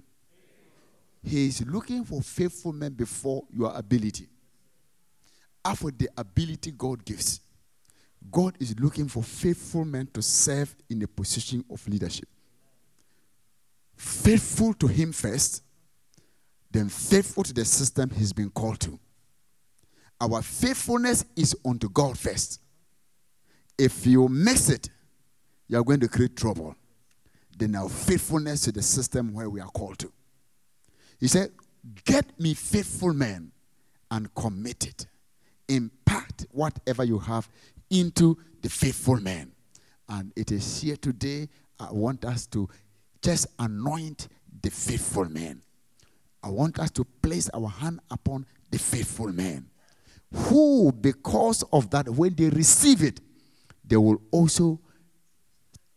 He 1.21 1.47
is 1.47 1.65
looking 1.65 2.05
for 2.05 2.21
faithful 2.21 2.71
men 2.71 2.93
before 2.93 3.43
your 3.53 3.75
ability. 3.75 4.27
After 5.63 5.91
the 5.91 6.09
ability 6.17 6.71
God 6.71 7.03
gives, 7.03 7.41
God 8.31 8.55
is 8.59 8.79
looking 8.79 9.07
for 9.07 9.23
faithful 9.23 9.85
men 9.85 10.07
to 10.13 10.21
serve 10.21 10.73
in 10.89 11.01
a 11.03 11.07
position 11.07 11.63
of 11.69 11.85
leadership. 11.87 12.27
Faithful 13.95 14.73
to 14.75 14.87
Him 14.87 15.11
first, 15.11 15.63
then 16.71 16.89
faithful 16.89 17.43
to 17.43 17.53
the 17.53 17.65
system 17.65 18.09
He's 18.09 18.33
been 18.33 18.49
called 18.49 18.79
to. 18.81 18.99
Our 20.21 20.41
faithfulness 20.41 21.25
is 21.35 21.55
unto 21.65 21.89
God 21.89 22.17
first. 22.17 22.61
If 23.77 24.05
you 24.05 24.27
miss 24.27 24.69
it, 24.69 24.89
you 25.67 25.77
are 25.77 25.83
going 25.83 26.01
to 26.01 26.09
create 26.09 26.35
trouble. 26.35 26.75
Then 27.57 27.75
our 27.75 27.89
faithfulness 27.89 28.61
to 28.61 28.71
the 28.71 28.81
system 28.81 29.33
where 29.33 29.49
we 29.49 29.61
are 29.61 29.69
called 29.69 29.99
to. 29.99 30.11
He 31.19 31.27
said, 31.27 31.51
Get 32.05 32.39
me 32.39 32.53
faithful 32.53 33.13
men 33.13 33.51
and 34.11 34.33
commit 34.35 34.87
it. 34.87 35.07
Impact 35.67 36.45
whatever 36.51 37.03
you 37.03 37.19
have 37.19 37.47
into 37.89 38.37
the 38.61 38.69
faithful 38.69 39.17
men. 39.17 39.51
And 40.07 40.33
it 40.35 40.51
is 40.51 40.81
here 40.81 40.95
today. 40.95 41.47
I 41.79 41.91
want 41.91 42.25
us 42.25 42.45
to 42.47 42.67
just 43.21 43.47
anoint 43.59 44.27
the 44.61 44.69
faithful 44.69 45.25
men. 45.25 45.61
I 46.43 46.49
want 46.49 46.79
us 46.79 46.91
to 46.91 47.05
place 47.21 47.49
our 47.53 47.67
hand 47.67 47.99
upon 48.09 48.45
the 48.71 48.79
faithful 48.79 49.31
men 49.31 49.69
who, 50.33 50.91
because 50.91 51.63
of 51.73 51.89
that, 51.89 52.07
when 52.09 52.33
they 52.35 52.49
receive 52.49 53.03
it, 53.03 53.19
they 53.83 53.97
will 53.97 54.21
also 54.31 54.79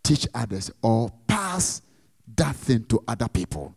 teach 0.02 0.26
others 0.34 0.70
or 0.82 1.10
pass 1.26 1.82
that 2.36 2.56
thing 2.56 2.84
to 2.84 3.02
other 3.06 3.28
people. 3.28 3.74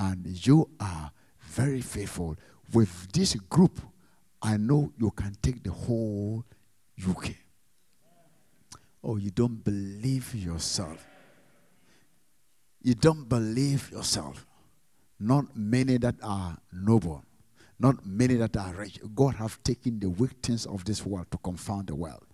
And 0.00 0.26
you 0.46 0.68
are 0.80 1.12
very 1.40 1.80
faithful. 1.80 2.36
With 2.72 3.12
this 3.12 3.34
group, 3.34 3.80
I 4.40 4.56
know 4.56 4.92
you 4.98 5.10
can 5.10 5.36
take 5.42 5.62
the 5.62 5.72
whole 5.72 6.44
UK. 7.08 7.34
Oh, 9.04 9.16
you 9.16 9.30
don't 9.30 9.62
believe 9.62 10.34
yourself. 10.34 11.06
You 12.82 12.94
don't 12.94 13.28
believe 13.28 13.90
yourself. 13.92 14.46
Not 15.18 15.54
many 15.54 15.98
that 15.98 16.16
are 16.22 16.56
noble 16.72 17.22
not 17.80 18.04
many 18.04 18.34
that 18.34 18.56
are 18.56 18.74
rich. 18.74 19.00
God 19.14 19.36
have 19.36 19.60
taken 19.64 19.98
the 19.98 20.10
weak 20.10 20.32
things 20.42 20.66
of 20.66 20.84
this 20.84 21.04
world 21.04 21.26
to 21.30 21.38
confound 21.38 21.86
the 21.86 21.94
world. 21.94 22.24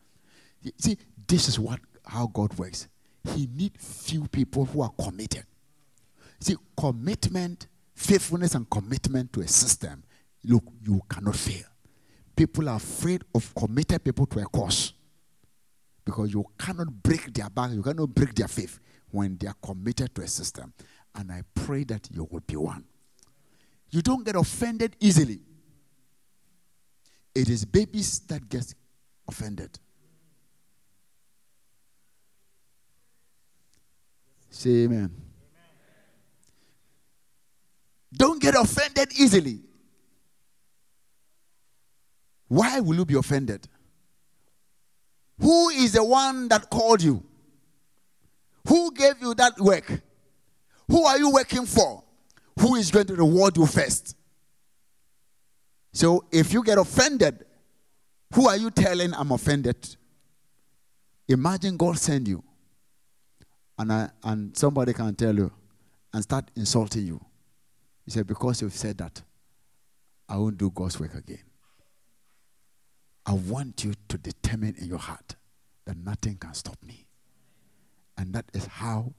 See, 0.79 0.99
this 1.29 1.49
is 1.49 1.59
what 1.59 1.79
how 2.05 2.27
God 2.27 2.53
works. 2.59 2.89
He 3.33 3.49
need 3.55 3.81
few 3.81 4.27
people 4.27 4.65
who 4.65 4.83
are 4.83 4.91
committed. 5.01 5.45
See, 6.41 6.57
commitment, 6.77 7.67
faithfulness, 7.95 8.55
and 8.55 8.69
commitment 8.69 9.33
to 9.33 9.41
a 9.41 9.49
system. 9.49 10.03
Look, 10.45 10.65
you 10.83 11.01
cannot 11.09 11.37
fail. 11.37 11.65
People 12.35 12.69
are 12.69 12.77
afraid 12.77 13.23
of 13.35 13.55
committed 13.55 14.05
people 14.05 14.27
to 14.27 14.41
a 14.41 14.45
cause 14.45 14.93
because 16.05 16.33
you 16.33 16.45
cannot 16.59 17.03
break 17.03 17.33
their 17.33 17.51
back, 17.51 17.73
you 17.73 17.83
cannot 17.83 18.15
break 18.15 18.35
their 18.35 18.49
faith 18.49 18.79
when 19.11 19.37
they 19.39 19.49
are 19.49 19.57
committed 19.63 20.15
to 20.15 20.23
a 20.23 20.29
system. 20.29 20.73
And 21.15 21.33
I 21.33 21.43
pray 21.55 21.85
that 21.85 22.09
you 22.13 22.29
will 22.31 22.41
be 22.47 22.57
one. 22.57 22.85
You 23.91 24.03
don't 24.03 24.25
get 24.25 24.37
offended 24.37 24.95
easily. 25.01 25.41
It 27.35 27.49
is 27.49 27.65
babies 27.65 28.21
that 28.21 28.49
get 28.49 28.73
offended. 29.29 29.79
Say 34.51 34.85
amen. 34.85 35.26
Don't 38.17 38.41
get 38.41 38.55
offended 38.55 39.13
easily. 39.19 39.61
Why 42.49 42.81
will 42.81 42.97
you 42.97 43.05
be 43.05 43.15
offended? 43.15 43.69
Who 45.41 45.69
is 45.69 45.93
the 45.93 46.05
one 46.05 46.49
that 46.49 46.71
called 46.71 47.03
you? 47.03 47.23
Who 48.69 48.93
gave 48.93 49.21
you 49.21 49.35
that 49.35 49.59
work? 49.59 50.01
Who 50.89 51.05
are 51.05 51.19
you 51.19 51.31
working 51.31 51.67
for? 51.67 52.05
who 52.59 52.75
is 52.77 52.91
going 52.91 53.07
to 53.07 53.15
reward 53.15 53.57
you 53.57 53.67
first? 53.67 54.17
So 55.93 56.25
if 56.31 56.53
you 56.53 56.63
get 56.63 56.79
offended, 56.79 57.45
who 58.35 58.49
are 58.49 58.57
you 58.57 58.71
telling 58.71 59.15
I'm 59.15 59.33
offended? 59.33 59.97
Imagine 61.29 61.77
God 61.77 61.99
send 61.99 62.29
you, 62.29 62.43
and 63.79 63.93
I, 63.93 64.11
and 64.23 64.57
somebody 64.57 64.93
can 64.93 65.15
tell 65.15 65.35
you, 65.35 65.51
and 66.13 66.23
start 66.23 66.51
insulting 66.55 67.07
you. 67.07 67.21
He 68.07 68.13
said, 68.13 68.27
because 68.27 68.63
you've 68.63 68.73
said 68.73 68.97
that, 68.99 69.21
I 70.29 70.37
won't 70.37 70.57
do 70.57 70.71
God's 70.71 70.99
work 70.99 71.15
again. 71.15 71.43
I 73.27 73.33
want 73.33 73.85
you 73.85 73.93
to 74.09 74.19
determine 74.19 74.77
in 74.79 74.87
your 74.87 74.99
heart 74.99 75.35
that 75.85 75.97
nothing 75.97 76.37
can 76.37 76.55
stop 76.55 76.77
me. 76.83 77.05
And 78.17 78.33
that 78.33 78.45
is 78.55 78.67
how 78.67 79.13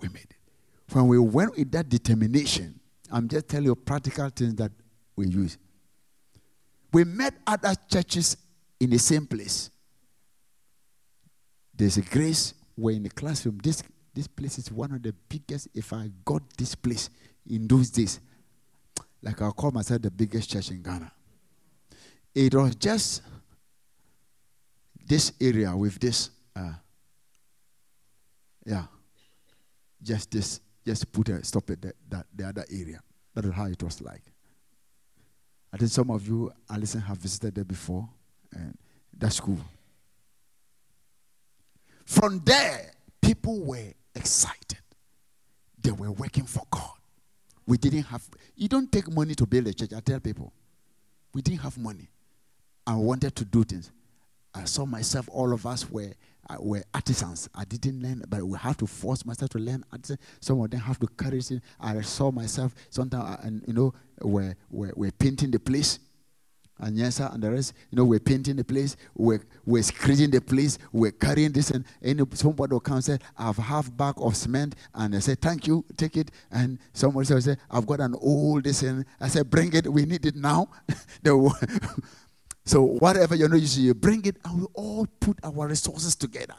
we 0.00 0.08
made 0.08 0.26
it. 0.28 0.92
When 0.92 1.06
we 1.06 1.18
went 1.18 1.56
with 1.56 1.70
that 1.72 1.88
determination, 1.88 2.80
I'm 3.10 3.28
just 3.28 3.48
telling 3.48 3.66
you 3.66 3.76
practical 3.76 4.28
things 4.30 4.56
that 4.56 4.72
we 5.14 5.28
use. 5.28 5.56
We 6.92 7.04
met 7.04 7.34
other 7.46 7.74
churches 7.88 8.36
in 8.80 8.90
the 8.90 8.98
same 8.98 9.26
place. 9.26 9.70
There's 11.74 11.96
a 11.96 12.02
grace. 12.02 12.54
We're 12.76 12.96
in 12.96 13.04
the 13.04 13.10
classroom. 13.10 13.60
This, 13.62 13.82
this 14.12 14.26
place 14.26 14.58
is 14.58 14.72
one 14.72 14.92
of 14.92 15.02
the 15.02 15.14
biggest. 15.28 15.68
If 15.74 15.92
I 15.92 16.10
got 16.24 16.42
this 16.56 16.74
place 16.74 17.10
in 17.48 17.66
those 17.66 17.90
days, 17.90 18.20
like 19.22 19.40
I'll 19.42 19.52
call 19.52 19.70
myself 19.70 20.02
the 20.02 20.10
biggest 20.10 20.50
church 20.50 20.70
in 20.70 20.82
Ghana. 20.82 21.10
It 22.34 22.54
was 22.54 22.74
just 22.74 23.22
this 25.06 25.32
area 25.40 25.74
with 25.76 25.98
this, 25.98 26.30
uh, 26.54 26.74
yeah, 28.64 28.84
just 30.02 30.30
this 30.30 30.60
just 30.84 31.10
put 31.10 31.28
a 31.30 31.44
stop 31.44 31.68
at 31.70 31.82
that, 31.82 32.26
the 32.34 32.44
other 32.44 32.64
area. 32.70 33.00
That 33.34 33.44
is 33.44 33.52
how 33.52 33.66
it 33.66 33.82
was 33.82 34.00
like. 34.00 34.22
I 35.72 35.76
think 35.76 35.90
some 35.90 36.10
of 36.10 36.26
you, 36.26 36.52
Alison, 36.70 37.00
have 37.00 37.18
visited 37.18 37.56
there 37.56 37.64
before, 37.64 38.08
and 38.52 38.78
that's 39.16 39.40
cool. 39.40 39.58
From 42.04 42.40
there, 42.44 42.92
people 43.20 43.60
were 43.60 43.92
excited. 44.14 44.78
They 45.82 45.90
were 45.90 46.12
working 46.12 46.44
for 46.44 46.62
God. 46.70 46.96
We 47.66 47.76
didn't 47.78 48.04
have, 48.04 48.22
you 48.54 48.68
don't 48.68 48.90
take 48.90 49.10
money 49.10 49.34
to 49.34 49.46
build 49.46 49.66
a 49.66 49.74
church. 49.74 49.92
I 49.92 50.00
tell 50.00 50.20
people, 50.20 50.52
we 51.34 51.42
didn't 51.42 51.60
have 51.60 51.76
money. 51.78 52.08
I 52.86 52.94
wanted 52.94 53.34
to 53.36 53.44
do 53.44 53.64
things. 53.64 53.90
I 54.54 54.64
saw 54.64 54.86
myself, 54.86 55.28
all 55.30 55.52
of 55.52 55.66
us 55.66 55.90
were 55.90 56.12
uh, 56.48 56.56
were 56.60 56.82
artisans. 56.94 57.48
I 57.54 57.64
didn't 57.64 58.02
learn, 58.02 58.22
but 58.28 58.42
we 58.42 58.56
have 58.58 58.76
to 58.78 58.86
force 58.86 59.24
myself 59.24 59.50
to 59.50 59.58
learn. 59.58 59.84
Some 60.40 60.60
of 60.60 60.70
them 60.70 60.80
have 60.80 60.98
to 61.00 61.06
carry 61.08 61.38
it. 61.38 61.60
I 61.80 62.00
saw 62.02 62.30
myself 62.30 62.74
sometimes, 62.90 63.24
uh, 63.24 63.36
and 63.42 63.62
you 63.66 63.72
know, 63.72 63.94
we're, 64.20 64.54
we're, 64.70 64.92
we're 64.94 65.10
painting 65.10 65.50
the 65.50 65.58
place. 65.58 65.98
And 66.78 66.96
yes, 66.98 67.16
sir, 67.16 67.30
and 67.32 67.42
the 67.42 67.50
rest, 67.50 67.72
you 67.90 67.96
know, 67.96 68.04
we're 68.04 68.20
painting 68.20 68.56
the 68.56 68.64
place, 68.64 68.96
we're, 69.14 69.40
we're 69.64 69.82
screening 69.82 70.30
the 70.30 70.42
place, 70.42 70.78
we're 70.92 71.10
carrying 71.10 71.52
this, 71.52 71.70
and, 71.70 71.86
and 72.02 72.36
somebody 72.36 72.72
will 72.72 72.80
come 72.80 72.96
and 72.96 73.04
say, 73.04 73.18
I've 73.38 73.56
half 73.56 73.94
bag 73.96 74.14
of 74.18 74.36
cement, 74.36 74.74
and 74.94 75.16
I 75.16 75.20
say, 75.20 75.36
thank 75.36 75.66
you, 75.66 75.86
take 75.96 76.18
it. 76.18 76.30
And 76.50 76.78
somebody 76.92 77.32
will 77.32 77.40
say, 77.40 77.56
I've 77.70 77.86
got 77.86 78.00
an 78.00 78.14
old 78.20 78.64
this, 78.64 78.82
and 78.82 79.06
I 79.18 79.28
said, 79.28 79.48
bring 79.48 79.72
it, 79.72 79.90
we 79.90 80.04
need 80.04 80.26
it 80.26 80.36
now. 80.36 80.68
So 82.66 82.82
whatever 82.82 83.36
you 83.36 83.46
know, 83.48 83.54
you, 83.54 83.66
see, 83.68 83.82
you 83.82 83.94
bring 83.94 84.24
it, 84.24 84.36
and 84.44 84.62
we 84.62 84.66
all 84.74 85.06
put 85.20 85.38
our 85.44 85.68
resources 85.68 86.16
together. 86.16 86.56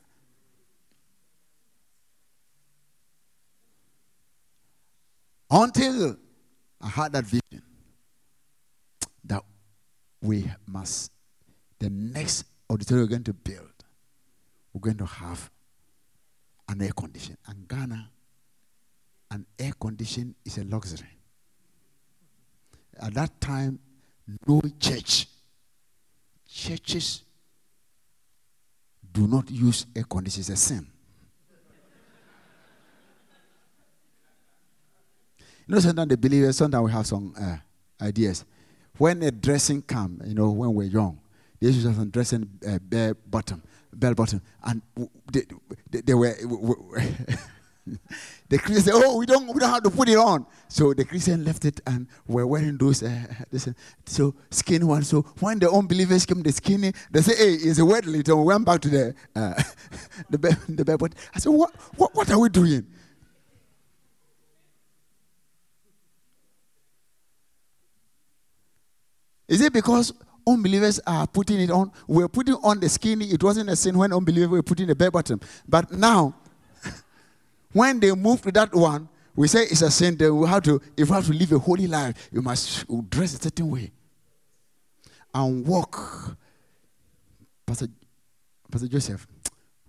Until 5.51 6.15
I 6.81 6.87
had 6.87 7.11
that 7.11 7.25
vision 7.25 7.66
we 10.27 10.45
must, 10.67 11.11
the 11.79 11.89
next 11.89 12.45
auditorium 12.69 13.05
we're 13.05 13.11
going 13.11 13.23
to 13.23 13.33
build, 13.33 13.71
we're 14.73 14.81
going 14.81 14.97
to 14.97 15.05
have 15.05 15.49
an 16.67 16.81
air 16.81 16.91
condition. 16.91 17.37
And 17.47 17.67
Ghana, 17.67 18.09
an 19.31 19.45
air 19.57 19.71
condition 19.79 20.35
is 20.45 20.57
a 20.57 20.65
luxury. 20.65 21.07
At 22.99 23.13
that 23.13 23.39
time, 23.39 23.79
no 24.45 24.61
church 24.79 25.27
churches 26.45 27.23
do 29.13 29.27
not 29.27 29.49
use 29.49 29.85
air 29.95 30.03
conditioning. 30.03 30.41
It's 30.41 30.49
a 30.49 30.55
sin. 30.55 30.87
You 35.67 35.75
know, 35.75 35.79
sometimes 35.79 36.09
the 36.09 36.17
believers, 36.17 36.57
sometimes 36.57 36.85
we 36.85 36.91
have 36.91 37.05
some 37.05 37.33
uh, 37.39 37.57
ideas. 38.01 38.45
When 38.97 39.21
a 39.23 39.31
dressing 39.31 39.81
come, 39.81 40.21
you 40.25 40.33
know, 40.33 40.49
when 40.49 40.73
we're 40.73 40.87
young, 40.87 41.19
They 41.59 41.67
used 41.67 41.83
to 41.83 41.93
just 41.93 42.11
dress 42.11 42.33
in 42.33 42.49
uh, 42.67 42.79
bare 42.81 43.13
bottom, 43.13 43.63
bell 43.93 44.13
bottom, 44.13 44.41
and 44.63 44.81
they, 45.31 45.43
they, 45.89 46.01
they 46.01 46.13
were. 46.13 46.35
the 48.49 48.57
Christian 48.57 48.83
said, 48.83 48.93
"Oh, 48.95 49.17
we 49.17 49.25
don't, 49.25 49.47
we 49.47 49.59
don't 49.59 49.69
have 49.69 49.83
to 49.83 49.89
put 49.89 50.09
it 50.09 50.17
on." 50.17 50.45
So 50.67 50.93
the 50.93 51.05
Christian 51.05 51.45
left 51.45 51.65
it 51.65 51.81
and 51.87 52.07
were 52.27 52.45
wearing 52.45 52.77
those, 52.77 53.01
uh, 53.01 53.23
this, 53.51 53.67
uh, 53.67 53.73
so 54.05 54.35
skinny 54.51 54.85
ones. 54.85 55.09
So 55.09 55.21
when 55.39 55.59
the 55.59 55.71
unbelievers 55.71 56.25
came, 56.25 56.43
the 56.43 56.51
skinny, 56.51 56.91
they 57.11 57.21
say, 57.21 57.35
"Hey, 57.35 57.53
it's 57.53 57.79
a 57.79 57.85
wet 57.85 58.05
little." 58.05 58.39
We 58.39 58.45
went 58.45 58.65
back 58.65 58.81
to 58.81 58.89
the 58.89 59.15
uh, 59.35 59.61
the 60.29 60.37
the 60.37 61.15
I 61.33 61.39
said, 61.39 61.49
"What, 61.49 61.73
what, 61.95 62.15
what 62.15 62.31
are 62.31 62.39
we 62.39 62.49
doing?" 62.49 62.85
Is 69.47 69.61
it 69.61 69.71
because 69.71 70.13
unbelievers 70.45 70.99
are 71.07 71.25
putting 71.27 71.59
it 71.59 71.71
on? 71.71 71.91
We're 72.07 72.27
putting 72.27 72.55
on 72.55 72.79
the 72.79 72.89
skinny. 72.89 73.25
It 73.25 73.43
wasn't 73.43 73.69
a 73.69 73.75
sin 73.75 73.97
when 73.97 74.11
unbelievers 74.11 74.49
were 74.49 74.63
putting 74.63 74.87
the 74.87 74.95
bare 74.95 75.11
bottom. 75.11 75.39
But 75.67 75.91
now, 75.91 76.35
when 77.71 77.99
they 77.99 78.13
move 78.13 78.41
to 78.41 78.51
that 78.51 78.73
one, 78.73 79.07
we 79.35 79.47
say 79.47 79.63
it's 79.63 79.81
a 79.81 79.91
sin. 79.91 80.17
Then 80.17 80.35
we 80.35 80.47
have 80.47 80.63
to, 80.63 80.81
if 80.97 81.09
we 81.09 81.15
have 81.15 81.25
to 81.27 81.33
live 81.33 81.51
a 81.53 81.59
holy 81.59 81.87
life, 81.87 82.29
you 82.31 82.41
must 82.41 82.85
dress 83.09 83.35
a 83.35 83.41
certain 83.41 83.69
way 83.69 83.91
and 85.33 85.65
walk. 85.65 86.35
Pastor, 87.65 87.87
Pastor 88.69 88.87
Joseph, 88.87 89.27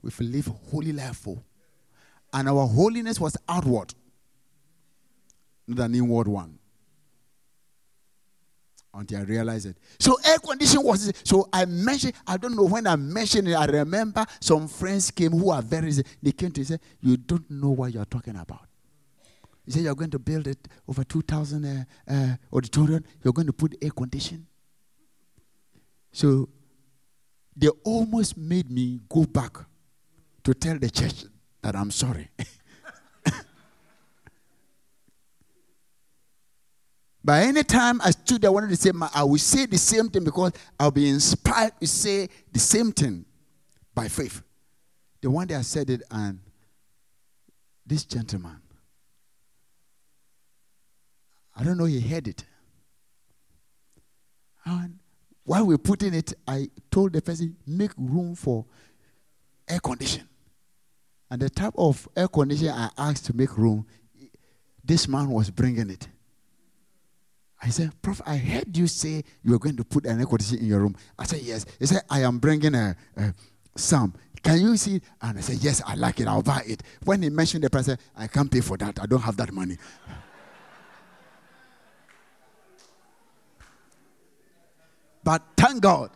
we 0.03 0.11
live 0.27 0.51
holy 0.71 0.93
life 0.93 1.17
for, 1.17 1.43
and 2.33 2.49
our 2.49 2.67
holiness 2.67 3.19
was 3.19 3.37
outward, 3.49 3.95
not 5.67 5.87
an 5.87 5.95
inward 5.95 6.29
one 6.29 6.59
until 8.99 9.21
I 9.21 9.23
realized 9.23 9.67
it. 9.67 9.77
So 9.99 10.17
air 10.27 10.39
condition 10.39 10.83
was 10.83 11.13
so 11.25 11.49
I 11.53 11.65
mentioned. 11.65 12.15
I 12.27 12.37
don't 12.37 12.57
know 12.57 12.65
when 12.65 12.87
I 12.87 12.97
mentioned 12.97 13.49
it. 13.49 13.55
I 13.55 13.67
remember 13.67 14.25
some 14.41 14.69
friends 14.69 15.11
came 15.11 15.33
who 15.33 15.51
are 15.51 15.63
very. 15.63 15.93
They 16.23 16.33
came 16.33 16.51
to 16.53 16.65
say, 16.65 16.79
"You 17.01 17.17
don't 17.17 17.49
know 17.51 17.71
what 17.71 17.93
you're 17.93 18.05
talking 18.05 18.37
about." 18.37 18.67
He 19.65 19.73
said, 19.73 19.83
"You're 19.83 19.95
going 19.95 20.11
to 20.11 20.19
build 20.19 20.47
it 20.47 20.67
over 20.89 21.05
two 21.05 21.23
thousand 21.23 21.65
uh, 21.65 21.85
uh, 22.13 22.37
auditorium. 22.53 23.05
You're 23.23 23.33
going 23.33 23.47
to 23.47 23.53
put 23.53 23.77
air 23.81 23.91
condition." 23.91 24.47
So 26.13 26.49
they 27.57 27.69
almost 27.85 28.37
made 28.37 28.71
me 28.71 29.01
go 29.09 29.25
back 29.25 29.59
to 30.45 30.55
tell 30.55 30.79
the 30.79 30.91
church 30.91 31.25
that 31.63 31.77
I'm 31.77 31.91
sorry. 31.91 32.29
But 37.25 37.43
anytime 37.43 38.01
I 38.01 38.11
stood 38.13 38.45
I 38.45 38.49
wanted 38.49 38.71
to 38.71 38.77
say, 38.77 38.91
I 39.15 39.25
will 39.25 39.39
say 39.39 39.67
the 39.67 39.79
same 39.79 40.09
thing 40.09 40.25
because 40.25 40.53
I'll 40.79 40.91
be 40.91 41.09
inspired 41.09 41.73
to 41.81 41.87
say 41.87 42.29
the 42.53 42.59
same 42.59 42.93
thing 42.93 43.25
by 43.95 44.09
faith. 44.09 44.43
The 45.21 45.31
one 45.31 45.49
day 45.49 45.57
I 45.57 45.63
said 45.63 45.91
it, 45.91 46.03
and 46.11 46.39
this 47.85 48.05
gentleman, 48.05 48.61
I 51.57 51.65
don't 51.65 51.77
know, 51.77 51.87
he 51.87 52.01
heard 52.01 52.29
it. 52.29 52.45
And 54.65 54.99
while 55.45 55.67
we 55.67 55.75
are 55.75 55.79
putting 55.79 56.15
it, 56.15 56.35
I 56.47 56.69
told 56.91 57.15
the 57.15 57.23
person, 57.23 57.57
make 57.67 57.91
room 57.97 58.37
for 58.37 58.65
air 59.67 59.81
condition. 59.81 60.29
And 61.31 61.43
the 61.43 61.51
type 61.51 61.75
of 61.77 62.09
air 62.17 62.29
condition 62.29 62.69
I 62.69 62.91
asked 62.97 63.27
to 63.27 63.37
make 63.37 63.57
room, 63.59 63.87
this 64.85 65.09
man 65.09 65.31
was 65.31 65.51
bringing 65.51 65.91
it. 65.91 66.07
I 67.61 67.71
said, 67.71 67.91
Prof, 68.03 68.21
I 68.25 68.37
heard 68.37 68.77
you 68.77 68.87
say 68.87 69.25
you 69.43 69.53
were 69.53 69.59
going 69.59 69.77
to 69.77 69.85
put 69.85 70.07
an 70.07 70.21
equity 70.21 70.59
in 70.59 70.67
your 70.67 70.81
room. 70.81 70.97
I 71.19 71.25
said, 71.25 71.41
Yes. 71.41 71.67
He 71.79 71.87
said, 71.87 72.03
I 72.09 72.23
am 72.23 72.39
bringing 72.39 72.75
a, 72.75 72.97
a 73.17 73.35
some. 73.77 74.15
Can 74.43 74.61
you 74.61 74.77
see? 74.77 75.01
And 75.21 75.39
I 75.39 75.41
said, 75.41 75.57
Yes, 75.57 75.83
I 75.85 75.95
like 75.95 76.21
it. 76.21 76.29
I'll 76.29 76.43
buy 76.43 76.63
it. 76.67 76.83
When 77.05 77.23
he 77.23 77.31
mentioned 77.31 77.65
the 77.65 77.71
price, 77.71 77.89
I, 77.89 77.93
said, 77.93 77.99
I 78.17 78.27
can't 78.29 78.51
pay 78.51 78.61
for 78.61 78.77
that. 78.77 79.01
I 79.01 79.07
don't 79.07 79.23
have 79.23 79.37
that 79.39 79.53
money. 79.53 79.77
but 85.25 85.43
thank 85.57 85.83
God. 85.83 86.11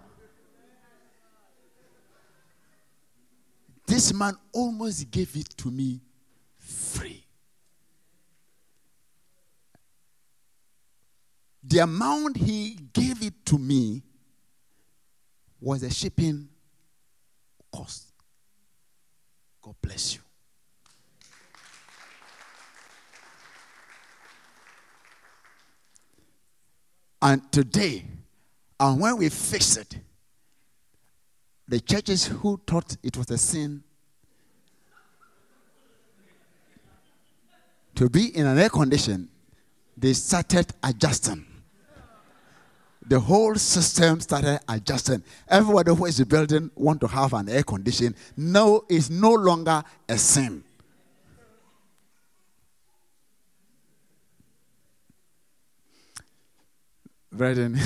This 3.85 4.15
man 4.15 4.35
almost 4.53 5.11
gave 5.11 5.37
it 5.37 5.49
to 5.59 5.71
me 5.71 6.01
free. 6.59 7.22
The 11.73 11.79
amount 11.79 12.37
he 12.37 12.77
gave 12.93 13.23
it 13.23 13.47
to 13.47 13.57
me 13.57 14.03
was 15.59 15.83
a 15.83 15.89
shipping 15.89 16.51
cost. 17.75 18.13
God 19.63 19.75
bless 19.81 20.17
you. 20.17 20.21
And 27.23 27.51
today, 27.51 28.05
and 28.79 29.01
when 29.01 29.17
we 29.17 29.31
fix 29.31 29.79
it, 29.79 29.97
the 31.67 31.81
churches 31.81 32.27
who 32.27 32.61
thought 32.67 32.99
it 33.03 33.17
was 33.17 33.31
a 33.31 33.39
sin 33.39 33.83
to 37.95 38.11
be 38.11 38.37
in 38.37 38.45
an 38.45 38.59
air 38.59 38.69
condition, 38.69 39.31
they 39.97 40.13
started 40.13 40.67
adjusting 40.83 41.47
the 43.07 43.19
whole 43.19 43.55
system 43.57 44.21
started 44.21 44.61
adjusting. 44.69 45.23
Everybody 45.49 45.95
who 45.95 46.07
is 46.07 46.23
building 46.25 46.71
want 46.75 47.01
to 47.01 47.09
have 47.09 47.33
an 47.33 47.49
air 47.49 47.63
condition. 47.63 48.15
No, 48.37 48.85
it's 48.89 49.11
no 49.11 49.33
longer 49.33 49.83
a 50.09 50.17
sin. 50.19 50.63
Brethren, 57.33 57.79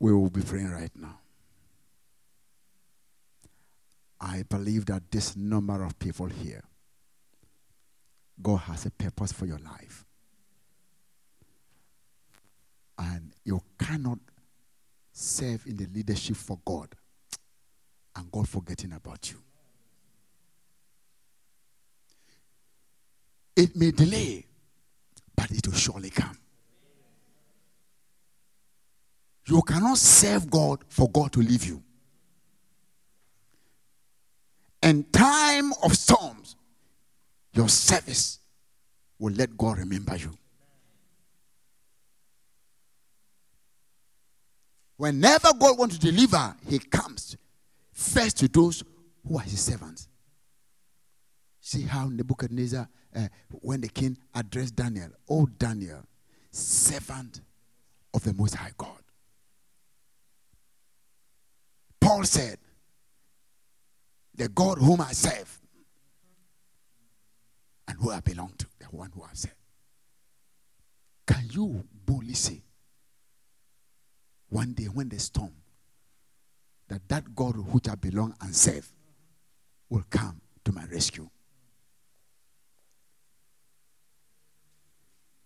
we 0.00 0.12
will 0.12 0.30
be 0.30 0.42
praying 0.42 0.70
right 0.70 0.90
now. 0.96 1.20
I 4.20 4.42
believe 4.48 4.86
that 4.86 5.10
this 5.12 5.36
number 5.36 5.84
of 5.84 5.96
people 5.98 6.26
here, 6.26 6.64
God 8.42 8.56
has 8.56 8.84
a 8.84 8.90
purpose 8.90 9.32
for 9.32 9.46
your 9.46 9.58
life. 9.58 10.04
And 12.98 13.32
you 13.44 13.62
cannot 13.78 14.18
serve 15.12 15.66
in 15.66 15.76
the 15.76 15.86
leadership 15.86 16.36
for 16.36 16.58
God 16.64 16.94
and 18.16 18.30
God 18.30 18.48
forgetting 18.48 18.92
about 18.92 19.30
you. 19.30 19.38
It 23.56 23.74
may 23.76 23.90
delay, 23.90 24.46
but 25.34 25.50
it 25.50 25.66
will 25.66 25.74
surely 25.74 26.10
come. 26.10 26.38
You 29.46 29.62
cannot 29.62 29.98
serve 29.98 30.50
God 30.50 30.84
for 30.88 31.08
God 31.10 31.32
to 31.32 31.40
leave 31.40 31.64
you. 31.64 31.82
In 34.82 35.04
time 35.04 35.72
of 35.82 35.96
storms, 35.96 36.54
your 37.52 37.68
service 37.68 38.38
will 39.18 39.32
let 39.32 39.56
God 39.56 39.78
remember 39.78 40.16
you. 40.16 40.30
Whenever 44.98 45.52
God 45.58 45.78
wants 45.78 45.96
to 45.96 46.10
deliver, 46.10 46.54
He 46.68 46.80
comes 46.80 47.36
first 47.92 48.36
to 48.38 48.48
those 48.48 48.82
who 49.26 49.38
are 49.38 49.42
His 49.42 49.60
servants. 49.60 50.08
See 51.60 51.82
how 51.82 52.08
Nebuchadnezzar, 52.08 52.88
uh, 53.14 53.28
when 53.50 53.80
the 53.80 53.88
king 53.88 54.18
addressed 54.34 54.74
Daniel, 54.74 55.10
oh 55.30 55.46
Daniel, 55.46 56.02
servant 56.50 57.40
of 58.12 58.24
the 58.24 58.34
Most 58.34 58.56
High 58.56 58.72
God. 58.76 58.98
Paul 62.00 62.24
said, 62.24 62.58
The 64.34 64.48
God 64.48 64.78
whom 64.78 65.00
I 65.00 65.12
serve 65.12 65.60
and 67.86 67.96
who 67.98 68.10
I 68.10 68.18
belong 68.18 68.52
to, 68.58 68.66
the 68.80 68.86
one 68.86 69.12
who 69.14 69.22
I 69.22 69.34
serve. 69.34 69.54
Can 71.24 71.44
you 71.52 71.84
boldly 72.04 72.34
say, 72.34 72.62
one 74.48 74.72
day 74.72 74.84
when 74.84 75.08
the 75.08 75.18
storm, 75.18 75.52
that 76.88 77.06
that 77.08 77.34
God 77.34 77.56
which 77.72 77.88
I 77.88 77.94
belong 77.94 78.34
and 78.40 78.54
serve 78.54 78.90
will 79.90 80.04
come 80.10 80.40
to 80.64 80.72
my 80.72 80.84
rescue. 80.86 81.28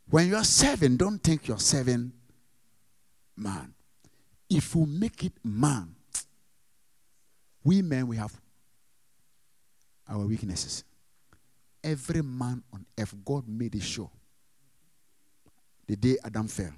When 0.08 0.28
you're 0.28 0.44
serving, 0.44 0.98
don't 0.98 1.18
think 1.18 1.48
you're 1.48 1.58
serving 1.58 2.12
man. 3.36 3.72
If 4.48 4.74
you 4.74 4.84
make 4.84 5.24
it 5.24 5.32
man, 5.42 5.94
we 7.64 7.80
men, 7.80 8.06
we 8.08 8.16
have 8.16 8.38
our 10.08 10.26
weaknesses. 10.26 10.84
Every 11.82 12.22
man 12.22 12.62
on 12.72 12.84
earth, 12.98 13.14
God 13.24 13.48
made 13.48 13.74
it 13.74 13.82
sure. 13.82 14.10
The 15.86 15.96
day 15.96 16.16
Adam 16.22 16.46
fell, 16.46 16.72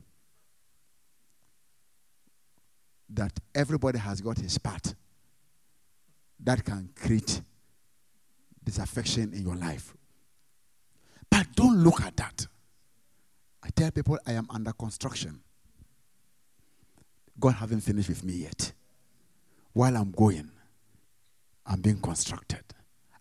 that 3.10 3.32
everybody 3.54 3.98
has 3.98 4.20
got 4.20 4.38
his 4.38 4.58
part 4.58 4.94
that 6.40 6.64
can 6.64 6.90
create 6.94 7.40
disaffection 8.62 9.32
in 9.32 9.42
your 9.42 9.56
life. 9.56 9.94
But 11.30 11.46
don't 11.54 11.76
look 11.78 12.00
at 12.02 12.16
that. 12.16 12.46
I 13.62 13.68
tell 13.70 13.90
people 13.90 14.18
I 14.26 14.32
am 14.32 14.46
under 14.50 14.72
construction. 14.72 15.40
God 17.38 17.54
haven't 17.54 17.80
finished 17.80 18.08
with 18.08 18.22
me 18.24 18.34
yet. 18.34 18.72
While 19.72 19.96
I'm 19.96 20.12
going, 20.12 20.50
I'm 21.66 21.80
being 21.80 22.00
constructed. 22.00 22.62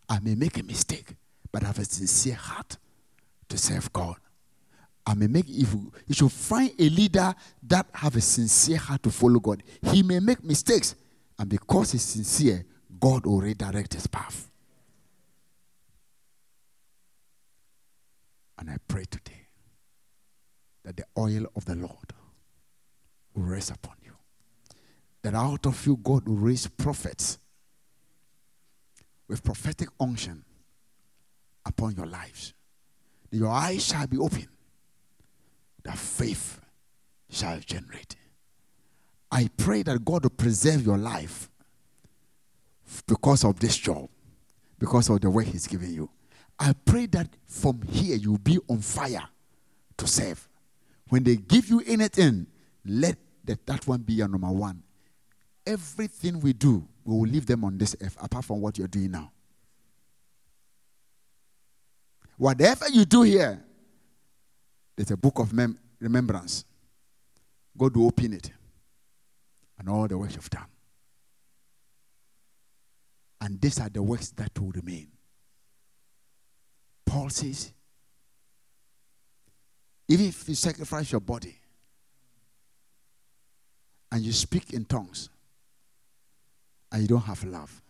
I 0.08 0.20
may 0.20 0.36
make 0.36 0.60
a 0.60 0.64
mistake, 0.64 1.16
but 1.52 1.64
I 1.64 1.68
have 1.68 1.80
a 1.80 1.86
sincere 1.86 2.36
heart 2.36 2.78
to 3.50 3.58
serve 3.58 3.92
God. 3.94 4.18
I 5.06 5.14
may 5.16 5.28
make 5.28 5.46
you, 5.48 5.92
you 6.08 6.16
should 6.16 6.32
find 6.32 6.72
a 6.80 6.90
leader 6.90 7.34
that 7.64 7.88
have 7.94 8.16
a 8.16 8.22
sincere 8.22 8.78
heart 8.78 9.04
to 9.04 9.12
follow 9.12 9.40
God. 9.40 9.62
He 9.82 10.02
may 10.02 10.20
make 10.20 10.44
mistakes, 10.44 10.96
and 11.38 11.50
because 11.50 11.92
he's 11.92 12.04
sincere, 12.04 12.66
God 13.00 13.26
will 13.26 13.42
redirect 13.42 13.94
his 13.94 14.08
path. 14.08 14.50
And 18.58 18.70
I 18.70 18.78
pray 18.88 19.04
today 19.10 19.48
that 20.86 20.96
the 20.96 21.04
oil 21.18 21.48
of 21.56 21.66
the 21.66 21.76
Lord 21.76 22.14
will 23.34 23.44
rest 23.44 23.72
upon 23.72 23.96
you. 24.06 24.14
That 25.22 25.36
out 25.36 25.66
of 25.66 25.86
you, 25.86 25.98
God 26.02 26.28
will 26.28 26.36
raise 26.36 26.68
prophets 26.68 27.40
with 29.28 29.44
prophetic 29.44 29.90
unction 30.00 30.46
upon 31.66 31.96
your 31.96 32.06
lives. 32.06 32.54
Your 33.32 33.50
eyes 33.50 33.86
shall 33.86 34.08
be 34.08 34.18
open, 34.18 34.48
that 35.84 35.98
faith 35.98 36.60
shall 37.30 37.60
generate. 37.60 38.16
I 39.32 39.50
pray 39.58 39.84
that 39.84 40.06
God 40.06 40.24
will 40.24 40.30
preserve 40.30 40.86
your 40.86 40.98
life 40.98 41.50
because 43.08 43.44
of 43.44 43.60
this 43.60 43.78
job, 43.78 44.10
because 44.78 45.10
of 45.10 45.22
the 45.22 45.30
work 45.30 45.46
He's 45.46 45.68
giving 45.68 45.92
you. 45.92 46.10
I 46.60 46.74
pray 46.86 47.08
that 47.08 47.28
from 47.48 47.82
here 47.82 48.16
you'll 48.16 48.38
be 48.38 48.60
on 48.70 48.80
fire 48.80 49.24
to 49.98 50.08
serve. 50.08 50.48
When 51.10 51.24
they 51.24 51.36
give 51.36 51.68
you 51.68 51.82
anything, 51.86 52.48
let 52.86 53.18
that, 53.46 53.66
that 53.66 53.88
one 53.88 54.02
be 54.02 54.14
your 54.14 54.28
number 54.28 54.52
one. 54.52 54.84
Everything 55.66 56.40
we 56.40 56.54
do, 56.54 56.88
we 57.04 57.16
will 57.16 57.28
leave 57.28 57.46
them 57.46 57.64
on 57.64 57.78
this 57.78 57.96
earth, 58.02 58.18
apart 58.22 58.46
from 58.46 58.62
what 58.62 58.78
you're 58.78 58.88
doing 58.88 59.12
now. 59.12 59.32
Whatever 62.38 62.90
you 62.90 63.06
do 63.06 63.22
here, 63.22 63.64
there's 64.96 65.12
a 65.12 65.18
book 65.18 65.40
of 65.40 65.54
mem- 65.54 65.80
remembrance. 66.00 66.66
God 67.78 67.96
will 67.96 68.08
open 68.08 68.34
it 68.34 68.52
and 69.80 69.90
all 69.90 70.08
the 70.08 70.18
works 70.18 70.36
you've 70.36 70.50
done. 70.50 70.66
And 73.42 73.60
these 73.60 73.80
are 73.80 73.90
the 73.90 74.02
works 74.02 74.30
that 74.32 74.58
will 74.60 74.72
remain. 74.72 75.08
Paul 77.06 77.30
says, 77.30 77.74
even 80.08 80.28
if 80.28 80.48
you 80.48 80.56
sacrifice 80.56 81.12
your 81.12 81.22
body 81.22 81.58
and 84.12 84.22
you 84.22 84.32
speak 84.32 84.74
in 84.74 84.86
tongues 84.86 85.30
and 86.92 87.02
you 87.02 87.08
don't 87.08 87.22
have 87.22 87.44
love, 87.44 87.82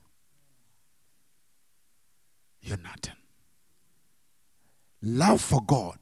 you're 2.61 2.77
nothing. 2.77 3.13
Love 5.01 5.41
for 5.41 5.61
God 5.61 5.97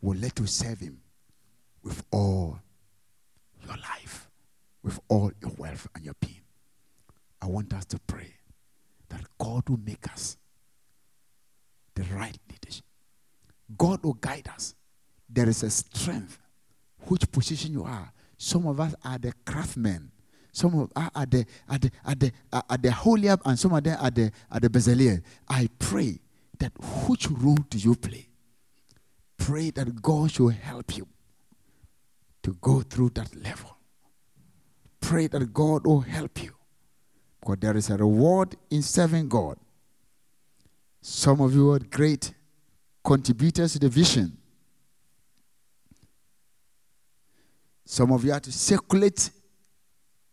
will 0.00 0.16
let 0.18 0.38
you 0.38 0.46
serve 0.46 0.80
Him 0.80 1.00
with 1.82 2.02
all 2.10 2.60
your 3.64 3.76
life, 3.76 4.28
with 4.82 5.00
all 5.08 5.30
your 5.40 5.52
wealth 5.56 5.88
and 5.94 6.04
your 6.04 6.14
being. 6.20 6.40
I 7.40 7.46
want 7.46 7.72
us 7.74 7.84
to 7.86 7.98
pray 8.00 8.34
that 9.08 9.20
God 9.38 9.68
will 9.68 9.80
make 9.84 10.10
us 10.12 10.36
the 11.94 12.02
right 12.14 12.36
leadership. 12.50 12.84
God 13.76 14.02
will 14.04 14.14
guide 14.14 14.48
us. 14.52 14.74
There 15.28 15.48
is 15.48 15.62
a 15.62 15.70
strength. 15.70 16.38
Which 17.08 17.30
position 17.30 17.72
you 17.72 17.84
are. 17.84 18.12
Some 18.36 18.66
of 18.66 18.80
us 18.80 18.94
are 19.04 19.18
the 19.18 19.32
craftsmen. 19.44 20.10
Some 20.52 20.78
of 20.80 20.90
us 20.96 21.10
are 21.14 21.26
the 21.26 21.46
are 21.68 21.78
the 21.78 21.90
are 22.04 22.14
the 22.14 22.32
are 22.52 22.78
the 22.78 22.88
Holiab, 22.88 23.40
and 23.44 23.58
some 23.58 23.74
of 23.74 23.84
them 23.84 23.98
are 24.00 24.10
the 24.10 24.32
are 24.50 24.60
the 24.60 24.68
Bezalel. 24.68 25.22
I 25.48 25.68
pray 25.78 26.18
that 26.58 26.72
which 27.06 27.28
role 27.30 27.58
do 27.68 27.78
you 27.78 27.94
play? 27.94 28.28
Pray 29.46 29.70
that 29.70 30.02
God 30.02 30.32
should 30.32 30.54
help 30.54 30.96
you 30.96 31.06
to 32.42 32.52
go 32.60 32.80
through 32.80 33.10
that 33.10 33.32
level. 33.36 33.76
Pray 35.00 35.28
that 35.28 35.54
God 35.54 35.86
will 35.86 36.00
help 36.00 36.42
you. 36.42 36.52
Because 37.38 37.58
there 37.60 37.76
is 37.76 37.88
a 37.90 37.96
reward 37.96 38.56
in 38.70 38.82
serving 38.82 39.28
God. 39.28 39.56
Some 41.00 41.40
of 41.40 41.54
you 41.54 41.70
are 41.70 41.78
great 41.78 42.34
contributors 43.04 43.74
to 43.74 43.78
the 43.78 43.88
vision. 43.88 44.36
Some 47.84 48.10
of 48.10 48.24
you 48.24 48.32
have 48.32 48.42
to 48.42 48.52
circulate 48.52 49.30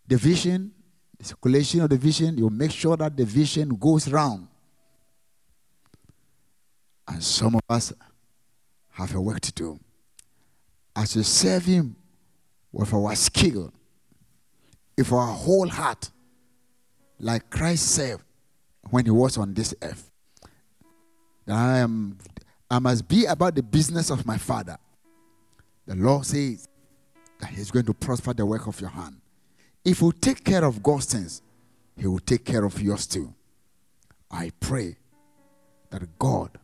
the 0.08 0.18
vision, 0.18 0.72
the 1.20 1.26
circulation 1.26 1.82
of 1.82 1.90
the 1.92 1.98
vision. 1.98 2.36
You 2.36 2.50
make 2.50 2.72
sure 2.72 2.98
that 2.98 3.16
the 3.16 3.26
vision 3.26 3.76
goes 3.76 4.10
round. 4.10 4.48
And 7.08 7.24
some 7.24 7.54
of 7.54 7.62
us 7.70 7.94
have 8.94 9.14
a 9.16 9.22
work 9.22 9.42
to 9.42 9.52
do. 9.52 9.80
As 10.96 11.16
we 11.16 11.24
serve 11.24 11.66
Him 11.66 11.96
with 12.72 12.94
our 12.94 13.16
skill, 13.16 13.74
with 14.98 15.12
our 15.12 15.34
whole 15.34 15.68
heart, 15.68 16.10
like 17.20 17.50
Christ 17.50 17.88
served 17.90 18.24
when 18.90 19.06
He 19.06 19.12
was 19.12 19.38
on 19.38 19.54
this 19.54 19.74
earth. 19.82 20.12
I 21.48 21.80
am 21.80 22.18
I 22.70 22.80
must 22.80 23.08
be 23.08 23.26
about 23.26 23.56
the 23.56 23.64
business 23.64 24.10
of 24.10 24.26
my 24.26 24.38
Father. 24.38 24.78
The 25.86 25.96
Lord 25.96 26.26
says 26.26 26.68
that 27.40 27.50
He's 27.50 27.72
going 27.72 27.86
to 27.86 27.94
prosper 27.94 28.34
the 28.34 28.46
work 28.46 28.68
of 28.68 28.80
your 28.80 28.90
hand. 28.90 29.18
If 29.84 30.02
you 30.02 30.12
take 30.12 30.44
care 30.44 30.64
of 30.64 30.82
God's 30.82 31.06
things, 31.06 31.42
He 31.98 32.08
will 32.08 32.20
take 32.20 32.46
care 32.46 32.64
of 32.64 32.82
yours 32.82 33.06
too. 33.06 33.34
I 34.32 34.52
pray 34.60 34.98
that 35.90 36.18
God 36.18 36.58